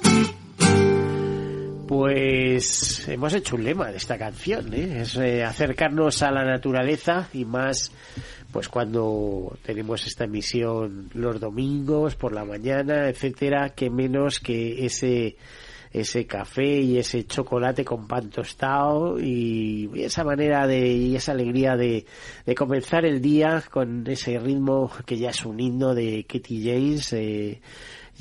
Pues 1.88 3.07
hemos 3.07 3.34
hecho 3.34 3.55
un 3.55 3.64
lema 3.64 3.89
de 3.89 3.97
esta 3.97 4.16
canción, 4.16 4.72
¿eh? 4.72 5.01
es 5.01 5.16
eh, 5.16 5.43
acercarnos 5.43 6.22
a 6.22 6.30
la 6.30 6.45
naturaleza 6.45 7.28
y 7.34 7.45
más 7.45 7.91
pues 8.51 8.70
cuando 8.70 9.57
tenemos 9.64 10.05
esta 10.05 10.26
emisión 10.26 11.09
los 11.16 11.39
domingos 11.39 12.14
por 12.14 12.32
la 12.32 12.45
mañana, 12.45 13.09
etcétera, 13.09 13.70
que 13.70 13.89
menos 13.89 14.39
que 14.39 14.86
ese 14.86 15.38
ese 15.91 16.25
café 16.25 16.79
y 16.79 16.97
ese 16.97 17.25
chocolate 17.25 17.83
con 17.83 18.07
pan 18.07 18.29
tostado 18.29 19.19
y 19.19 19.89
esa 19.95 20.23
manera 20.23 20.65
de 20.67 20.87
y 20.87 21.15
esa 21.15 21.33
alegría 21.33 21.75
de, 21.75 22.05
de 22.45 22.55
comenzar 22.55 23.05
el 23.05 23.21
día 23.21 23.63
con 23.69 24.07
ese 24.07 24.39
ritmo 24.39 24.91
que 25.05 25.17
ya 25.17 25.31
es 25.31 25.45
un 25.45 25.59
himno 25.59 25.93
de 25.93 26.25
Katie 26.27 26.73
James 26.73 27.13
eh, 27.13 27.61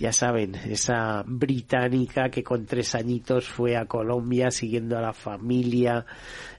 ya 0.01 0.13
saben, 0.13 0.55
esa 0.55 1.23
británica 1.27 2.31
que 2.31 2.43
con 2.43 2.65
tres 2.65 2.95
añitos 2.95 3.47
fue 3.47 3.77
a 3.77 3.85
Colombia 3.85 4.51
siguiendo 4.51 4.97
a 4.97 5.03
la 5.03 5.13
familia 5.13 6.07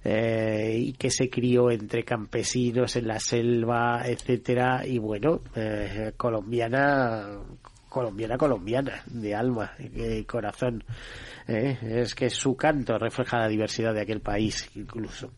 eh, 0.04 0.76
y 0.78 0.94
que 0.94 1.10
se 1.10 1.30
crió 1.30 1.72
entre 1.72 2.04
campesinos 2.04 2.96
en 2.98 3.08
la 3.08 3.20
selva, 3.20 4.04
etcétera, 4.06 4.86
y 4.86 5.00
bueno, 5.00 5.42
eh, 5.56 6.14
colombiana, 6.18 7.40
colombiana, 7.92 8.38
colombiana, 8.38 9.04
de 9.06 9.36
alma, 9.36 9.74
de 9.78 10.26
corazón. 10.26 10.82
¿eh? 11.46 11.78
es 11.82 12.16
que 12.16 12.30
su 12.30 12.56
canto 12.56 12.98
refleja 12.98 13.38
la 13.38 13.50
diversidad 13.50 13.94
de 13.94 14.02
aquel 14.02 14.22
país 14.22 14.70
incluso. 14.76 15.32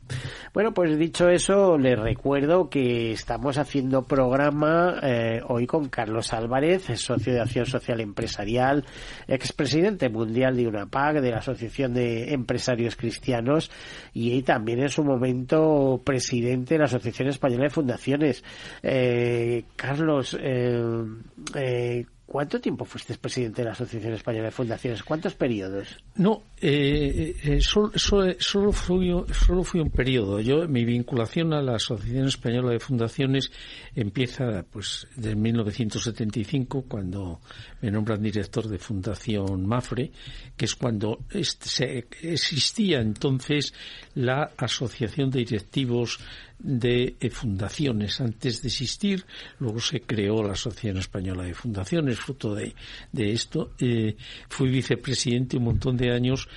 Bueno, 0.54 0.72
pues 0.72 0.98
dicho 1.00 1.30
eso, 1.30 1.78
les 1.80 1.98
recuerdo 1.98 2.70
que 2.70 3.12
estamos 3.12 3.58
haciendo 3.58 4.04
programa 4.04 5.00
eh, 5.02 5.42
hoy 5.48 5.66
con 5.66 5.90
Carlos 5.90 6.32
Álvarez, 6.32 6.86
socio 7.00 7.34
de 7.34 7.42
Acción 7.42 7.66
Social 7.66 8.00
Empresarial, 8.02 8.86
expresidente 9.28 10.10
mundial 10.10 10.56
de 10.56 10.68
UNAPAC, 10.68 11.22
de 11.22 11.32
la 11.32 11.38
Asociación 11.38 11.96
de 11.96 12.34
Empresarios 12.34 12.96
Cristianos 12.96 13.72
y 14.14 14.44
también 14.44 14.80
en 14.80 14.90
su 14.90 15.04
momento 15.04 16.02
presidente 16.04 16.76
de 16.76 16.80
la 16.80 16.86
Asociación 16.86 17.30
Española 17.30 17.64
de 17.64 17.70
Fundaciones. 17.72 18.44
Eh, 18.84 19.64
Carlos, 19.76 20.38
eh, 20.40 22.06
¿Cuánto 22.26 22.62
tiempo 22.62 22.86
fuiste 22.86 23.18
presidente 23.18 23.62
de 23.62 23.66
la 23.66 23.74
Asociación 23.74 24.14
Española 24.14 24.46
de 24.46 24.52
Fundaciones? 24.52 25.04
¿Cuántos 25.04 25.34
periodos? 25.34 25.98
No, 26.16 26.42
eh, 26.60 27.36
eh, 27.44 27.60
solo, 27.62 27.92
solo, 27.98 28.72
fui, 28.72 29.14
solo 29.32 29.64
fui 29.64 29.82
un 29.82 29.90
periodo. 29.90 30.40
Yo, 30.40 30.68
mi 30.68 30.86
vinculación 30.86 31.54
a 31.54 31.62
la 31.62 31.76
Asociación 31.76 32.28
Española 32.28 32.72
de 32.72 32.80
Fundaciones 32.80 33.52
empieza 33.94 34.64
pues 34.72 35.06
desde 35.18 35.36
1975, 35.36 36.86
cuando 36.88 37.42
me 37.82 37.92
nombran 37.92 38.24
director 38.24 38.70
de 38.70 38.80
Fundación 38.80 39.66
Mafre, 39.68 40.12
que 40.56 40.66
es 40.66 40.76
cuando 40.76 41.20
existía 41.30 43.02
entonces 43.02 43.74
la 44.16 44.52
Asociación 44.58 45.30
de 45.30 45.40
Directivos 45.40 46.20
de 46.64 47.18
eh, 47.20 47.30
fundaciones 47.30 48.20
antes 48.22 48.62
de 48.62 48.70
existir. 48.70 49.26
Luego 49.60 49.80
se 49.80 50.02
creó 50.02 50.42
la 50.42 50.54
Asociación 50.54 50.98
Española 50.98 51.44
de 51.44 51.54
Fundaciones, 51.54 52.18
fruto 52.18 52.56
de, 52.56 52.74
esto. 53.14 53.74
Eh, 53.78 54.16
fui 54.50 54.70
vicepresidente 54.70 55.58
un 55.58 55.66
montón 55.66 55.98
de 55.98 56.12
años, 56.12 56.48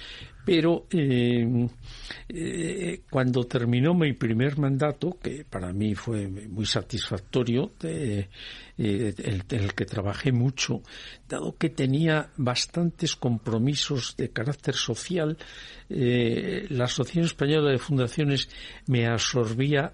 pero 0.46 0.86
eh, 0.92 1.68
cuando 3.10 3.44
terminó 3.44 3.94
mi 3.94 4.12
primer 4.12 4.56
mandato, 4.58 5.18
que 5.20 5.44
para 5.44 5.72
mí 5.72 5.96
fue 5.96 6.28
muy 6.28 6.64
satisfactorio, 6.64 7.72
en 7.82 8.28
el, 8.78 9.74
que 9.74 9.84
trabajé 9.84 10.30
mucho, 10.30 10.82
dado 11.28 11.56
que 11.56 11.70
tenía 11.70 12.30
bastantes 12.36 13.16
compromisos 13.16 14.14
de 14.16 14.30
carácter 14.30 14.76
social, 14.76 15.36
la 15.88 16.84
Asociación 16.84 17.24
Española 17.24 17.72
de 17.72 17.78
Fundaciones 17.78 18.48
me 18.86 19.08
absorbía 19.08 19.92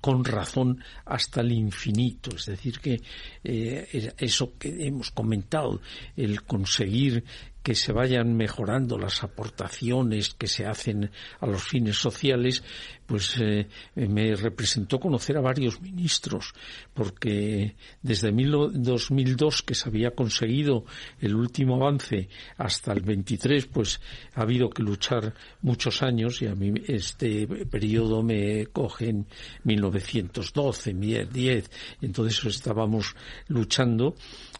con 0.00 0.24
razón 0.24 0.82
hasta 1.04 1.40
el 1.40 1.52
infinito. 1.52 2.30
Es 2.36 2.46
decir, 2.46 2.78
que 2.80 3.00
eh, 3.44 4.12
eso 4.16 4.54
que 4.58 4.86
hemos 4.86 5.10
comentado, 5.10 5.80
el 6.16 6.42
conseguir 6.42 7.24
que 7.68 7.74
se 7.74 7.92
vayan 7.92 8.34
mejorando 8.34 8.96
las 8.96 9.22
aportaciones 9.22 10.32
que 10.32 10.46
se 10.46 10.64
hacen 10.64 11.10
a 11.38 11.46
los 11.46 11.62
fines 11.62 11.98
sociales, 11.98 12.64
pues 13.04 13.36
eh, 13.38 13.68
me 13.94 14.34
representó 14.36 14.98
conocer 14.98 15.36
a 15.36 15.42
varios 15.42 15.78
ministros, 15.82 16.54
porque 16.94 17.76
desde 18.00 18.32
2002 18.32 19.62
que 19.64 19.74
se 19.74 19.86
había 19.86 20.12
conseguido 20.12 20.86
el 21.20 21.34
último 21.34 21.74
avance 21.74 22.30
hasta 22.56 22.94
el 22.94 23.02
23, 23.02 23.66
pues 23.66 24.00
ha 24.34 24.40
habido 24.40 24.70
que 24.70 24.82
luchar 24.82 25.34
muchos 25.60 26.02
años 26.02 26.40
y 26.40 26.46
a 26.46 26.54
mí 26.54 26.72
este 26.86 27.46
periodo 27.66 28.22
me 28.22 28.64
coge 28.68 29.10
en 29.10 29.26
1912, 29.64 30.94
10, 30.94 31.70
entonces 32.00 32.46
estábamos 32.46 33.14
luchando 33.48 34.14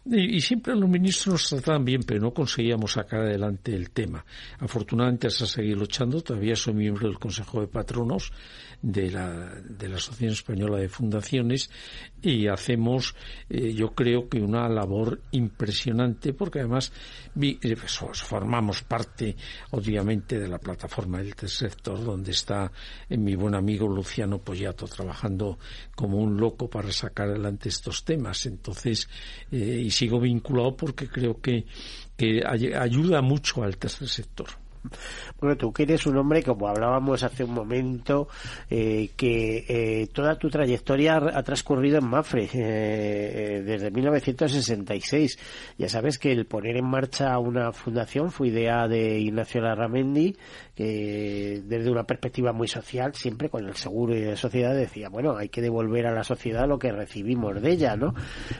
y, 0.05 0.41
siempre 0.41 0.75
los 0.75 0.89
ministros 0.89 1.27
nos 1.33 1.49
trataban 1.49 1.85
bien, 1.85 2.03
pero 2.03 2.21
no 2.21 2.33
conseguíamos 2.33 2.97
sacar 3.03 3.21
adelante 3.21 3.73
el 3.73 3.91
tema. 3.91 4.25
Afortunadamente, 4.59 5.27
hasta 5.27 5.45
seguir 5.45 5.77
luchando, 5.77 6.21
todavía 6.21 6.55
soy 6.55 6.73
miembro 6.73 7.07
del 7.07 7.19
Consejo 7.19 7.61
de 7.61 7.67
Patronos 7.67 8.31
de 8.81 9.11
la, 9.11 9.29
de 9.55 9.89
la 9.89 9.97
Asociación 9.97 10.31
Española 10.31 10.77
de 10.77 10.89
Fundaciones 10.89 11.69
y 12.21 12.47
hacemos, 12.47 13.15
eh, 13.49 13.73
yo 13.73 13.89
creo 13.89 14.29
que 14.29 14.41
una 14.41 14.67
labor 14.69 15.21
impresionante, 15.31 16.33
porque 16.33 16.59
además 16.59 16.91
eh, 17.39 17.57
pues, 17.61 17.99
formamos 18.23 18.83
parte, 18.83 19.35
obviamente, 19.71 20.39
de 20.39 20.47
la 20.47 20.59
plataforma 20.59 21.19
del 21.19 21.35
tercer 21.35 21.71
sector, 21.71 22.03
donde 22.03 22.31
está 22.31 22.71
eh, 23.09 23.17
mi 23.17 23.35
buen 23.35 23.55
amigo 23.55 23.87
Luciano 23.87 24.39
Pollato 24.39 24.85
trabajando 24.85 25.59
como 25.95 26.17
un 26.17 26.37
loco 26.37 26.69
para 26.69 26.91
sacar 26.91 27.29
adelante 27.29 27.69
estos 27.69 28.03
temas. 28.05 28.45
Entonces, 28.45 29.09
y 29.51 29.89
sigo 29.91 30.19
vinculado 30.19 30.75
porque 30.75 31.07
creo 31.07 31.41
que, 31.41 31.65
que 32.15 32.41
ayuda 32.45 33.21
mucho 33.21 33.63
al 33.63 33.77
tercer 33.77 34.07
sector. 34.07 34.68
Bueno, 35.39 35.57
tú 35.57 35.71
que 35.71 35.83
eres 35.83 36.05
un 36.05 36.17
hombre, 36.17 36.43
como 36.43 36.67
hablábamos 36.67 37.23
hace 37.23 37.43
un 37.43 37.53
momento, 37.53 38.27
eh, 38.69 39.11
que 39.15 39.65
eh, 39.67 40.07
toda 40.07 40.37
tu 40.37 40.49
trayectoria 40.49 41.17
ha 41.17 41.43
transcurrido 41.43 41.97
en 41.99 42.07
Mafre 42.07 42.49
eh, 42.53 43.61
desde 43.65 43.91
1966. 43.91 45.39
Ya 45.77 45.89
sabes 45.89 46.17
que 46.17 46.31
el 46.31 46.45
poner 46.45 46.77
en 46.77 46.85
marcha 46.85 47.37
una 47.39 47.71
fundación 47.71 48.31
fue 48.31 48.49
idea 48.49 48.87
de 48.87 49.19
Ignacio 49.19 49.61
Larramendi, 49.61 50.35
que 50.75 51.61
desde 51.65 51.91
una 51.91 52.03
perspectiva 52.03 52.53
muy 52.53 52.67
social, 52.67 53.13
siempre 53.13 53.49
con 53.49 53.65
el 53.65 53.75
seguro 53.75 54.15
y 54.15 54.23
la 54.23 54.35
sociedad, 54.35 54.73
decía, 54.73 55.09
bueno, 55.09 55.35
hay 55.35 55.49
que 55.49 55.61
devolver 55.61 56.07
a 56.07 56.13
la 56.13 56.23
sociedad 56.23 56.67
lo 56.67 56.79
que 56.79 56.91
recibimos 56.91 57.61
de 57.61 57.71
ella, 57.71 57.95
¿no? 57.95 58.13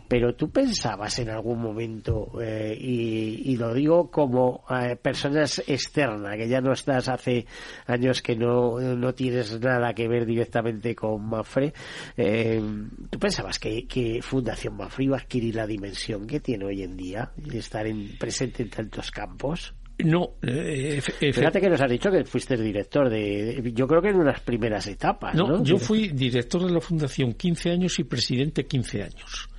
Pero 0.07 0.35
tú 0.35 0.49
pensabas 0.49 1.19
en 1.19 1.29
algún 1.29 1.61
momento, 1.61 2.31
y, 2.41 3.51
y, 3.51 3.57
lo 3.57 3.73
digo 3.73 4.09
como 4.11 4.63
personas 5.01 5.61
externas, 5.67 6.08
que 6.37 6.47
ya 6.47 6.61
no 6.61 6.73
estás 6.73 7.07
hace 7.07 7.45
años 7.85 8.21
que 8.21 8.35
no, 8.35 8.79
no 8.79 9.13
tienes 9.13 9.59
nada 9.59 9.93
que 9.93 10.07
ver 10.07 10.25
directamente 10.25 10.95
con 10.95 11.29
Mafre. 11.29 11.73
Eh, 12.17 12.61
¿Tú 13.09 13.19
pensabas 13.19 13.59
que, 13.59 13.85
que, 13.87 14.21
Fundación 14.21 14.75
Mafre 14.77 15.05
iba 15.05 15.17
a 15.17 15.19
adquirir 15.19 15.55
la 15.55 15.67
dimensión 15.67 16.27
que 16.27 16.39
tiene 16.39 16.65
hoy 16.65 16.83
en 16.83 16.95
día, 16.95 17.31
de 17.35 17.59
estar 17.59 17.85
en, 17.87 18.17
presente 18.17 18.63
en 18.63 18.69
tantos 18.69 19.11
campos? 19.11 19.73
No, 19.99 20.35
eh, 20.41 21.01
fíjate 21.01 21.59
que 21.59 21.69
nos 21.69 21.81
has 21.81 21.89
dicho 21.89 22.09
que 22.09 22.23
fuiste 22.23 22.53
el 22.53 22.63
director 22.63 23.09
de, 23.09 23.71
yo 23.75 23.85
creo 23.85 24.01
que 24.01 24.09
en 24.09 24.15
unas 24.15 24.39
primeras 24.39 24.87
etapas. 24.87 25.35
No, 25.35 25.61
yo 25.61 25.77
fui 25.77 26.07
director 26.09 26.65
de 26.65 26.71
la 26.71 26.79
fundación 26.79 27.33
15 27.33 27.71
años 27.71 27.99
y 27.99 28.05
presidente 28.05 28.65
15 28.65 29.03
años. 29.03 29.49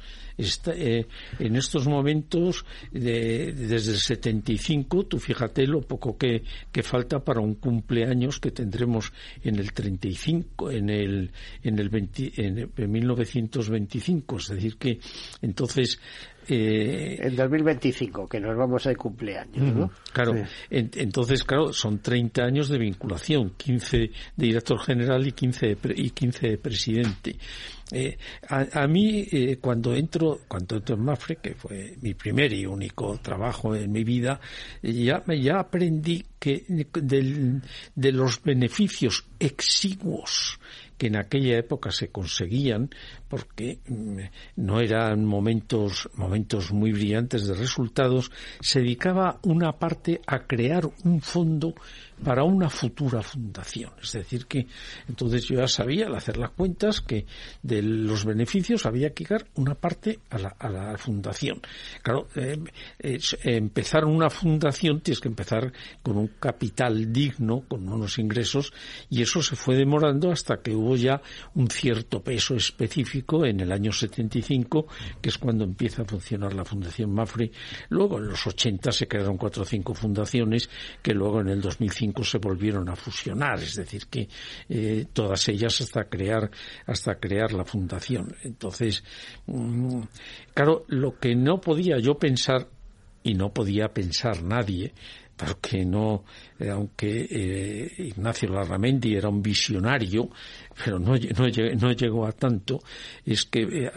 Eh, 0.75 1.07
en 1.39 1.57
estos 1.57 1.87
momentos, 1.87 2.65
desde 2.91 3.75
el 3.75 3.99
75, 3.99 5.07
tú 5.07 5.19
fíjate 5.19 5.67
lo 5.67 5.83
poco 5.83 6.17
que, 6.17 6.43
falta 6.83 7.23
para 7.23 7.41
un 7.41 7.57
cumpleaños 7.57 8.41
que 8.41 8.51
tendremos 8.51 9.13
en 9.43 9.57
el 9.57 9.73
35, 9.73 10.71
en 10.71 10.89
el, 10.89 11.31
en 11.63 11.79
el, 11.79 12.71
en 12.77 12.93
1925. 12.93 14.39
Es 14.39 14.49
decir, 14.49 14.77
que 14.77 14.99
entonces 15.43 16.01
eh, 16.49 17.19
en 17.21 17.37
2025, 17.37 18.29
que 18.29 18.41
nos 18.41 18.57
vamos 18.57 18.87
a 18.87 18.95
cumpleaños, 18.95 19.75
¿no? 19.75 19.91
Claro, 20.13 20.35
entonces, 20.71 21.45
claro, 21.45 21.73
son 21.73 22.01
30 22.01 22.43
años 22.43 22.69
de 22.69 22.79
vinculación, 22.79 23.51
15 23.57 23.99
de 23.99 24.11
director 24.37 24.79
general 24.81 25.27
y 25.27 25.33
15 25.33 25.67
de, 25.67 25.79
y 25.97 26.11
15 26.11 26.49
de 26.49 26.59
presidente. 26.59 27.37
Eh, 27.93 28.17
a, 28.49 28.87
mí, 28.87 29.27
eh, 29.33 29.59
cuando 29.61 29.95
entro, 29.95 30.41
cuando 30.47 30.77
entro 30.77 30.95
en 30.95 31.03
Mafre, 31.03 31.37
que 31.37 31.55
fue 31.55 31.97
mi 32.01 32.15
primer 32.15 32.53
y 32.53 32.65
único 32.65 33.19
trabajo 33.19 33.75
en 33.75 33.91
mi 33.91 34.05
vida, 34.05 34.41
ya, 34.83 35.23
ya 35.27 35.59
aprendí 35.59 36.25
que 36.39 36.65
de 37.05 38.13
los 38.13 38.43
beneficios 38.43 39.25
exiguos 39.39 40.59
que 41.01 41.07
en 41.07 41.17
aquella 41.17 41.57
época 41.57 41.91
se 41.93 42.11
conseguían 42.11 42.91
porque 43.27 43.79
mm, 43.89 44.19
no 44.57 44.81
eran 44.81 45.25
momentos 45.25 46.11
momentos 46.15 46.73
muy 46.73 46.93
brillantes 46.93 47.47
de 47.47 47.55
resultados 47.55 48.31
se 48.61 48.81
dedicaba 48.81 49.41
una 49.45 49.73
parte 49.73 50.21
a 50.27 50.41
crear 50.41 50.85
un 51.05 51.23
fondo 51.23 51.75
para 52.23 52.45
una 52.45 52.69
futura 52.69 53.23
fundación. 53.23 53.93
Es 54.03 54.13
decir, 54.13 54.47
que 54.47 54.67
entonces 55.09 55.45
yo 55.45 55.57
ya 55.57 55.69
sabía 55.69 56.07
al 56.07 56.15
hacer 56.15 56.37
las 56.37 56.51
cuentas 56.51 57.01
que 57.01 57.27
de 57.63 57.83
los 57.83 58.25
beneficios 58.25 58.87
había 58.87 59.11
que 59.11 59.25
dar 59.25 59.47
una 59.55 59.75
parte 59.75 60.19
a 60.31 60.39
la, 60.39 60.57
a 60.59 60.69
la 60.69 60.99
fundación. 60.99 61.61
Claro, 62.03 62.29
eh, 62.37 62.59
empezar 63.45 64.05
una 64.05 64.31
fundación 64.31 65.01
tienes 65.01 65.21
que 65.21 65.29
empezar 65.29 65.73
con 66.03 66.17
un 66.17 66.29
capital 66.39 67.13
digno, 67.13 67.65
con 67.69 67.89
unos 67.89 68.19
ingresos, 68.19 68.73
y 69.09 69.23
eso 69.23 69.43
se 69.43 69.57
fue 69.57 69.77
demorando 69.77 70.31
hasta 70.31 70.61
que 70.63 70.75
hubo 70.75 70.97
ya 70.97 71.21
un 71.55 71.69
cierto 71.69 72.23
peso 72.23 72.55
específico 72.55 73.45
en 73.45 73.61
el 73.61 73.73
año 73.73 73.93
75, 73.93 74.87
que 75.21 75.29
es 75.29 75.39
cuando 75.39 75.65
empieza 75.65 76.03
a 76.03 76.05
funcionar 76.05 76.55
la 76.55 76.65
Fundación 76.65 77.13
Mafre. 77.13 77.51
Luego, 77.89 78.19
en 78.19 78.29
los 78.29 78.47
80 78.47 78.93
se 78.93 79.09
crearon 79.09 79.37
cuatro 79.37 79.63
o 79.63 79.67
cinco 79.67 79.95
fundaciones 79.95 80.69
que 81.03 81.15
luego 81.15 81.41
en 81.41 81.49
el 81.49 81.61
2005 81.61 82.10
se 82.25 82.39
volvieron 82.39 82.89
a 82.89 82.97
fusionar, 82.97 83.63
es 83.63 83.77
decir, 83.77 84.07
que 84.07 84.29
eh, 84.69 85.07
todas 85.13 85.49
ellas 85.49 85.81
hasta 85.81 86.05
crear 86.05 86.51
hasta 86.87 87.17
crear 87.17 87.53
la 87.53 87.65
fundación. 87.65 88.35
Entonces, 88.43 89.03
mm, 89.47 90.01
claro, 90.55 90.85
lo 90.89 91.19
que 91.19 91.35
no 91.35 91.61
podía 91.61 91.99
yo 91.99 92.19
pensar 92.19 92.69
y 93.23 93.35
no 93.35 93.53
podía 93.53 93.89
pensar 93.93 94.43
nadie 94.43 94.93
porque 95.37 95.87
no, 95.87 96.25
eh, 96.59 96.69
aunque 96.69 97.27
eh, 97.31 97.93
Ignacio 97.99 98.51
Larramendi 98.51 99.15
era 99.15 99.31
un 99.31 99.41
visionario, 99.41 100.29
pero 100.85 100.99
no, 100.99 101.15
no, 101.15 101.93
llegó 101.93 102.27
a 102.27 102.33
tanto, 102.33 102.83
es 103.25 103.47
que 103.47 103.91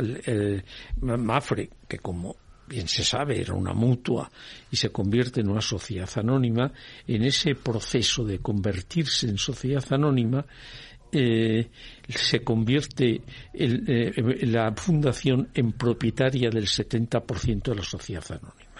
Mafre, 1.02 1.70
que 1.86 2.00
como 2.00 2.38
bien 2.74 2.88
se 2.88 3.04
sabe, 3.04 3.40
era 3.40 3.54
una 3.54 3.74
mutua 3.74 4.30
y 4.72 4.76
se 4.76 4.90
convierte 4.90 5.42
en 5.42 5.50
una 5.50 5.62
sociedad 5.62 6.10
anónima, 6.16 6.72
en 7.08 7.24
ese 7.24 7.54
proceso 7.54 8.24
de 8.24 8.40
convertirse 8.40 9.28
en 9.28 9.38
sociedad 9.38 9.86
anónima, 9.92 10.44
eh, 11.12 11.70
se 12.10 12.44
convierte 12.44 13.22
eh, 13.54 14.46
la 14.48 14.74
fundación 14.74 15.50
en 15.54 15.74
propietaria 15.74 16.50
del 16.50 16.66
70% 16.66 17.62
de 17.62 17.76
la 17.76 17.84
sociedad 17.84 18.26
anónima. 18.32 18.72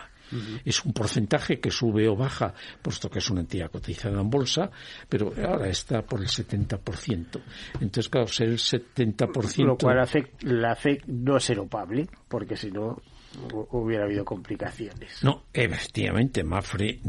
Es 0.66 0.84
un 0.84 0.94
porcentaje 0.94 1.60
que 1.60 1.70
sube 1.70 2.08
o 2.10 2.16
baja, 2.16 2.56
puesto 2.82 3.08
que 3.08 3.20
es 3.20 3.30
una 3.30 3.42
entidad 3.42 3.70
cotizada 3.70 4.20
en 4.20 4.32
bolsa, 4.32 4.72
pero 5.08 5.32
ahora 5.38 5.70
está 5.70 6.02
por 6.02 6.22
el 6.22 6.28
70%. 6.28 7.40
Entonces, 7.80 8.10
claro, 8.10 8.26
ser 8.26 8.50
el 8.50 8.58
70%... 8.58 9.64
Lo 9.64 9.78
cual 9.78 10.00
hace, 10.00 10.32
la 10.42 10.72
hace 10.72 11.02
no 11.06 11.40
ser 11.40 11.60
opable, 11.60 12.08
porque 12.28 12.56
si 12.56 12.72
no 12.72 13.00
hubiera 13.72 14.06
habido 14.06 14.24
complicaciones. 14.26 15.24
No, 15.24 15.44
efectivamente, 15.54 16.44
Mafre 16.44 17.00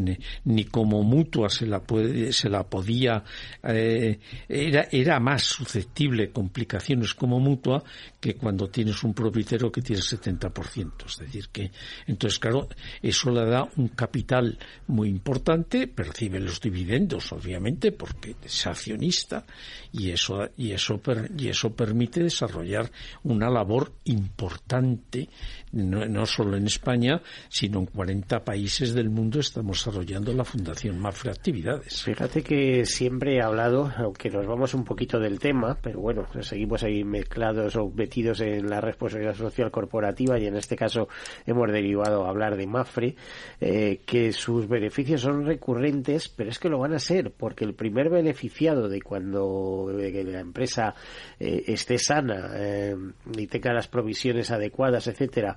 ni, 0.45 0.65
como 0.65 1.03
mutua 1.03 1.49
se 1.49 1.67
la, 1.67 1.81
puede, 1.81 2.33
se 2.33 2.49
la 2.49 2.65
podía, 2.65 3.23
eh, 3.63 4.19
era, 4.49 4.89
era 4.91 5.21
más 5.21 5.43
susceptible 5.43 6.31
complicaciones 6.31 7.15
como 7.15 7.39
mutua 7.41 7.83
que 8.21 8.35
cuando 8.35 8.69
tienes 8.69 9.03
un 9.05 9.15
propietario 9.15 9.71
que 9.71 9.83
tiene 9.83 10.01
el 10.01 10.07
70%. 10.07 11.07
Es 11.07 11.19
decir, 11.19 11.49
que 11.51 11.71
entonces, 12.07 12.39
claro, 12.39 12.69
eso 13.03 13.31
le 13.31 13.45
da 13.45 13.69
un 13.77 13.89
capital 13.89 14.59
muy 14.87 15.09
importante, 15.09 15.87
percibe 15.89 16.41
los 16.41 16.61
dividendos, 16.61 17.33
obviamente, 17.33 17.93
porque 17.93 18.37
es 18.43 18.67
accionista 18.67 19.45
y 19.93 20.11
eso, 20.11 20.49
y 20.57 20.73
eso, 20.73 21.01
y 21.37 21.49
eso 21.49 21.75
permite 21.75 22.23
desarrollar 22.23 22.91
una 23.23 23.51
labor 23.51 23.93
importante 24.05 25.29
no, 25.75 26.27
solo 26.27 26.57
en 26.57 26.67
España, 26.67 27.21
sino 27.49 27.81
en 27.81 27.87
40 27.87 28.45
países 28.45 28.95
del 28.95 29.11
mundo 29.11 29.41
estamos 29.41 29.85
desarrollando 29.85 30.33
la 30.33 30.45
Fundación 30.45 30.99
Mafre 30.99 31.31
Actividades. 31.31 32.03
Fíjate 32.03 32.43
que 32.43 32.87
siempre 32.87 33.37
he 33.37 33.43
hablado, 33.43 33.93
aunque 33.97 34.31
nos 34.31 34.47
vamos 34.47 34.75
un 34.75 34.85
poquito 34.85 35.19
del 35.19 35.39
tema, 35.39 35.77
pero 35.81 36.01
bueno, 36.01 36.27
seguimos 36.41 36.83
ahí 36.85 37.05
mezclados 37.05 37.77
o 37.77 37.91
metidos 37.91 38.41
en 38.41 38.69
la 38.69 38.81
responsabilidad 38.81 39.35
social 39.35 39.71
corporativa 39.71 40.39
y 40.39 40.47
en 40.47 40.57
este 40.57 40.77
caso 40.77 41.09
hemos 41.47 41.71
derivado 41.73 42.25
a 42.25 42.31
hablar 42.31 42.57
de 42.57 42.67
Mafre, 42.67 43.17
eh, 43.61 44.01
que 44.07 44.33
sus 44.33 44.69
beneficios 44.69 45.23
son 45.23 45.45
recurrentes, 45.45 46.29
pero 46.29 46.51
es 46.51 46.59
que 46.59 46.69
lo 46.69 46.79
van 46.79 46.95
a 46.95 46.99
ser, 46.99 47.33
porque 47.33 47.65
el 47.65 47.75
primer 47.75 48.11
beneficiado 48.11 48.89
de 48.89 49.03
cuando 49.03 49.91
la 49.93 50.41
empresa 50.41 50.95
eh, 51.39 51.65
esté 51.67 51.99
sana 51.99 52.51
eh, 52.55 52.97
y 53.37 53.47
tenga 53.47 53.73
las 53.73 53.89
provisiones 53.89 54.51
adecuadas, 54.51 55.07
etcétera, 55.07 55.57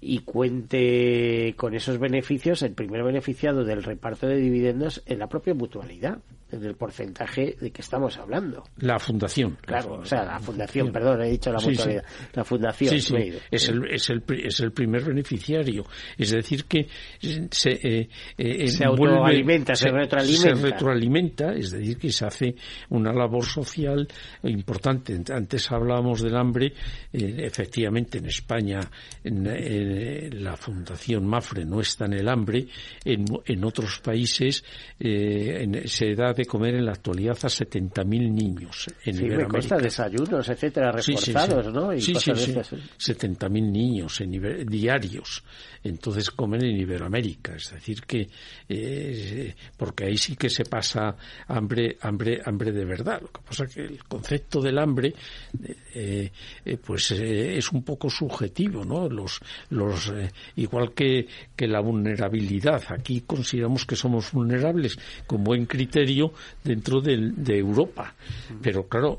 y 0.00 0.20
cuente 0.20 1.54
con 1.56 1.74
esos 1.74 1.98
beneficios, 1.98 2.62
el 2.62 2.72
primer 2.72 3.02
beneficiado 3.02 3.64
del 3.64 3.82
reparto 3.82 4.26
de 4.26 4.36
dividendos 4.36 5.02
es 5.06 5.18
la 5.18 5.28
propia 5.28 5.54
mutualidad, 5.54 6.18
en 6.52 6.64
el 6.64 6.74
porcentaje 6.74 7.56
de 7.60 7.70
que 7.70 7.82
estamos 7.82 8.16
hablando. 8.18 8.64
La 8.78 8.98
fundación. 8.98 9.56
Claro, 9.60 10.00
o 10.00 10.04
sea, 10.04 10.24
la 10.24 10.38
fundación, 10.38 10.92
perdón, 10.92 11.22
he 11.22 11.30
dicho 11.30 11.52
la 11.52 11.60
mutualidad. 11.60 12.04
La 12.32 12.44
fundación. 12.44 12.90
Sí, 12.90 12.96
es, 13.50 13.68
el, 13.68 13.84
es, 13.90 14.10
el, 14.10 14.24
es 14.44 14.60
el 14.60 14.72
primer 14.72 15.04
beneficiario. 15.04 15.84
Es 16.16 16.30
decir, 16.30 16.64
que 16.64 16.86
se, 17.50 17.70
eh, 17.70 18.08
eh, 18.36 18.68
se 18.68 18.84
autoalimenta, 18.84 19.74
se, 19.74 19.90
retroalimenta. 19.90 20.56
Se 20.56 20.62
retroalimenta, 20.62 21.52
es 21.54 21.70
decir, 21.70 21.98
que 21.98 22.10
se 22.10 22.26
hace 22.26 22.54
una 22.88 23.12
labor 23.12 23.44
social 23.44 24.06
importante. 24.42 25.18
Antes 25.32 25.70
hablábamos 25.70 26.22
del 26.22 26.36
hambre, 26.36 26.72
eh, 27.12 27.36
efectivamente 27.38 28.18
en 28.18 28.26
España 28.26 28.80
en, 29.22 29.46
la 30.32 30.56
Fundación 30.56 31.26
Mafre 31.26 31.64
no 31.64 31.80
está 31.80 32.06
en 32.06 32.14
el 32.14 32.28
hambre, 32.28 32.66
en, 33.04 33.24
en 33.44 33.64
otros 33.64 34.00
países 34.00 34.64
se 34.98 36.14
da 36.14 36.32
de 36.32 36.46
comer 36.46 36.74
en 36.74 36.86
la 36.86 36.92
actualidad 36.92 37.38
a 37.42 37.48
70.000 37.48 38.04
niños 38.30 38.90
en 39.04 39.16
sí, 39.16 39.24
me 39.24 39.46
cuesta 39.46 39.76
desayunos, 39.76 40.48
etcétera, 40.48 40.92
reforzados, 40.92 41.72
¿no? 41.72 41.92
Y 41.92 42.00
sí, 42.00 42.14
sí, 42.14 42.32
sí. 42.34 42.52
70.000 42.52 43.50
niños 43.50 44.20
en 44.20 44.66
diarios. 44.66 45.42
Entonces 45.82 46.30
comen 46.30 46.62
en 46.62 46.76
Iberoamérica. 46.76 47.54
Es 47.56 47.70
decir, 47.72 48.02
que. 48.02 48.28
Eh, 48.68 49.54
porque 49.76 50.04
ahí 50.04 50.16
sí 50.16 50.36
que 50.36 50.50
se 50.50 50.64
pasa 50.64 51.16
hambre, 51.48 51.96
hambre, 52.02 52.40
hambre 52.44 52.72
de 52.72 52.84
verdad. 52.84 53.20
Lo 53.22 53.28
que 53.28 53.40
pasa 53.40 53.64
es 53.64 53.74
que 53.74 53.82
el 53.82 54.04
concepto 54.04 54.60
del 54.60 54.78
hambre, 54.78 55.14
eh, 55.94 56.30
eh, 56.64 56.76
pues 56.76 57.12
es 57.12 57.72
un 57.72 57.82
poco 57.82 58.10
subjetivo, 58.10 58.84
¿no? 58.84 59.08
Los, 59.08 59.40
los, 59.70 59.79
igual 60.56 60.92
que, 60.92 61.26
que 61.56 61.66
la 61.66 61.80
vulnerabilidad. 61.80 62.82
Aquí 62.88 63.22
consideramos 63.22 63.86
que 63.86 63.96
somos 63.96 64.32
vulnerables 64.32 64.98
con 65.26 65.44
buen 65.44 65.66
criterio 65.66 66.32
dentro 66.62 67.00
de, 67.00 67.20
Europa. 67.50 68.14
Pero 68.62 68.86
claro, 68.88 69.18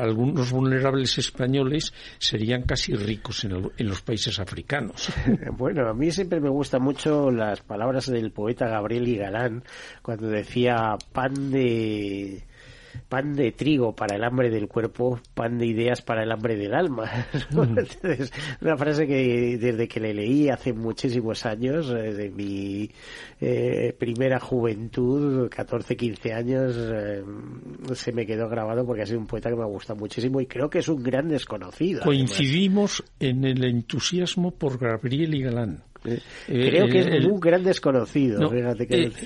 algunos 0.00 0.50
vulnerables 0.52 1.18
españoles 1.18 1.92
serían 2.18 2.62
casi 2.62 2.94
ricos 2.94 3.44
en, 3.44 3.70
en 3.76 3.88
los 3.88 4.02
países 4.02 4.38
africanos. 4.38 5.12
Bueno, 5.56 5.88
a 5.88 5.94
mí 5.94 6.10
siempre 6.10 6.40
me 6.40 6.50
gustan 6.50 6.82
mucho 6.82 7.30
las 7.30 7.60
palabras 7.60 8.06
del 8.06 8.30
poeta 8.30 8.68
Gabriel 8.68 9.08
y 9.08 9.16
Galán 9.16 9.62
cuando 10.02 10.28
decía 10.28 10.96
pan 11.12 11.50
de 11.50 12.42
pan 13.08 13.34
de 13.34 13.52
trigo 13.52 13.94
para 13.94 14.16
el 14.16 14.24
hambre 14.24 14.50
del 14.50 14.68
cuerpo, 14.68 15.20
pan 15.34 15.58
de 15.58 15.66
ideas 15.66 16.02
para 16.02 16.22
el 16.22 16.32
hambre 16.32 16.56
del 16.56 16.74
alma. 16.74 17.10
una 18.60 18.76
frase 18.76 19.06
que 19.06 19.58
desde 19.58 19.88
que 19.88 20.00
le 20.00 20.14
leí 20.14 20.48
hace 20.48 20.72
muchísimos 20.72 21.46
años, 21.46 21.90
eh, 21.90 22.12
de 22.12 22.30
mi 22.30 22.90
eh, 23.40 23.94
primera 23.98 24.40
juventud, 24.40 25.48
14, 25.48 25.96
15 25.96 26.32
años, 26.32 26.76
eh, 26.76 27.22
se 27.94 28.12
me 28.12 28.26
quedó 28.26 28.48
grabado 28.48 28.84
porque 28.86 29.02
ha 29.02 29.06
sido 29.06 29.20
un 29.20 29.26
poeta 29.26 29.50
que 29.50 29.56
me 29.56 29.66
gusta 29.66 29.94
muchísimo 29.94 30.40
y 30.40 30.46
creo 30.46 30.70
que 30.70 30.78
es 30.78 30.88
un 30.88 31.02
gran 31.02 31.28
desconocido. 31.28 32.02
Coincidimos 32.02 33.04
en 33.20 33.44
el 33.44 33.64
entusiasmo 33.64 34.52
por 34.52 34.78
Gabriel 34.78 35.34
y 35.34 35.42
Galán. 35.42 35.82
Creo 36.46 36.88
que 36.88 37.00
es 37.00 37.24
un 37.24 37.40
gran 37.40 37.62
desconocido. 37.62 38.50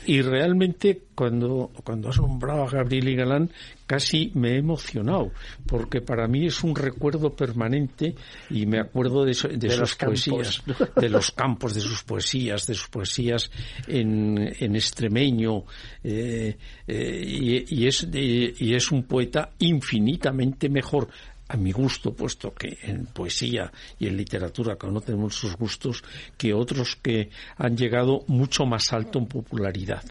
y 0.06 0.22
realmente 0.22 1.02
cuando, 1.14 1.70
cuando 1.84 2.08
has 2.08 2.18
nombrado 2.18 2.64
a 2.64 2.70
Gabriel 2.70 3.08
y 3.08 3.16
Galán 3.16 3.50
casi 3.86 4.30
me 4.34 4.52
he 4.52 4.58
emocionado 4.58 5.32
porque 5.66 6.00
para 6.00 6.28
mí 6.28 6.46
es 6.46 6.62
un 6.62 6.74
recuerdo 6.76 7.34
permanente 7.34 8.14
y 8.48 8.64
me 8.64 8.78
acuerdo 8.78 9.24
de, 9.24 9.32
de, 9.56 9.70
sus 9.70 9.96
poesías, 9.96 10.62
de 10.96 11.08
los 11.08 11.32
campos, 11.32 11.74
de 11.74 11.80
sus 11.80 12.04
poesías, 12.04 12.66
de 12.66 12.74
sus 12.74 12.88
poesías 12.88 13.50
en, 13.86 14.38
en 14.58 14.76
extremeño 14.76 15.64
eh, 16.04 16.56
eh, 16.86 17.22
y, 17.26 17.82
y, 17.82 17.86
es, 17.86 18.08
y 18.12 18.74
es 18.74 18.90
un 18.90 19.02
poeta 19.02 19.50
infinitamente 19.58 20.68
mejor 20.68 21.08
a 21.50 21.56
mi 21.56 21.72
gusto, 21.72 22.12
puesto 22.12 22.54
que 22.54 22.78
en 22.82 23.06
poesía 23.06 23.72
y 23.98 24.06
en 24.06 24.16
literatura 24.16 24.76
tenemos 25.04 25.34
sus 25.34 25.56
gustos, 25.56 26.04
que 26.36 26.54
otros 26.54 26.96
que 26.96 27.30
han 27.56 27.76
llegado 27.76 28.22
mucho 28.28 28.66
más 28.66 28.92
alto 28.92 29.18
en 29.18 29.26
popularidad. 29.26 30.04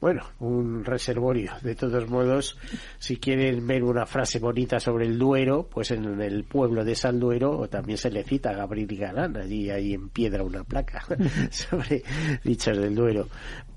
Bueno, 0.00 0.24
un 0.40 0.84
reservorio. 0.84 1.52
De 1.62 1.74
todos 1.74 2.08
modos, 2.08 2.58
si 2.98 3.16
quieren 3.16 3.66
ver 3.66 3.82
una 3.82 4.04
frase 4.04 4.38
bonita 4.38 4.78
sobre 4.78 5.06
el 5.06 5.18
Duero, 5.18 5.68
pues 5.70 5.90
en 5.90 6.20
el 6.20 6.44
pueblo 6.44 6.84
de 6.84 6.94
San 6.94 7.18
Duero 7.18 7.66
también 7.68 7.98
se 7.98 8.10
le 8.10 8.22
cita 8.22 8.50
a 8.50 8.54
Gabriel 8.54 8.96
Galán, 8.96 9.36
allí 9.36 9.70
hay 9.70 9.94
en 9.94 10.10
piedra 10.10 10.42
una 10.42 10.64
placa 10.64 11.04
sobre 11.50 12.02
dichos 12.44 12.76
del 12.76 12.94
Duero. 12.94 13.26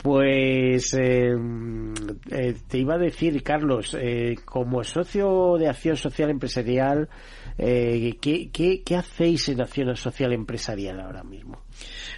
Pues 0.02 0.94
eh, 0.94 1.36
eh, 2.32 2.56
te 2.68 2.78
iba 2.78 2.96
a 2.96 2.98
decir, 2.98 3.44
Carlos, 3.44 3.98
eh, 4.00 4.36
como 4.46 4.84
socio 4.84 5.58
de 5.58 5.68
Acción 5.68 5.98
Social 5.98 6.30
Empresarial, 6.30 6.49
¿qué, 7.58 8.50
qué, 8.52 8.82
qué 8.84 8.96
hacéis 8.96 9.50
en 9.50 9.62
Acción 9.62 9.96
Social 9.96 10.34
Empresarial 10.34 11.00
ahora 11.00 11.24
mismo? 11.24 11.64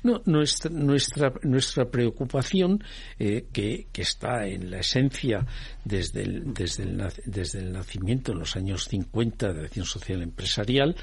No, 0.04 0.22
nuestra, 0.26 0.72
nuestra, 0.72 1.34
nuestra 1.44 1.86
preocupación, 1.90 2.84
eh, 3.20 3.46
que, 3.52 3.88
que, 3.92 4.02
está 4.02 4.48
en 4.48 4.72
la 4.72 4.80
esencia 4.80 5.46
desde 5.86 6.24
el, 6.24 6.54
desde, 6.54 6.86
desde 7.26 7.60
el 7.60 7.72
nacimiento 7.72 8.32
en 8.32 8.40
los 8.40 8.56
años 8.56 8.86
50 8.86 9.54
de 9.54 9.66
acción 9.66 9.86
social 9.86 10.22
empresarial, 10.24 10.96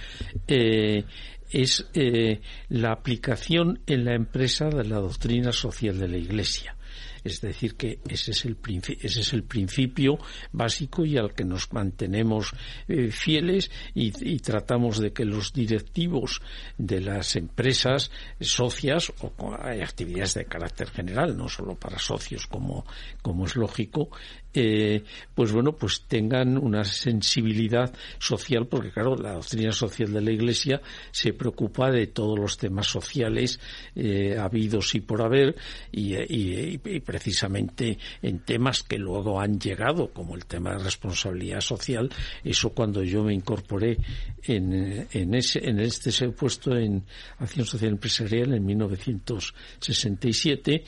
eh, 0.47 1.05
es 1.51 1.89
eh, 1.95 2.41
la 2.68 2.93
aplicación 2.93 3.81
en 3.87 4.05
la 4.05 4.14
empresa 4.14 4.68
de 4.68 4.85
la 4.85 4.99
doctrina 4.99 5.53
social 5.53 5.99
de 5.99 6.09
la 6.09 6.18
Iglesia. 6.18 6.76
Es 7.25 7.41
decir, 7.41 7.75
que 7.77 8.01
ese 8.09 8.33
es 8.33 8.45
el, 8.45 8.57
ese 9.01 9.21
es 9.21 9.33
el 9.33 9.45
principio 9.45 10.19
básico 10.53 11.05
y 11.05 11.16
al 11.16 11.35
que 11.35 11.45
nos 11.45 11.73
mantenemos 11.73 12.53
eh, 12.89 13.11
fieles 13.11 13.71
y, 13.95 14.12
y, 14.21 14.39
tratamos 14.39 14.99
de 14.99 15.12
que 15.12 15.25
los 15.25 15.53
directivos 15.53 16.41
de 16.77 17.01
las 17.01 17.37
empresas 17.37 18.11
socias 18.41 19.12
o 19.21 19.57
hay 19.61 19.81
actividades 19.81 20.35
de 20.35 20.45
carácter 20.45 20.91
general, 20.91 21.37
no 21.37 21.49
solo 21.49 21.75
para 21.75 21.99
socios 21.99 22.47
como, 22.47 22.85
como 23.23 23.47
es 23.47 23.57
lógico, 23.57 24.11
eh, 24.55 25.05
pues 25.34 25.53
bueno, 25.53 25.76
pues 25.76 26.05
tengan 26.07 26.57
una 26.57 26.84
sensibilidad 26.84 27.92
social, 28.18 28.66
porque 28.66 28.90
claro, 28.90 29.16
la 29.16 29.34
doctrina 29.34 29.72
social 29.72 30.12
de 30.12 30.20
la 30.20 30.30
Iglesia 30.30 30.80
se 31.11 31.32
preocupa 31.32 31.90
de 31.90 32.09
todos 32.09 32.38
los 32.38 32.57
temas 32.57 32.86
sociales 32.86 33.61
eh, 33.94 34.36
habidos 34.38 34.94
y 34.94 35.01
por 35.01 35.22
haber, 35.22 35.57
y, 35.92 36.14
y, 36.14 36.80
y, 36.84 37.01
precisamente 37.01 37.99
en 38.22 38.40
temas 38.40 38.82
que 38.82 38.99
luego 38.99 39.40
han 39.40 39.59
llegado, 39.59 40.12
como 40.12 40.34
el 40.34 40.46
tema 40.46 40.72
de 40.72 40.84
responsabilidad 40.84 41.61
social, 41.61 42.11
eso 42.42 42.70
cuando 42.70 43.03
yo 43.03 43.22
me 43.22 43.34
incorporé 43.34 43.99
en, 44.44 45.07
en, 45.12 45.34
ese, 45.34 45.68
en 45.68 45.80
este 45.80 46.11
puesto 46.30 46.76
en 46.76 47.05
Acción 47.38 47.66
Social 47.66 47.92
Empresarial 47.92 48.55
en 48.55 48.64
1967, 48.64 50.84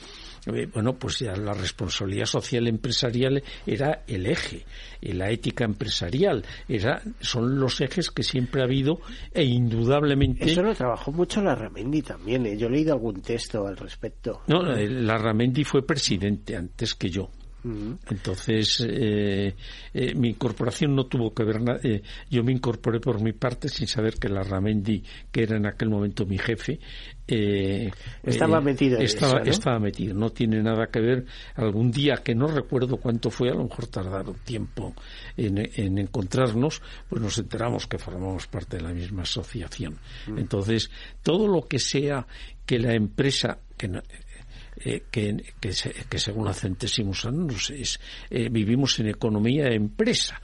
eh, 0.47 0.67
bueno, 0.73 0.93
pues 0.93 1.19
ya 1.19 1.35
la 1.35 1.53
responsabilidad 1.53 2.25
social 2.25 2.67
empresarial 2.67 3.43
era 3.65 4.03
el 4.07 4.25
eje, 4.25 4.65
y 5.01 5.13
la 5.13 5.29
ética 5.29 5.65
empresarial, 5.65 6.43
era, 6.67 7.01
son 7.19 7.59
los 7.59 7.81
ejes 7.81 8.11
que 8.11 8.23
siempre 8.23 8.61
ha 8.61 8.65
habido 8.65 8.99
e 9.33 9.43
indudablemente... 9.43 10.51
Eso 10.51 10.63
lo 10.63 10.73
trabajó 10.73 11.11
mucho 11.11 11.41
la 11.41 11.55
Ramendi 11.55 12.01
también, 12.01 12.45
¿eh? 12.45 12.57
yo 12.57 12.67
he 12.67 12.71
leído 12.71 12.93
algún 12.93 13.21
texto 13.21 13.67
al 13.67 13.77
respecto. 13.77 14.41
No, 14.47 14.61
la 14.61 15.17
Ramendi 15.17 15.63
fue 15.63 15.85
presidente 15.85 16.55
antes 16.55 16.95
que 16.95 17.09
yo. 17.09 17.29
Entonces, 17.63 18.83
eh, 18.87 19.53
eh, 19.93 20.15
mi 20.15 20.29
incorporación 20.29 20.95
no 20.95 21.05
tuvo 21.05 21.33
que 21.33 21.43
ver 21.43 21.61
nada. 21.61 21.79
Eh, 21.83 22.01
yo 22.29 22.43
me 22.43 22.51
incorporé 22.51 22.99
por 22.99 23.21
mi 23.21 23.33
parte 23.33 23.69
sin 23.69 23.87
saber 23.87 24.15
que 24.15 24.29
la 24.29 24.41
Ramendi, 24.41 25.03
que 25.31 25.43
era 25.43 25.57
en 25.57 25.67
aquel 25.67 25.89
momento 25.89 26.25
mi 26.25 26.39
jefe, 26.39 26.79
estaba 27.27 28.61
metido. 28.61 28.99
estaba, 28.99 29.39
eso, 29.39 29.45
¿no? 29.45 29.51
estaba 29.51 29.79
metido. 29.79 30.13
No 30.13 30.29
tiene 30.31 30.61
nada 30.61 30.87
que 30.87 30.99
ver. 30.99 31.25
Algún 31.55 31.91
día 31.91 32.17
que 32.23 32.35
no 32.35 32.47
recuerdo 32.47 32.97
cuánto 32.97 33.29
fue, 33.29 33.49
a 33.49 33.53
lo 33.53 33.63
mejor 33.63 33.87
tardaron 33.87 34.35
tiempo 34.43 34.93
en, 35.37 35.57
en 35.75 35.97
encontrarnos, 35.97 36.81
pues 37.09 37.21
nos 37.21 37.37
enteramos 37.37 37.87
que 37.87 37.97
formamos 37.97 38.47
parte 38.47 38.77
de 38.77 38.83
la 38.83 38.93
misma 38.93 39.23
asociación. 39.23 39.97
Entonces, 40.35 40.89
todo 41.23 41.47
lo 41.47 41.67
que 41.67 41.79
sea 41.79 42.25
que 42.65 42.79
la 42.79 42.93
empresa 42.93 43.57
que 43.77 43.87
no, 43.87 44.01
eh, 44.83 45.03
que, 45.11 45.37
que, 45.59 45.71
que, 46.09 46.19
según 46.19 46.45
la 46.45 46.53
centésimos 46.53 47.25
años 47.25 47.69
es, 47.69 47.99
eh, 48.29 48.49
vivimos 48.49 48.99
en 48.99 49.09
economía 49.09 49.65
de 49.65 49.75
empresa 49.75 50.41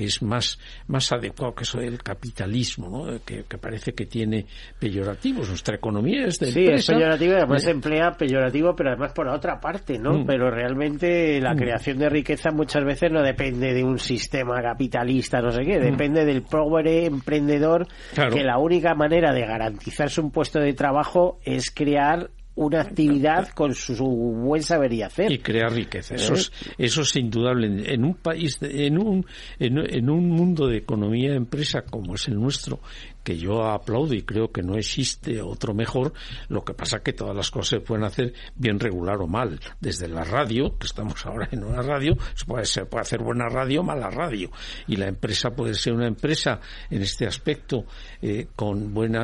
que 0.00 0.06
es 0.06 0.22
más, 0.22 0.58
más 0.86 1.12
adecuado 1.12 1.54
que 1.54 1.64
eso 1.64 1.78
del 1.78 2.02
capitalismo, 2.02 2.88
¿no? 2.88 3.18
que, 3.22 3.44
que, 3.44 3.58
parece 3.58 3.92
que 3.92 4.06
tiene 4.06 4.46
peyorativos. 4.78 5.46
Nuestra 5.50 5.76
economía 5.76 6.24
es 6.24 6.38
de 6.38 6.46
sí, 6.52 6.60
empresa. 6.60 6.92
es 6.92 6.98
peyorativo 6.98 7.32
y 7.32 7.36
además 7.36 7.62
se 7.62 7.70
emplea 7.70 8.12
peyorativo, 8.12 8.74
pero 8.74 8.90
además 8.92 9.12
por 9.12 9.26
la 9.26 9.34
otra 9.34 9.60
parte, 9.60 9.98
¿no? 9.98 10.20
Mm. 10.20 10.26
Pero 10.26 10.50
realmente 10.50 11.38
la 11.42 11.52
Mm. 11.52 11.58
creación 11.58 11.98
de 11.98 12.08
riqueza 12.08 12.50
muchas 12.50 12.82
veces 12.82 13.12
no 13.12 13.22
depende 13.22 13.74
de 13.74 13.84
un 13.84 13.98
sistema 13.98 14.62
capitalista, 14.62 15.42
no 15.42 15.50
sé 15.50 15.64
qué, 15.66 15.78
depende 15.78 16.24
del 16.24 16.42
pobre 16.44 17.04
emprendedor 17.04 17.82
Mm. 17.82 18.14
Claro. 18.14 18.34
que 18.34 18.42
la 18.42 18.56
única 18.58 18.94
manera 18.94 19.34
de 19.34 19.42
garantizarse 19.44 20.20
un 20.22 20.30
puesto 20.30 20.60
de 20.60 20.72
trabajo 20.72 21.38
es 21.44 21.70
crear 21.70 22.30
una 22.60 22.82
actividad 22.82 23.48
con 23.48 23.74
su, 23.74 23.96
su 23.96 24.04
buen 24.06 24.62
saber 24.62 24.92
y 24.92 25.02
hacer. 25.02 25.32
y 25.32 25.38
crear 25.38 25.72
riqueza. 25.72 26.14
¿Eh? 26.14 26.18
Eso 26.18 26.34
es, 26.34 26.52
eso 26.76 27.02
es 27.02 27.16
indudable. 27.16 27.92
En 27.92 28.04
un 28.04 28.14
país, 28.14 28.60
de- 28.60 28.86
en 28.86 28.98
un, 28.98 29.24
en, 29.58 29.78
en 29.78 30.10
un 30.10 30.28
mundo 30.28 30.66
de 30.66 30.76
economía 30.76 31.30
de 31.30 31.36
empresa 31.36 31.82
como 31.82 32.14
es 32.16 32.28
el 32.28 32.34
nuestro, 32.34 32.80
que 33.22 33.36
yo 33.36 33.64
aplaudo 33.66 34.14
y 34.14 34.22
creo 34.22 34.50
que 34.50 34.62
no 34.62 34.76
existe 34.76 35.40
otro 35.42 35.74
mejor, 35.74 36.12
lo 36.48 36.64
que 36.64 36.74
pasa 36.74 37.02
que 37.02 37.12
todas 37.12 37.36
las 37.36 37.50
cosas 37.50 37.68
se 37.68 37.80
pueden 37.80 38.04
hacer 38.04 38.32
bien 38.54 38.78
regular 38.78 39.16
o 39.20 39.26
mal. 39.26 39.60
Desde 39.80 40.08
la 40.08 40.24
radio, 40.24 40.76
que 40.78 40.86
estamos 40.86 41.24
ahora 41.26 41.48
en 41.50 41.64
una 41.64 41.82
radio, 41.82 42.16
se 42.34 42.44
puede, 42.44 42.62
hacer 42.62 43.22
buena 43.22 43.48
radio 43.48 43.80
o 43.80 43.84
mala 43.84 44.10
radio. 44.10 44.50
Y 44.86 44.96
la 44.96 45.08
empresa 45.08 45.50
puede 45.50 45.74
ser 45.74 45.92
una 45.92 46.06
empresa 46.06 46.60
en 46.90 47.02
este 47.02 47.26
aspecto 47.26 47.84
eh, 48.22 48.48
con, 48.54 48.92
buena 48.92 49.22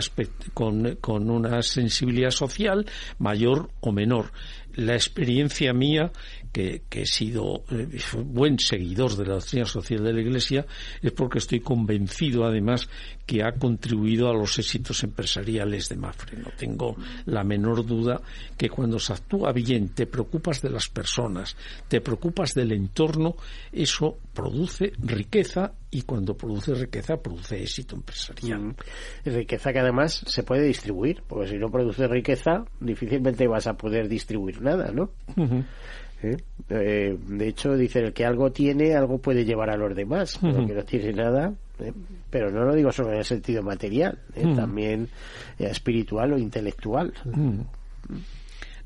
con, 0.55 0.97
con 0.97 1.31
una 1.31 1.63
sensibilidad 1.63 2.31
social 2.31 2.87
mayor 3.19 3.71
o 3.81 3.93
menor. 3.93 4.33
La 4.75 4.95
experiencia 4.95 5.73
mía, 5.73 6.13
que, 6.57 6.85
que 6.89 7.03
he 7.03 7.07
sido 7.07 7.65
eh, 7.71 7.87
buen 8.25 8.59
seguidor 8.59 9.15
de 9.15 9.27
la 9.27 9.35
doctrina 9.35 9.67
social 9.67 10.03
de 10.03 10.15
la 10.15 10.23
Iglesia, 10.23 10.65
es 11.03 11.13
porque 11.13 11.37
estoy 11.37 11.61
convencido, 11.61 12.47
además, 12.47 12.89
que 13.27 13.43
ha 13.43 13.53
contribuido 13.53 14.31
a 14.31 14.33
los 14.33 14.59
éxitos 14.59 15.05
empresariales 15.05 15.91
de 15.91 15.97
Mafre. 15.97 16.39
No 16.39 16.49
tengo 16.57 16.97
la 17.27 17.45
menor 17.45 17.85
duda 17.85 18.23
que 18.57 18.71
cuando 18.71 18.99
se 18.99 19.13
actúa 19.13 19.53
bien, 19.53 19.91
te 19.91 20.07
preocupas 20.07 20.63
de 20.63 20.71
las 20.71 20.89
personas, 20.89 21.59
te 21.89 22.01
preocupas 22.01 22.55
del 22.55 22.73
entorno, 22.73 23.37
eso 23.71 24.17
produce 24.33 24.95
riqueza 24.99 25.75
y 25.91 26.03
cuando 26.03 26.39
produce 26.39 26.73
riqueza 26.75 27.19
produce 27.19 27.63
éxito 27.63 27.97
empresarial. 27.97 28.61
Mm. 28.61 28.75
Riqueza 29.27 29.75
que 29.75 29.79
además 29.81 30.25
se 30.27 30.43
puede 30.43 30.63
distribuir, 30.63 31.23
porque 31.27 31.51
si 31.51 31.59
no 31.59 31.71
produce 31.71 32.09
riqueza, 32.09 32.65
difícilmente 32.81 33.47
vas 33.47 33.67
a 33.67 33.75
poder 33.77 34.09
distribuir 34.09 34.63
nada, 34.63 34.91
¿no? 34.91 35.11
¿Eh? 36.23 36.37
Eh, 36.71 37.17
de 37.29 37.49
hecho, 37.49 37.77
dicen 37.77 38.07
el 38.07 38.13
que 38.13 38.25
algo 38.25 38.51
tiene, 38.51 38.95
algo 38.95 39.19
puede 39.19 39.45
llevar 39.45 39.71
a 39.71 39.77
los 39.77 39.95
demás. 39.95 40.37
Ujú. 40.43 40.67
que 40.67 40.75
no 40.75 40.83
tiene 40.85 41.13
nada, 41.13 41.53
¿eh? 41.79 41.93
pero 42.31 42.51
no 42.51 42.65
lo 42.65 42.75
digo 42.75 42.91
solo 42.91 43.13
en 43.13 43.19
el 43.19 43.25
sentido 43.25 43.63
material, 43.63 44.19
también 44.57 45.09
espiritual 45.59 46.33
o 46.33 46.39
intelectual. 46.39 47.13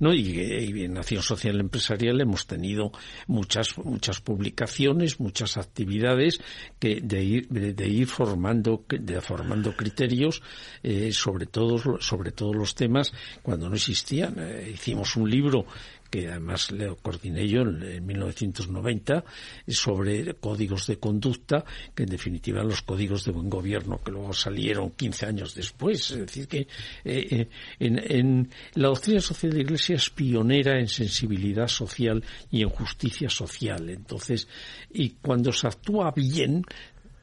¿no? 0.00 0.12
Y, 0.14 0.40
y 0.40 0.84
en 0.84 0.98
Acción 0.98 1.22
Social 1.22 1.60
Empresarial 1.60 2.20
hemos 2.20 2.46
tenido 2.46 2.90
muchas 3.28 3.78
muchas 3.78 4.20
publicaciones, 4.20 5.20
muchas 5.20 5.56
actividades 5.56 6.40
que 6.78 7.00
de 7.00 7.22
ir 7.22 7.48
de, 7.48 7.74
de 7.74 7.88
ir 7.88 8.06
formando 8.06 8.84
de 8.88 9.20
formando 9.20 9.76
criterios 9.76 10.42
eh, 10.82 11.12
sobre 11.12 11.46
todos 11.46 11.82
sobre 12.04 12.32
todos 12.32 12.56
los 12.56 12.74
temas 12.74 13.12
cuando 13.42 13.68
no 13.68 13.76
existían. 13.76 14.34
Eh, 14.38 14.72
hicimos 14.74 15.16
un 15.16 15.30
libro 15.30 15.66
que 16.10 16.28
además 16.28 16.70
le 16.72 16.94
coordiné 16.96 17.46
yo 17.46 17.62
en, 17.62 17.82
en 17.82 18.06
1990 18.06 19.24
sobre 19.68 20.34
códigos 20.34 20.86
de 20.86 20.98
conducta 20.98 21.64
que 21.94 22.02
en 22.02 22.10
definitiva 22.10 22.62
los 22.62 22.82
códigos 22.82 23.24
de 23.24 23.32
buen 23.32 23.48
gobierno 23.48 24.00
que 24.04 24.10
luego 24.10 24.32
salieron 24.32 24.90
15 24.90 25.26
años 25.26 25.54
después. 25.54 26.10
Es 26.10 26.18
decir 26.18 26.48
que 26.48 26.60
eh, 26.60 26.66
eh, 27.04 27.48
en, 27.78 27.98
en 27.98 28.50
la 28.74 28.88
doctrina 28.88 29.20
social 29.20 29.52
de 29.52 29.58
la 29.58 29.62
Iglesia 29.62 29.96
es 29.96 30.10
pionera 30.10 30.78
en 30.78 30.88
sensibilidad 30.88 31.68
social 31.68 32.22
y 32.50 32.62
en 32.62 32.68
justicia 32.68 33.30
social. 33.30 33.88
Entonces 33.88 34.48
y 34.92 35.10
cuando 35.10 35.52
se 35.52 35.66
actúa 35.66 36.12
bien 36.14 36.64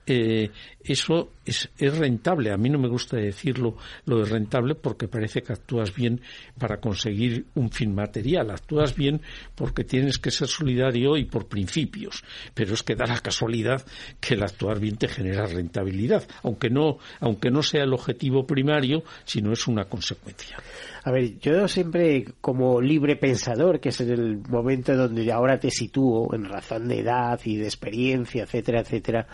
eh, 0.09 0.51
eso 0.85 1.33
es, 1.45 1.69
es, 1.77 1.97
rentable. 1.97 2.53
A 2.53 2.57
mí 2.57 2.69
no 2.69 2.79
me 2.79 2.87
gusta 2.87 3.17
decirlo 3.17 3.75
lo 4.05 4.19
de 4.19 4.25
rentable 4.25 4.73
porque 4.75 5.09
parece 5.09 5.41
que 5.41 5.51
actúas 5.51 5.93
bien 5.93 6.21
para 6.57 6.79
conseguir 6.79 7.45
un 7.55 7.69
fin 7.69 7.93
material. 7.93 8.49
Actúas 8.51 8.95
bien 8.95 9.21
porque 9.53 9.83
tienes 9.83 10.17
que 10.17 10.31
ser 10.31 10.47
solidario 10.47 11.17
y 11.17 11.25
por 11.25 11.47
principios. 11.47 12.23
Pero 12.53 12.73
es 12.73 12.83
que 12.83 12.95
da 12.95 13.05
la 13.05 13.19
casualidad 13.19 13.85
que 14.21 14.35
el 14.35 14.43
actuar 14.43 14.79
bien 14.79 14.95
te 14.95 15.09
genera 15.09 15.45
rentabilidad, 15.45 16.25
aunque 16.41 16.69
no, 16.69 16.99
aunque 17.19 17.51
no 17.51 17.61
sea 17.61 17.83
el 17.83 17.93
objetivo 17.93 18.47
primario, 18.47 19.03
sino 19.25 19.51
es 19.51 19.67
una 19.67 19.85
consecuencia. 19.85 20.57
A 21.03 21.11
ver, 21.11 21.37
yo 21.39 21.67
siempre 21.67 22.25
como 22.39 22.79
libre 22.79 23.17
pensador, 23.17 23.81
que 23.81 23.89
es 23.89 23.99
el 23.99 24.37
momento 24.47 24.95
donde 24.95 25.29
ahora 25.33 25.59
te 25.59 25.69
sitúo 25.69 26.33
en 26.33 26.45
razón 26.45 26.87
de 26.87 26.99
edad 26.99 27.39
y 27.43 27.57
de 27.57 27.65
experiencia, 27.65 28.43
etcétera, 28.43 28.81
etcétera, 28.81 29.27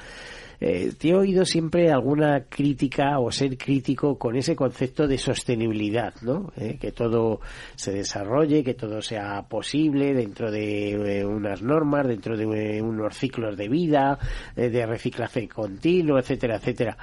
eh, 0.59 0.93
te 0.97 1.09
he 1.09 1.15
oído 1.15 1.45
siempre 1.45 1.91
alguna 1.91 2.45
crítica 2.49 3.19
o 3.19 3.31
ser 3.31 3.57
crítico 3.57 4.17
con 4.17 4.35
ese 4.35 4.55
concepto 4.55 5.07
de 5.07 5.17
sostenibilidad, 5.17 6.13
¿no? 6.21 6.51
Eh, 6.55 6.77
que 6.79 6.91
todo 6.91 7.41
se 7.75 7.91
desarrolle, 7.91 8.63
que 8.63 8.73
todo 8.73 9.01
sea 9.01 9.43
posible 9.43 10.13
dentro 10.13 10.51
de 10.51 11.19
eh, 11.19 11.25
unas 11.25 11.61
normas, 11.61 12.07
dentro 12.07 12.37
de 12.37 12.81
unos 12.81 13.17
ciclos 13.17 13.57
de 13.57 13.67
vida, 13.67 14.17
de 14.55 14.85
reciclaje 14.85 15.47
continuo, 15.47 16.17
etcétera, 16.19 16.57
etcétera 16.57 16.97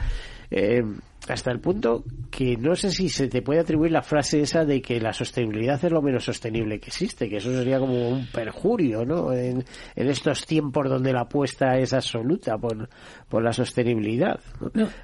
hasta 1.28 1.50
el 1.50 1.60
punto 1.60 2.04
que 2.30 2.56
no 2.56 2.74
sé 2.74 2.90
si 2.90 3.08
se 3.08 3.28
te 3.28 3.42
puede 3.42 3.60
atribuir 3.60 3.92
la 3.92 4.02
frase 4.02 4.40
esa 4.40 4.64
de 4.64 4.80
que 4.80 5.00
la 5.00 5.12
sostenibilidad 5.12 5.82
es 5.84 5.90
lo 5.90 6.00
menos 6.00 6.24
sostenible 6.24 6.80
que 6.80 6.88
existe, 6.88 7.28
que 7.28 7.36
eso 7.36 7.52
sería 7.52 7.78
como 7.78 8.08
un 8.08 8.26
perjurio, 8.26 9.04
¿no? 9.04 9.32
En, 9.32 9.64
estos 9.94 10.46
tiempos 10.46 10.88
donde 10.88 11.12
la 11.12 11.22
apuesta 11.22 11.78
es 11.78 11.92
absoluta 11.92 12.56
por, 12.58 12.88
por 13.30 13.44
la 13.44 13.52
sostenibilidad. 13.52 14.40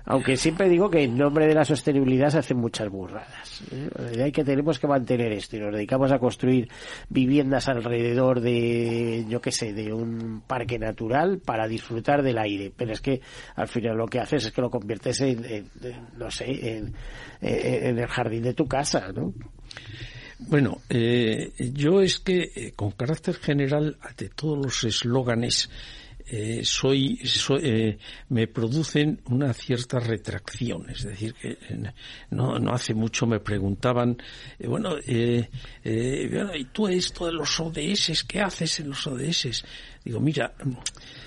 Aunque 0.04 0.36
siempre 0.36 0.68
digo 0.68 0.90
que 0.90 1.04
en 1.04 1.16
nombre 1.16 1.46
de 1.46 1.54
la 1.54 1.64
sostenibilidad 1.64 2.28
se 2.30 2.38
hacen 2.38 2.58
muchas 2.58 2.88
burradas. 2.90 3.62
¿eh? 3.70 4.24
Hay 4.24 4.32
que 4.32 4.42
tenemos 4.44 4.80
que 4.80 4.88
mantener 4.88 5.32
esto 5.32 5.56
y 5.56 5.60
nos 5.60 5.72
dedicamos 5.72 6.10
a 6.10 6.18
construir 6.18 6.68
viviendas 7.08 7.68
alrededor 7.68 8.40
de, 8.40 9.24
yo 9.28 9.40
qué 9.40 9.52
sé, 9.52 9.72
de 9.72 9.92
un 9.92 10.42
parque 10.44 10.76
natural 10.76 11.38
para 11.38 11.68
disfrutar 11.68 12.24
del 12.24 12.38
aire. 12.38 12.72
Pero 12.76 12.92
es 12.92 13.00
que 13.00 13.20
al 13.54 13.68
final 13.68 13.96
lo 13.96 14.06
que 14.06 14.18
haces 14.18 14.44
es 14.44 14.52
que 14.52 14.60
lo 14.60 14.70
conviertes 14.70 15.20
en 15.20 15.70
no 16.18 16.30
sé, 16.30 16.76
en, 16.76 16.94
el 17.40 18.06
jardín 18.08 18.42
de 18.42 18.54
tu 18.54 18.66
casa, 18.66 19.12
¿no? 19.14 19.32
Bueno, 20.38 20.82
eh, 20.90 21.52
yo 21.72 22.02
es 22.02 22.18
que 22.18 22.50
eh, 22.54 22.72
con 22.74 22.90
carácter 22.90 23.36
general 23.36 23.96
de 24.18 24.28
todos 24.28 24.58
los 24.58 24.84
eslóganes 24.84 25.70
eh, 26.28 26.60
soy, 26.64 27.20
me 28.28 28.46
producen 28.48 29.20
una 29.26 29.52
cierta 29.52 29.98
retracción. 30.00 30.88
Es 30.90 31.04
decir, 31.04 31.34
que 31.34 31.56
no, 32.30 32.58
no 32.58 32.72
hace 32.72 32.94
mucho 32.94 33.26
me 33.26 33.40
preguntaban, 33.40 34.16
bueno, 34.58 34.96
¿y 35.04 36.64
tú 36.72 36.88
esto 36.88 37.26
de 37.26 37.32
los 37.32 37.60
ODS? 37.60 38.24
¿Qué 38.24 38.40
haces 38.40 38.80
en 38.80 38.88
los 38.88 39.06
ODS? 39.06 39.64
Digo, 40.06 40.20
mira, 40.20 40.54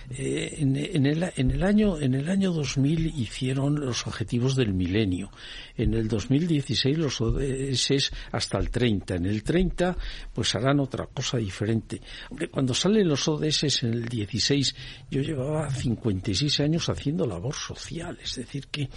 eh, 0.10 0.56
en, 0.58 0.76
el, 0.78 1.32
en, 1.36 1.52
el, 1.52 1.64
año 1.64 2.00
en 2.00 2.16
el 2.16 2.30
año 2.30 2.54
2000 2.54 3.14
hicieron 3.20 3.76
los 3.76 4.08
objetivos 4.08 4.56
del 4.56 4.74
milenio. 4.74 5.32
En 5.76 5.94
el 5.94 6.08
2016 6.08 6.98
los 6.98 7.20
ODS 7.20 8.12
hasta 8.32 8.58
el 8.58 8.70
30. 8.70 9.16
En 9.16 9.26
el 9.26 9.44
30 9.44 9.98
pues 10.34 10.56
harán 10.56 10.80
otra 10.80 11.08
cosa 11.08 11.38
diferente. 11.38 12.02
Hombre, 12.30 12.48
cuando 12.48 12.74
salen 12.74 13.08
los 13.08 13.28
ODS 13.28 13.84
en 13.84 13.94
el 13.94 14.06
16 14.06 14.76
yo 15.12 15.22
llevaba 15.22 15.70
56 15.70 16.60
años 16.62 16.88
haciendo 16.88 17.28
labor 17.28 17.54
social. 17.54 18.18
Es 18.24 18.36
decir 18.36 18.68
que 18.68 18.90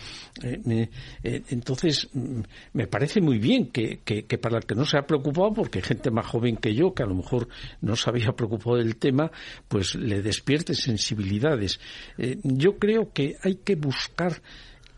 eh, 0.43 0.89
eh, 1.25 1.43
entonces 1.51 2.09
mm, 2.13 2.41
me 2.75 2.87
parece 2.87 3.21
muy 3.21 3.39
bien 3.39 3.67
que, 3.67 4.01
que, 4.05 4.27
que, 4.27 4.39
para 4.39 4.59
el 4.59 4.65
que 4.65 4.77
no 4.77 4.87
se 4.87 4.97
ha 4.97 5.07
preocupado, 5.07 5.53
porque 5.53 5.81
hay 5.81 5.85
gente 5.85 6.13
más 6.13 6.27
joven 6.27 6.57
que 6.57 6.73
yo 6.73 6.95
que 6.95 7.03
a 7.03 7.07
lo 7.07 7.17
mejor 7.17 7.49
no 7.81 7.97
se 7.97 8.09
había 8.09 8.33
preocupado 8.33 8.77
del 8.77 8.97
tema, 8.97 9.31
pues 9.73 9.95
le 9.95 10.21
despierte 10.21 10.75
sensibilidades. 10.75 11.81
Eh, 12.19 12.37
yo 12.43 12.77
creo 12.77 13.11
que 13.11 13.37
hay 13.43 13.55
que 13.55 13.75
buscar 13.75 14.43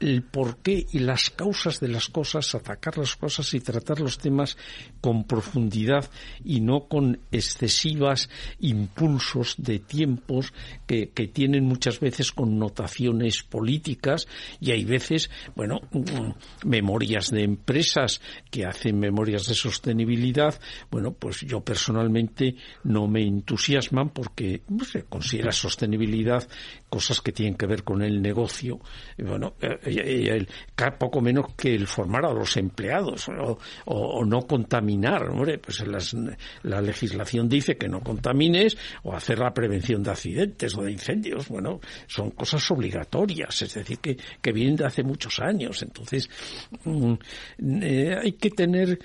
el 0.05 0.23
porqué 0.23 0.87
y 0.93 0.99
las 0.99 1.31
causas 1.31 1.81
de 1.81 1.89
las 1.89 2.09
cosas, 2.09 2.55
atacar 2.55 2.99
las 2.99 3.17
cosas 3.17 3.55
y 3.55 3.61
tratar 3.61 4.01
los 4.01 4.19
temas 4.19 4.57
con 5.01 5.25
profundidad 5.25 6.11
y 6.45 6.61
no 6.61 6.89
con 6.89 7.21
excesivas 7.33 8.29
impulsos 8.61 9.55
de 9.59 9.79
tiempos 9.79 10.53
que, 10.87 11.07
tienen 11.33 11.65
muchas 11.65 12.01
veces 12.01 12.33
connotaciones 12.33 13.43
políticas 13.43 14.29
y 14.61 14.73
hay 14.73 14.85
veces, 14.85 15.31
bueno, 15.57 15.81
mm, 15.91 16.69
memorias 16.69 17.31
de 17.31 17.43
empresas 17.43 18.21
que 18.51 18.67
hacen 18.67 18.99
memorias 18.99 19.47
de 19.47 19.55
sostenibilidad, 19.55 20.61
bueno, 20.91 21.13
pues 21.13 21.41
yo 21.41 21.63
personalmente 21.63 22.57
no 22.85 23.09
me 23.09 23.23
entusiasman 23.23 24.11
porque 24.11 24.61
se 24.91 25.05
considera 25.05 25.51
sostenibilidad 25.51 26.47
cosas 26.91 27.23
que 27.23 27.33
tienen 27.33 27.57
que 27.57 27.67
ver 27.67 27.83
con 27.83 28.03
el 28.03 28.21
negocio, 28.21 28.81
bueno, 29.19 29.55
eh, 29.61 29.94
poco 30.99 31.21
menos 31.21 31.55
que 31.55 31.75
el 31.75 31.87
formar 31.87 32.25
a 32.25 32.33
los 32.33 32.57
empleados 32.57 33.29
o, 33.87 34.25
no 34.25 34.43
contaminar. 34.43 35.29
Hombre, 35.31 35.59
pues 35.59 35.85
la 36.63 36.81
legislación 36.81 37.49
dice 37.49 37.77
que 37.77 37.89
no 37.89 38.01
contamines 38.01 38.77
o 39.03 39.15
hacer 39.15 39.39
la 39.39 39.53
prevención 39.53 40.03
de 40.03 40.11
accidentes 40.11 40.77
o 40.77 40.83
de 40.83 40.93
incendios. 40.93 41.49
Bueno, 41.49 41.81
son 42.07 42.31
cosas 42.31 42.69
obligatorias, 42.71 43.63
es 43.63 43.75
decir, 43.75 43.99
que, 43.99 44.17
que 44.41 44.53
vienen 44.53 44.77
de 44.77 44.87
hace 44.87 45.03
muchos 45.03 45.39
años. 45.41 45.83
Entonces, 45.83 46.29
mm, 46.85 47.15
eh, 47.83 48.19
hay 48.23 48.33
que 48.33 48.51
tener, 48.51 48.99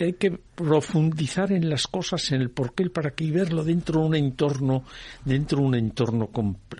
hay 0.00 0.12
que 0.14 0.38
profundizar 0.54 1.52
en 1.52 1.68
las 1.68 1.86
cosas, 1.86 2.30
en 2.32 2.42
el 2.42 2.50
porqué, 2.50 2.90
para 2.90 3.10
que 3.12 3.24
y 3.24 3.30
verlo 3.30 3.62
dentro 3.62 4.00
de 4.00 4.06
un 4.06 4.14
entorno, 4.14 4.84
dentro 5.24 5.58
de 5.58 5.64
un 5.64 5.74
entorno 5.74 6.30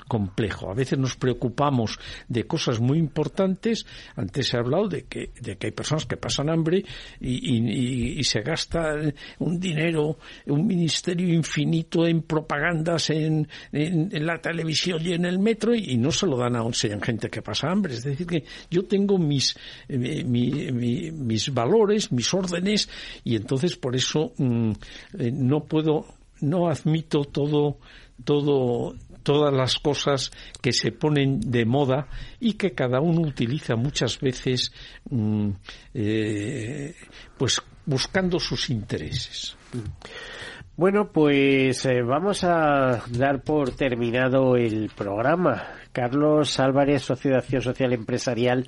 complejo. 0.08 0.70
A 0.70 0.74
veces 0.74 0.98
nos 0.98 1.16
preocupamos 1.16 1.98
de 2.28 2.44
cosas 2.46 2.80
muy 2.80 2.98
importantes. 2.98 3.21
Antes 4.16 4.48
se 4.48 4.56
ha 4.56 4.60
hablado 4.60 4.88
de 4.88 5.04
que, 5.04 5.30
hay 5.60 5.70
personas 5.70 6.06
que 6.06 6.16
pasan 6.16 6.50
hambre 6.50 6.84
y, 7.20 8.22
se 8.24 8.40
gasta 8.40 8.94
un 9.38 9.58
dinero, 9.58 10.18
un 10.46 10.66
ministerio 10.66 11.32
infinito 11.32 12.06
en 12.06 12.22
propagandas 12.22 13.10
en, 13.10 13.46
en, 13.72 14.26
la 14.26 14.38
televisión 14.38 15.00
y 15.04 15.12
en 15.12 15.24
el 15.24 15.38
metro 15.38 15.74
y, 15.74 15.96
no 15.96 16.10
se 16.10 16.26
lo 16.26 16.36
dan 16.36 16.56
a 16.56 16.62
gente 17.02 17.28
que 17.28 17.42
pasa 17.42 17.70
hambre. 17.70 17.94
Es 17.94 18.04
decir, 18.04 18.26
que 18.26 18.44
yo 18.70 18.84
tengo 18.84 19.18
mis, 19.18 19.56
eh, 19.88 20.24
mis 20.24 21.52
valores, 21.52 22.10
mis 22.12 22.32
órdenes 22.32 22.88
y 23.24 23.36
entonces 23.36 23.76
por 23.76 23.94
eso 23.94 24.32
mm, 24.36 24.70
eh, 25.18 25.30
no 25.32 25.64
puedo, 25.64 26.06
no 26.40 26.68
admito 26.68 27.24
todo, 27.24 27.78
todo, 28.24 28.94
todas 29.22 29.52
las 29.52 29.78
cosas 29.78 30.30
que 30.60 30.72
se 30.72 30.92
ponen 30.92 31.40
de 31.40 31.64
moda 31.64 32.08
y 32.40 32.54
que 32.54 32.72
cada 32.72 33.00
uno 33.00 33.22
utiliza 33.22 33.76
muchas 33.76 34.20
veces, 34.20 34.72
mm, 35.10 35.50
eh, 35.94 36.94
pues 37.38 37.60
buscando 37.86 38.38
sus 38.38 38.70
intereses. 38.70 39.56
Bueno, 40.74 41.10
pues 41.12 41.84
eh, 41.84 42.02
vamos 42.02 42.44
a 42.44 43.02
dar 43.10 43.42
por 43.42 43.72
terminado 43.72 44.56
el 44.56 44.90
programa. 44.96 45.62
Carlos 45.92 46.58
Álvarez, 46.58 47.02
Asociación 47.02 47.60
Social 47.60 47.92
Empresarial 47.92 48.66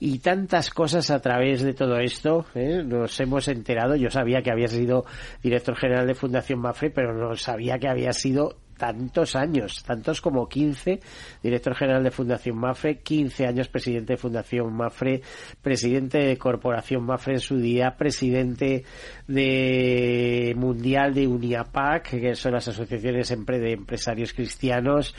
y 0.00 0.18
tantas 0.18 0.70
cosas 0.70 1.10
a 1.12 1.20
través 1.20 1.62
de 1.62 1.72
todo 1.72 1.98
esto. 2.00 2.46
¿eh? 2.56 2.82
Nos 2.84 3.18
hemos 3.20 3.46
enterado, 3.46 3.94
yo 3.94 4.10
sabía 4.10 4.42
que 4.42 4.50
había 4.50 4.66
sido 4.66 5.04
director 5.42 5.76
general 5.76 6.08
de 6.08 6.16
Fundación 6.16 6.58
Mafre, 6.58 6.90
pero 6.90 7.14
no 7.14 7.36
sabía 7.36 7.78
que 7.78 7.88
había 7.88 8.12
sido 8.12 8.56
tantos 8.84 9.34
años, 9.34 9.82
tantos 9.82 10.20
como 10.20 10.46
15, 10.46 11.00
director 11.42 11.74
general 11.74 12.04
de 12.04 12.10
Fundación 12.10 12.58
Mafre, 12.58 12.98
15 12.98 13.46
años 13.46 13.68
presidente 13.68 14.12
de 14.12 14.16
Fundación 14.18 14.74
Mafre, 14.74 15.22
presidente 15.62 16.18
de 16.18 16.36
Corporación 16.36 17.02
Mafre 17.02 17.34
en 17.34 17.40
su 17.40 17.56
día, 17.56 17.96
presidente 17.96 18.84
de 19.26 20.52
Mundial 20.58 21.14
de 21.14 21.26
Uniapac, 21.26 22.10
que 22.10 22.34
son 22.34 22.52
las 22.52 22.68
asociaciones 22.68 23.30
de 23.30 23.72
empresarios 23.72 24.34
cristianos, 24.34 25.14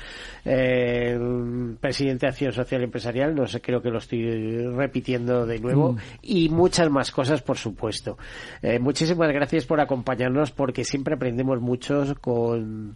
eh, 0.45 1.18
presidente 1.82 2.28
de 2.28 2.30
Acción 2.30 2.51
Social 2.51 2.84
Empresarial, 2.84 3.34
no 3.34 3.47
sé, 3.47 3.61
creo 3.61 3.82
que 3.82 3.89
lo 3.89 3.97
estoy 3.97 4.68
repitiendo 4.76 5.47
de 5.47 5.57
nuevo, 5.59 5.93
mm. 5.93 5.97
y 6.22 6.49
muchas 6.49 6.91
más 6.91 7.09
cosas, 7.09 7.41
por 7.41 7.57
supuesto. 7.57 8.20
Eh, 8.61 8.78
muchísimas 8.78 9.34
gracias 9.34 9.66
por 9.66 9.82
acompañarnos 9.82 10.51
porque 10.51 10.84
siempre 10.84 11.16
aprendemos 11.16 11.59
mucho 11.59 12.16
con 12.22 12.95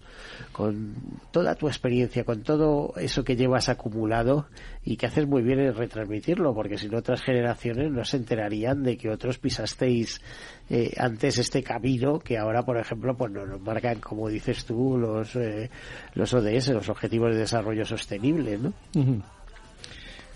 con 0.60 0.94
toda 1.32 1.56
tu 1.56 1.70
experiencia, 1.70 2.26
con 2.26 2.44
todo 2.44 2.92
eso 2.98 3.24
que 3.24 3.38
llevas 3.38 3.70
acumulado 3.70 4.48
y 4.84 4.98
que 4.98 5.06
haces 5.06 5.26
muy 5.26 5.42
bien 5.42 5.62
en 5.62 5.74
retransmitirlo, 5.74 6.54
porque 6.54 6.78
si 6.78 6.90
no 6.90 6.98
otras 6.98 7.22
generaciones 7.22 7.90
no 7.90 8.04
se 8.04 8.18
enterarían 8.18 8.84
de 8.84 8.98
que 8.98 9.10
otros 9.10 9.38
pisasteis 9.40 10.20
eh, 10.70 10.92
antes 10.98 11.38
este 11.38 11.64
camino 11.64 12.20
que 12.20 12.38
ahora, 12.38 12.64
por 12.64 12.78
ejemplo, 12.78 13.16
pues 13.16 13.32
nos 13.32 13.62
marcan, 13.62 14.02
como 14.02 14.28
dices 14.28 14.66
tú, 14.66 14.98
los, 14.98 15.34
eh, 15.38 15.70
los 16.16 16.34
ODS, 16.34 16.72
los 16.72 16.90
Objetivos 16.90 17.32
de 17.32 17.40
Desarrollo 17.40 17.86
Sostenible, 17.86 18.58
¿no? 18.58 18.74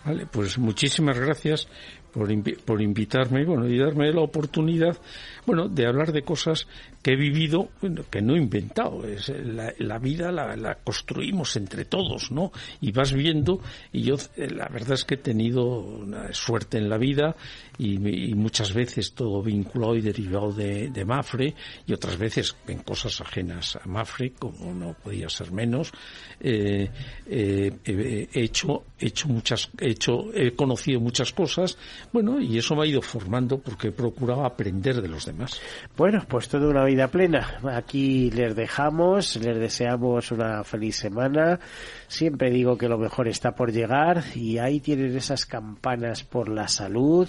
Vale, 0.06 0.26
pues 0.32 0.58
muchísimas 0.58 1.20
gracias 1.20 1.68
por, 2.14 2.30
por 2.64 2.82
invitarme 2.82 3.44
bueno, 3.44 3.68
y 3.68 3.78
darme 3.78 4.10
la 4.14 4.22
oportunidad 4.22 4.98
bueno, 5.46 5.68
de 5.68 5.86
hablar 5.86 6.14
de 6.14 6.22
cosas 6.22 6.66
que 7.04 7.12
he 7.12 7.16
vivido, 7.18 7.70
que 8.10 8.22
no 8.22 8.36
he 8.36 8.38
inventado. 8.38 9.06
Es, 9.06 9.30
la, 9.30 10.00
vida 10.00 10.32
la, 10.32 10.76
construimos 10.76 11.56
entre 11.58 11.84
todos, 11.84 12.32
¿no? 12.32 12.52
Y 12.80 12.94
vas 12.94 13.12
viendo, 13.12 13.60
y 13.92 14.04
yo 14.04 14.16
eh, 14.38 14.50
la 14.50 14.70
verdad 14.70 14.94
es 14.94 15.04
que 15.04 15.16
he 15.16 15.18
tenido 15.18 15.66
una 15.66 16.34
suerte 16.34 16.78
en 16.78 16.90
la 16.90 16.98
vida 16.98 17.36
y, 17.78 17.98
muchas 18.34 18.74
veces 18.74 19.14
todo 19.14 19.42
vinculado 19.42 19.96
y 19.96 20.02
derivado 20.02 20.52
de, 20.54 21.04
Mafre 21.06 21.54
y 21.86 21.94
otras 21.94 22.18
veces 22.18 22.56
en 22.68 22.80
cosas 22.80 23.20
ajenas 23.20 23.76
a 23.76 23.86
Mafre, 23.86 24.32
como 24.32 24.74
no 24.74 24.94
podía 24.94 25.28
ser 25.28 25.52
menos. 25.52 25.92
Eh, 26.40 26.90
eh, 27.26 27.74
he 27.86 28.42
hecho, 28.42 28.86
he 28.98 29.08
hecho 29.08 29.28
muchas, 29.28 29.70
he 29.78 29.90
hecho, 29.90 30.34
he 30.34 30.54
conocido 30.56 31.02
muchas 31.02 31.34
cosas, 31.34 31.78
bueno, 32.14 32.40
y 32.40 32.58
eso 32.58 32.76
me 32.76 32.84
ha 32.84 32.86
ido 32.86 33.02
formando 33.02 33.58
porque 33.58 33.90
he 33.90 33.92
procurado 33.92 34.46
aprender 34.46 35.02
de 35.02 35.10
los 35.10 35.26
demás. 35.26 35.60
Bueno, 35.98 36.24
pues 36.28 36.48
toda 36.48 36.70
una 36.70 36.86
vida 36.86 36.93
plena. 37.10 37.60
Aquí 37.72 38.30
les 38.32 38.56
dejamos, 38.56 39.36
les 39.38 39.58
deseamos 39.58 40.32
una 40.32 40.64
feliz 40.64 40.96
semana. 40.96 41.60
Siempre 42.08 42.50
digo 42.52 42.78
que 42.78 42.88
lo 42.88 42.98
mejor 42.98 43.28
está 43.28 43.54
por 43.56 43.72
llegar 43.72 44.24
y 44.36 44.58
ahí 44.58 44.80
tienen 44.80 45.16
esas 45.16 45.46
campanas 45.46 46.24
por 46.24 46.50
la 46.50 46.68
salud, 46.68 47.28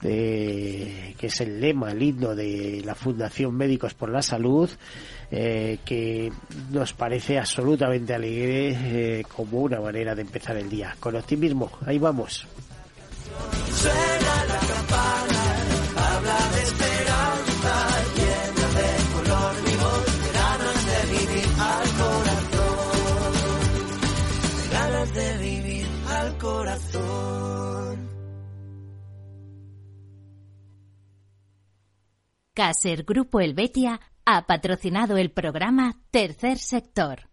de, 0.00 1.14
que 1.18 1.26
es 1.26 1.40
el 1.40 1.60
lema, 1.60 1.92
el 1.92 2.02
himno 2.02 2.34
de 2.34 2.82
la 2.84 2.94
Fundación 2.94 3.54
Médicos 3.54 3.94
por 3.94 4.10
la 4.10 4.22
Salud, 4.22 4.70
eh, 5.30 5.78
que 5.84 6.32
nos 6.70 6.92
parece 6.92 7.38
absolutamente 7.38 8.14
alegre 8.14 8.76
eh, 9.18 9.22
como 9.34 9.60
una 9.60 9.80
manera 9.80 10.14
de 10.14 10.22
empezar 10.22 10.56
el 10.56 10.70
día. 10.70 10.96
Con 10.98 11.16
optimismo, 11.16 11.70
ahí 11.86 11.98
vamos. 11.98 12.46
Caser 32.54 33.02
Grupo 33.02 33.40
Helvetia 33.40 34.00
ha 34.24 34.46
patrocinado 34.46 35.16
el 35.16 35.32
programa 35.32 35.96
Tercer 36.12 36.58
Sector. 36.58 37.28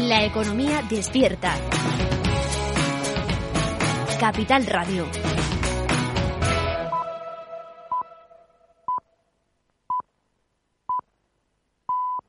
La 0.00 0.26
economía 0.26 0.82
despierta. 0.82 1.56
Capital 4.20 4.66
Radio. 4.66 5.06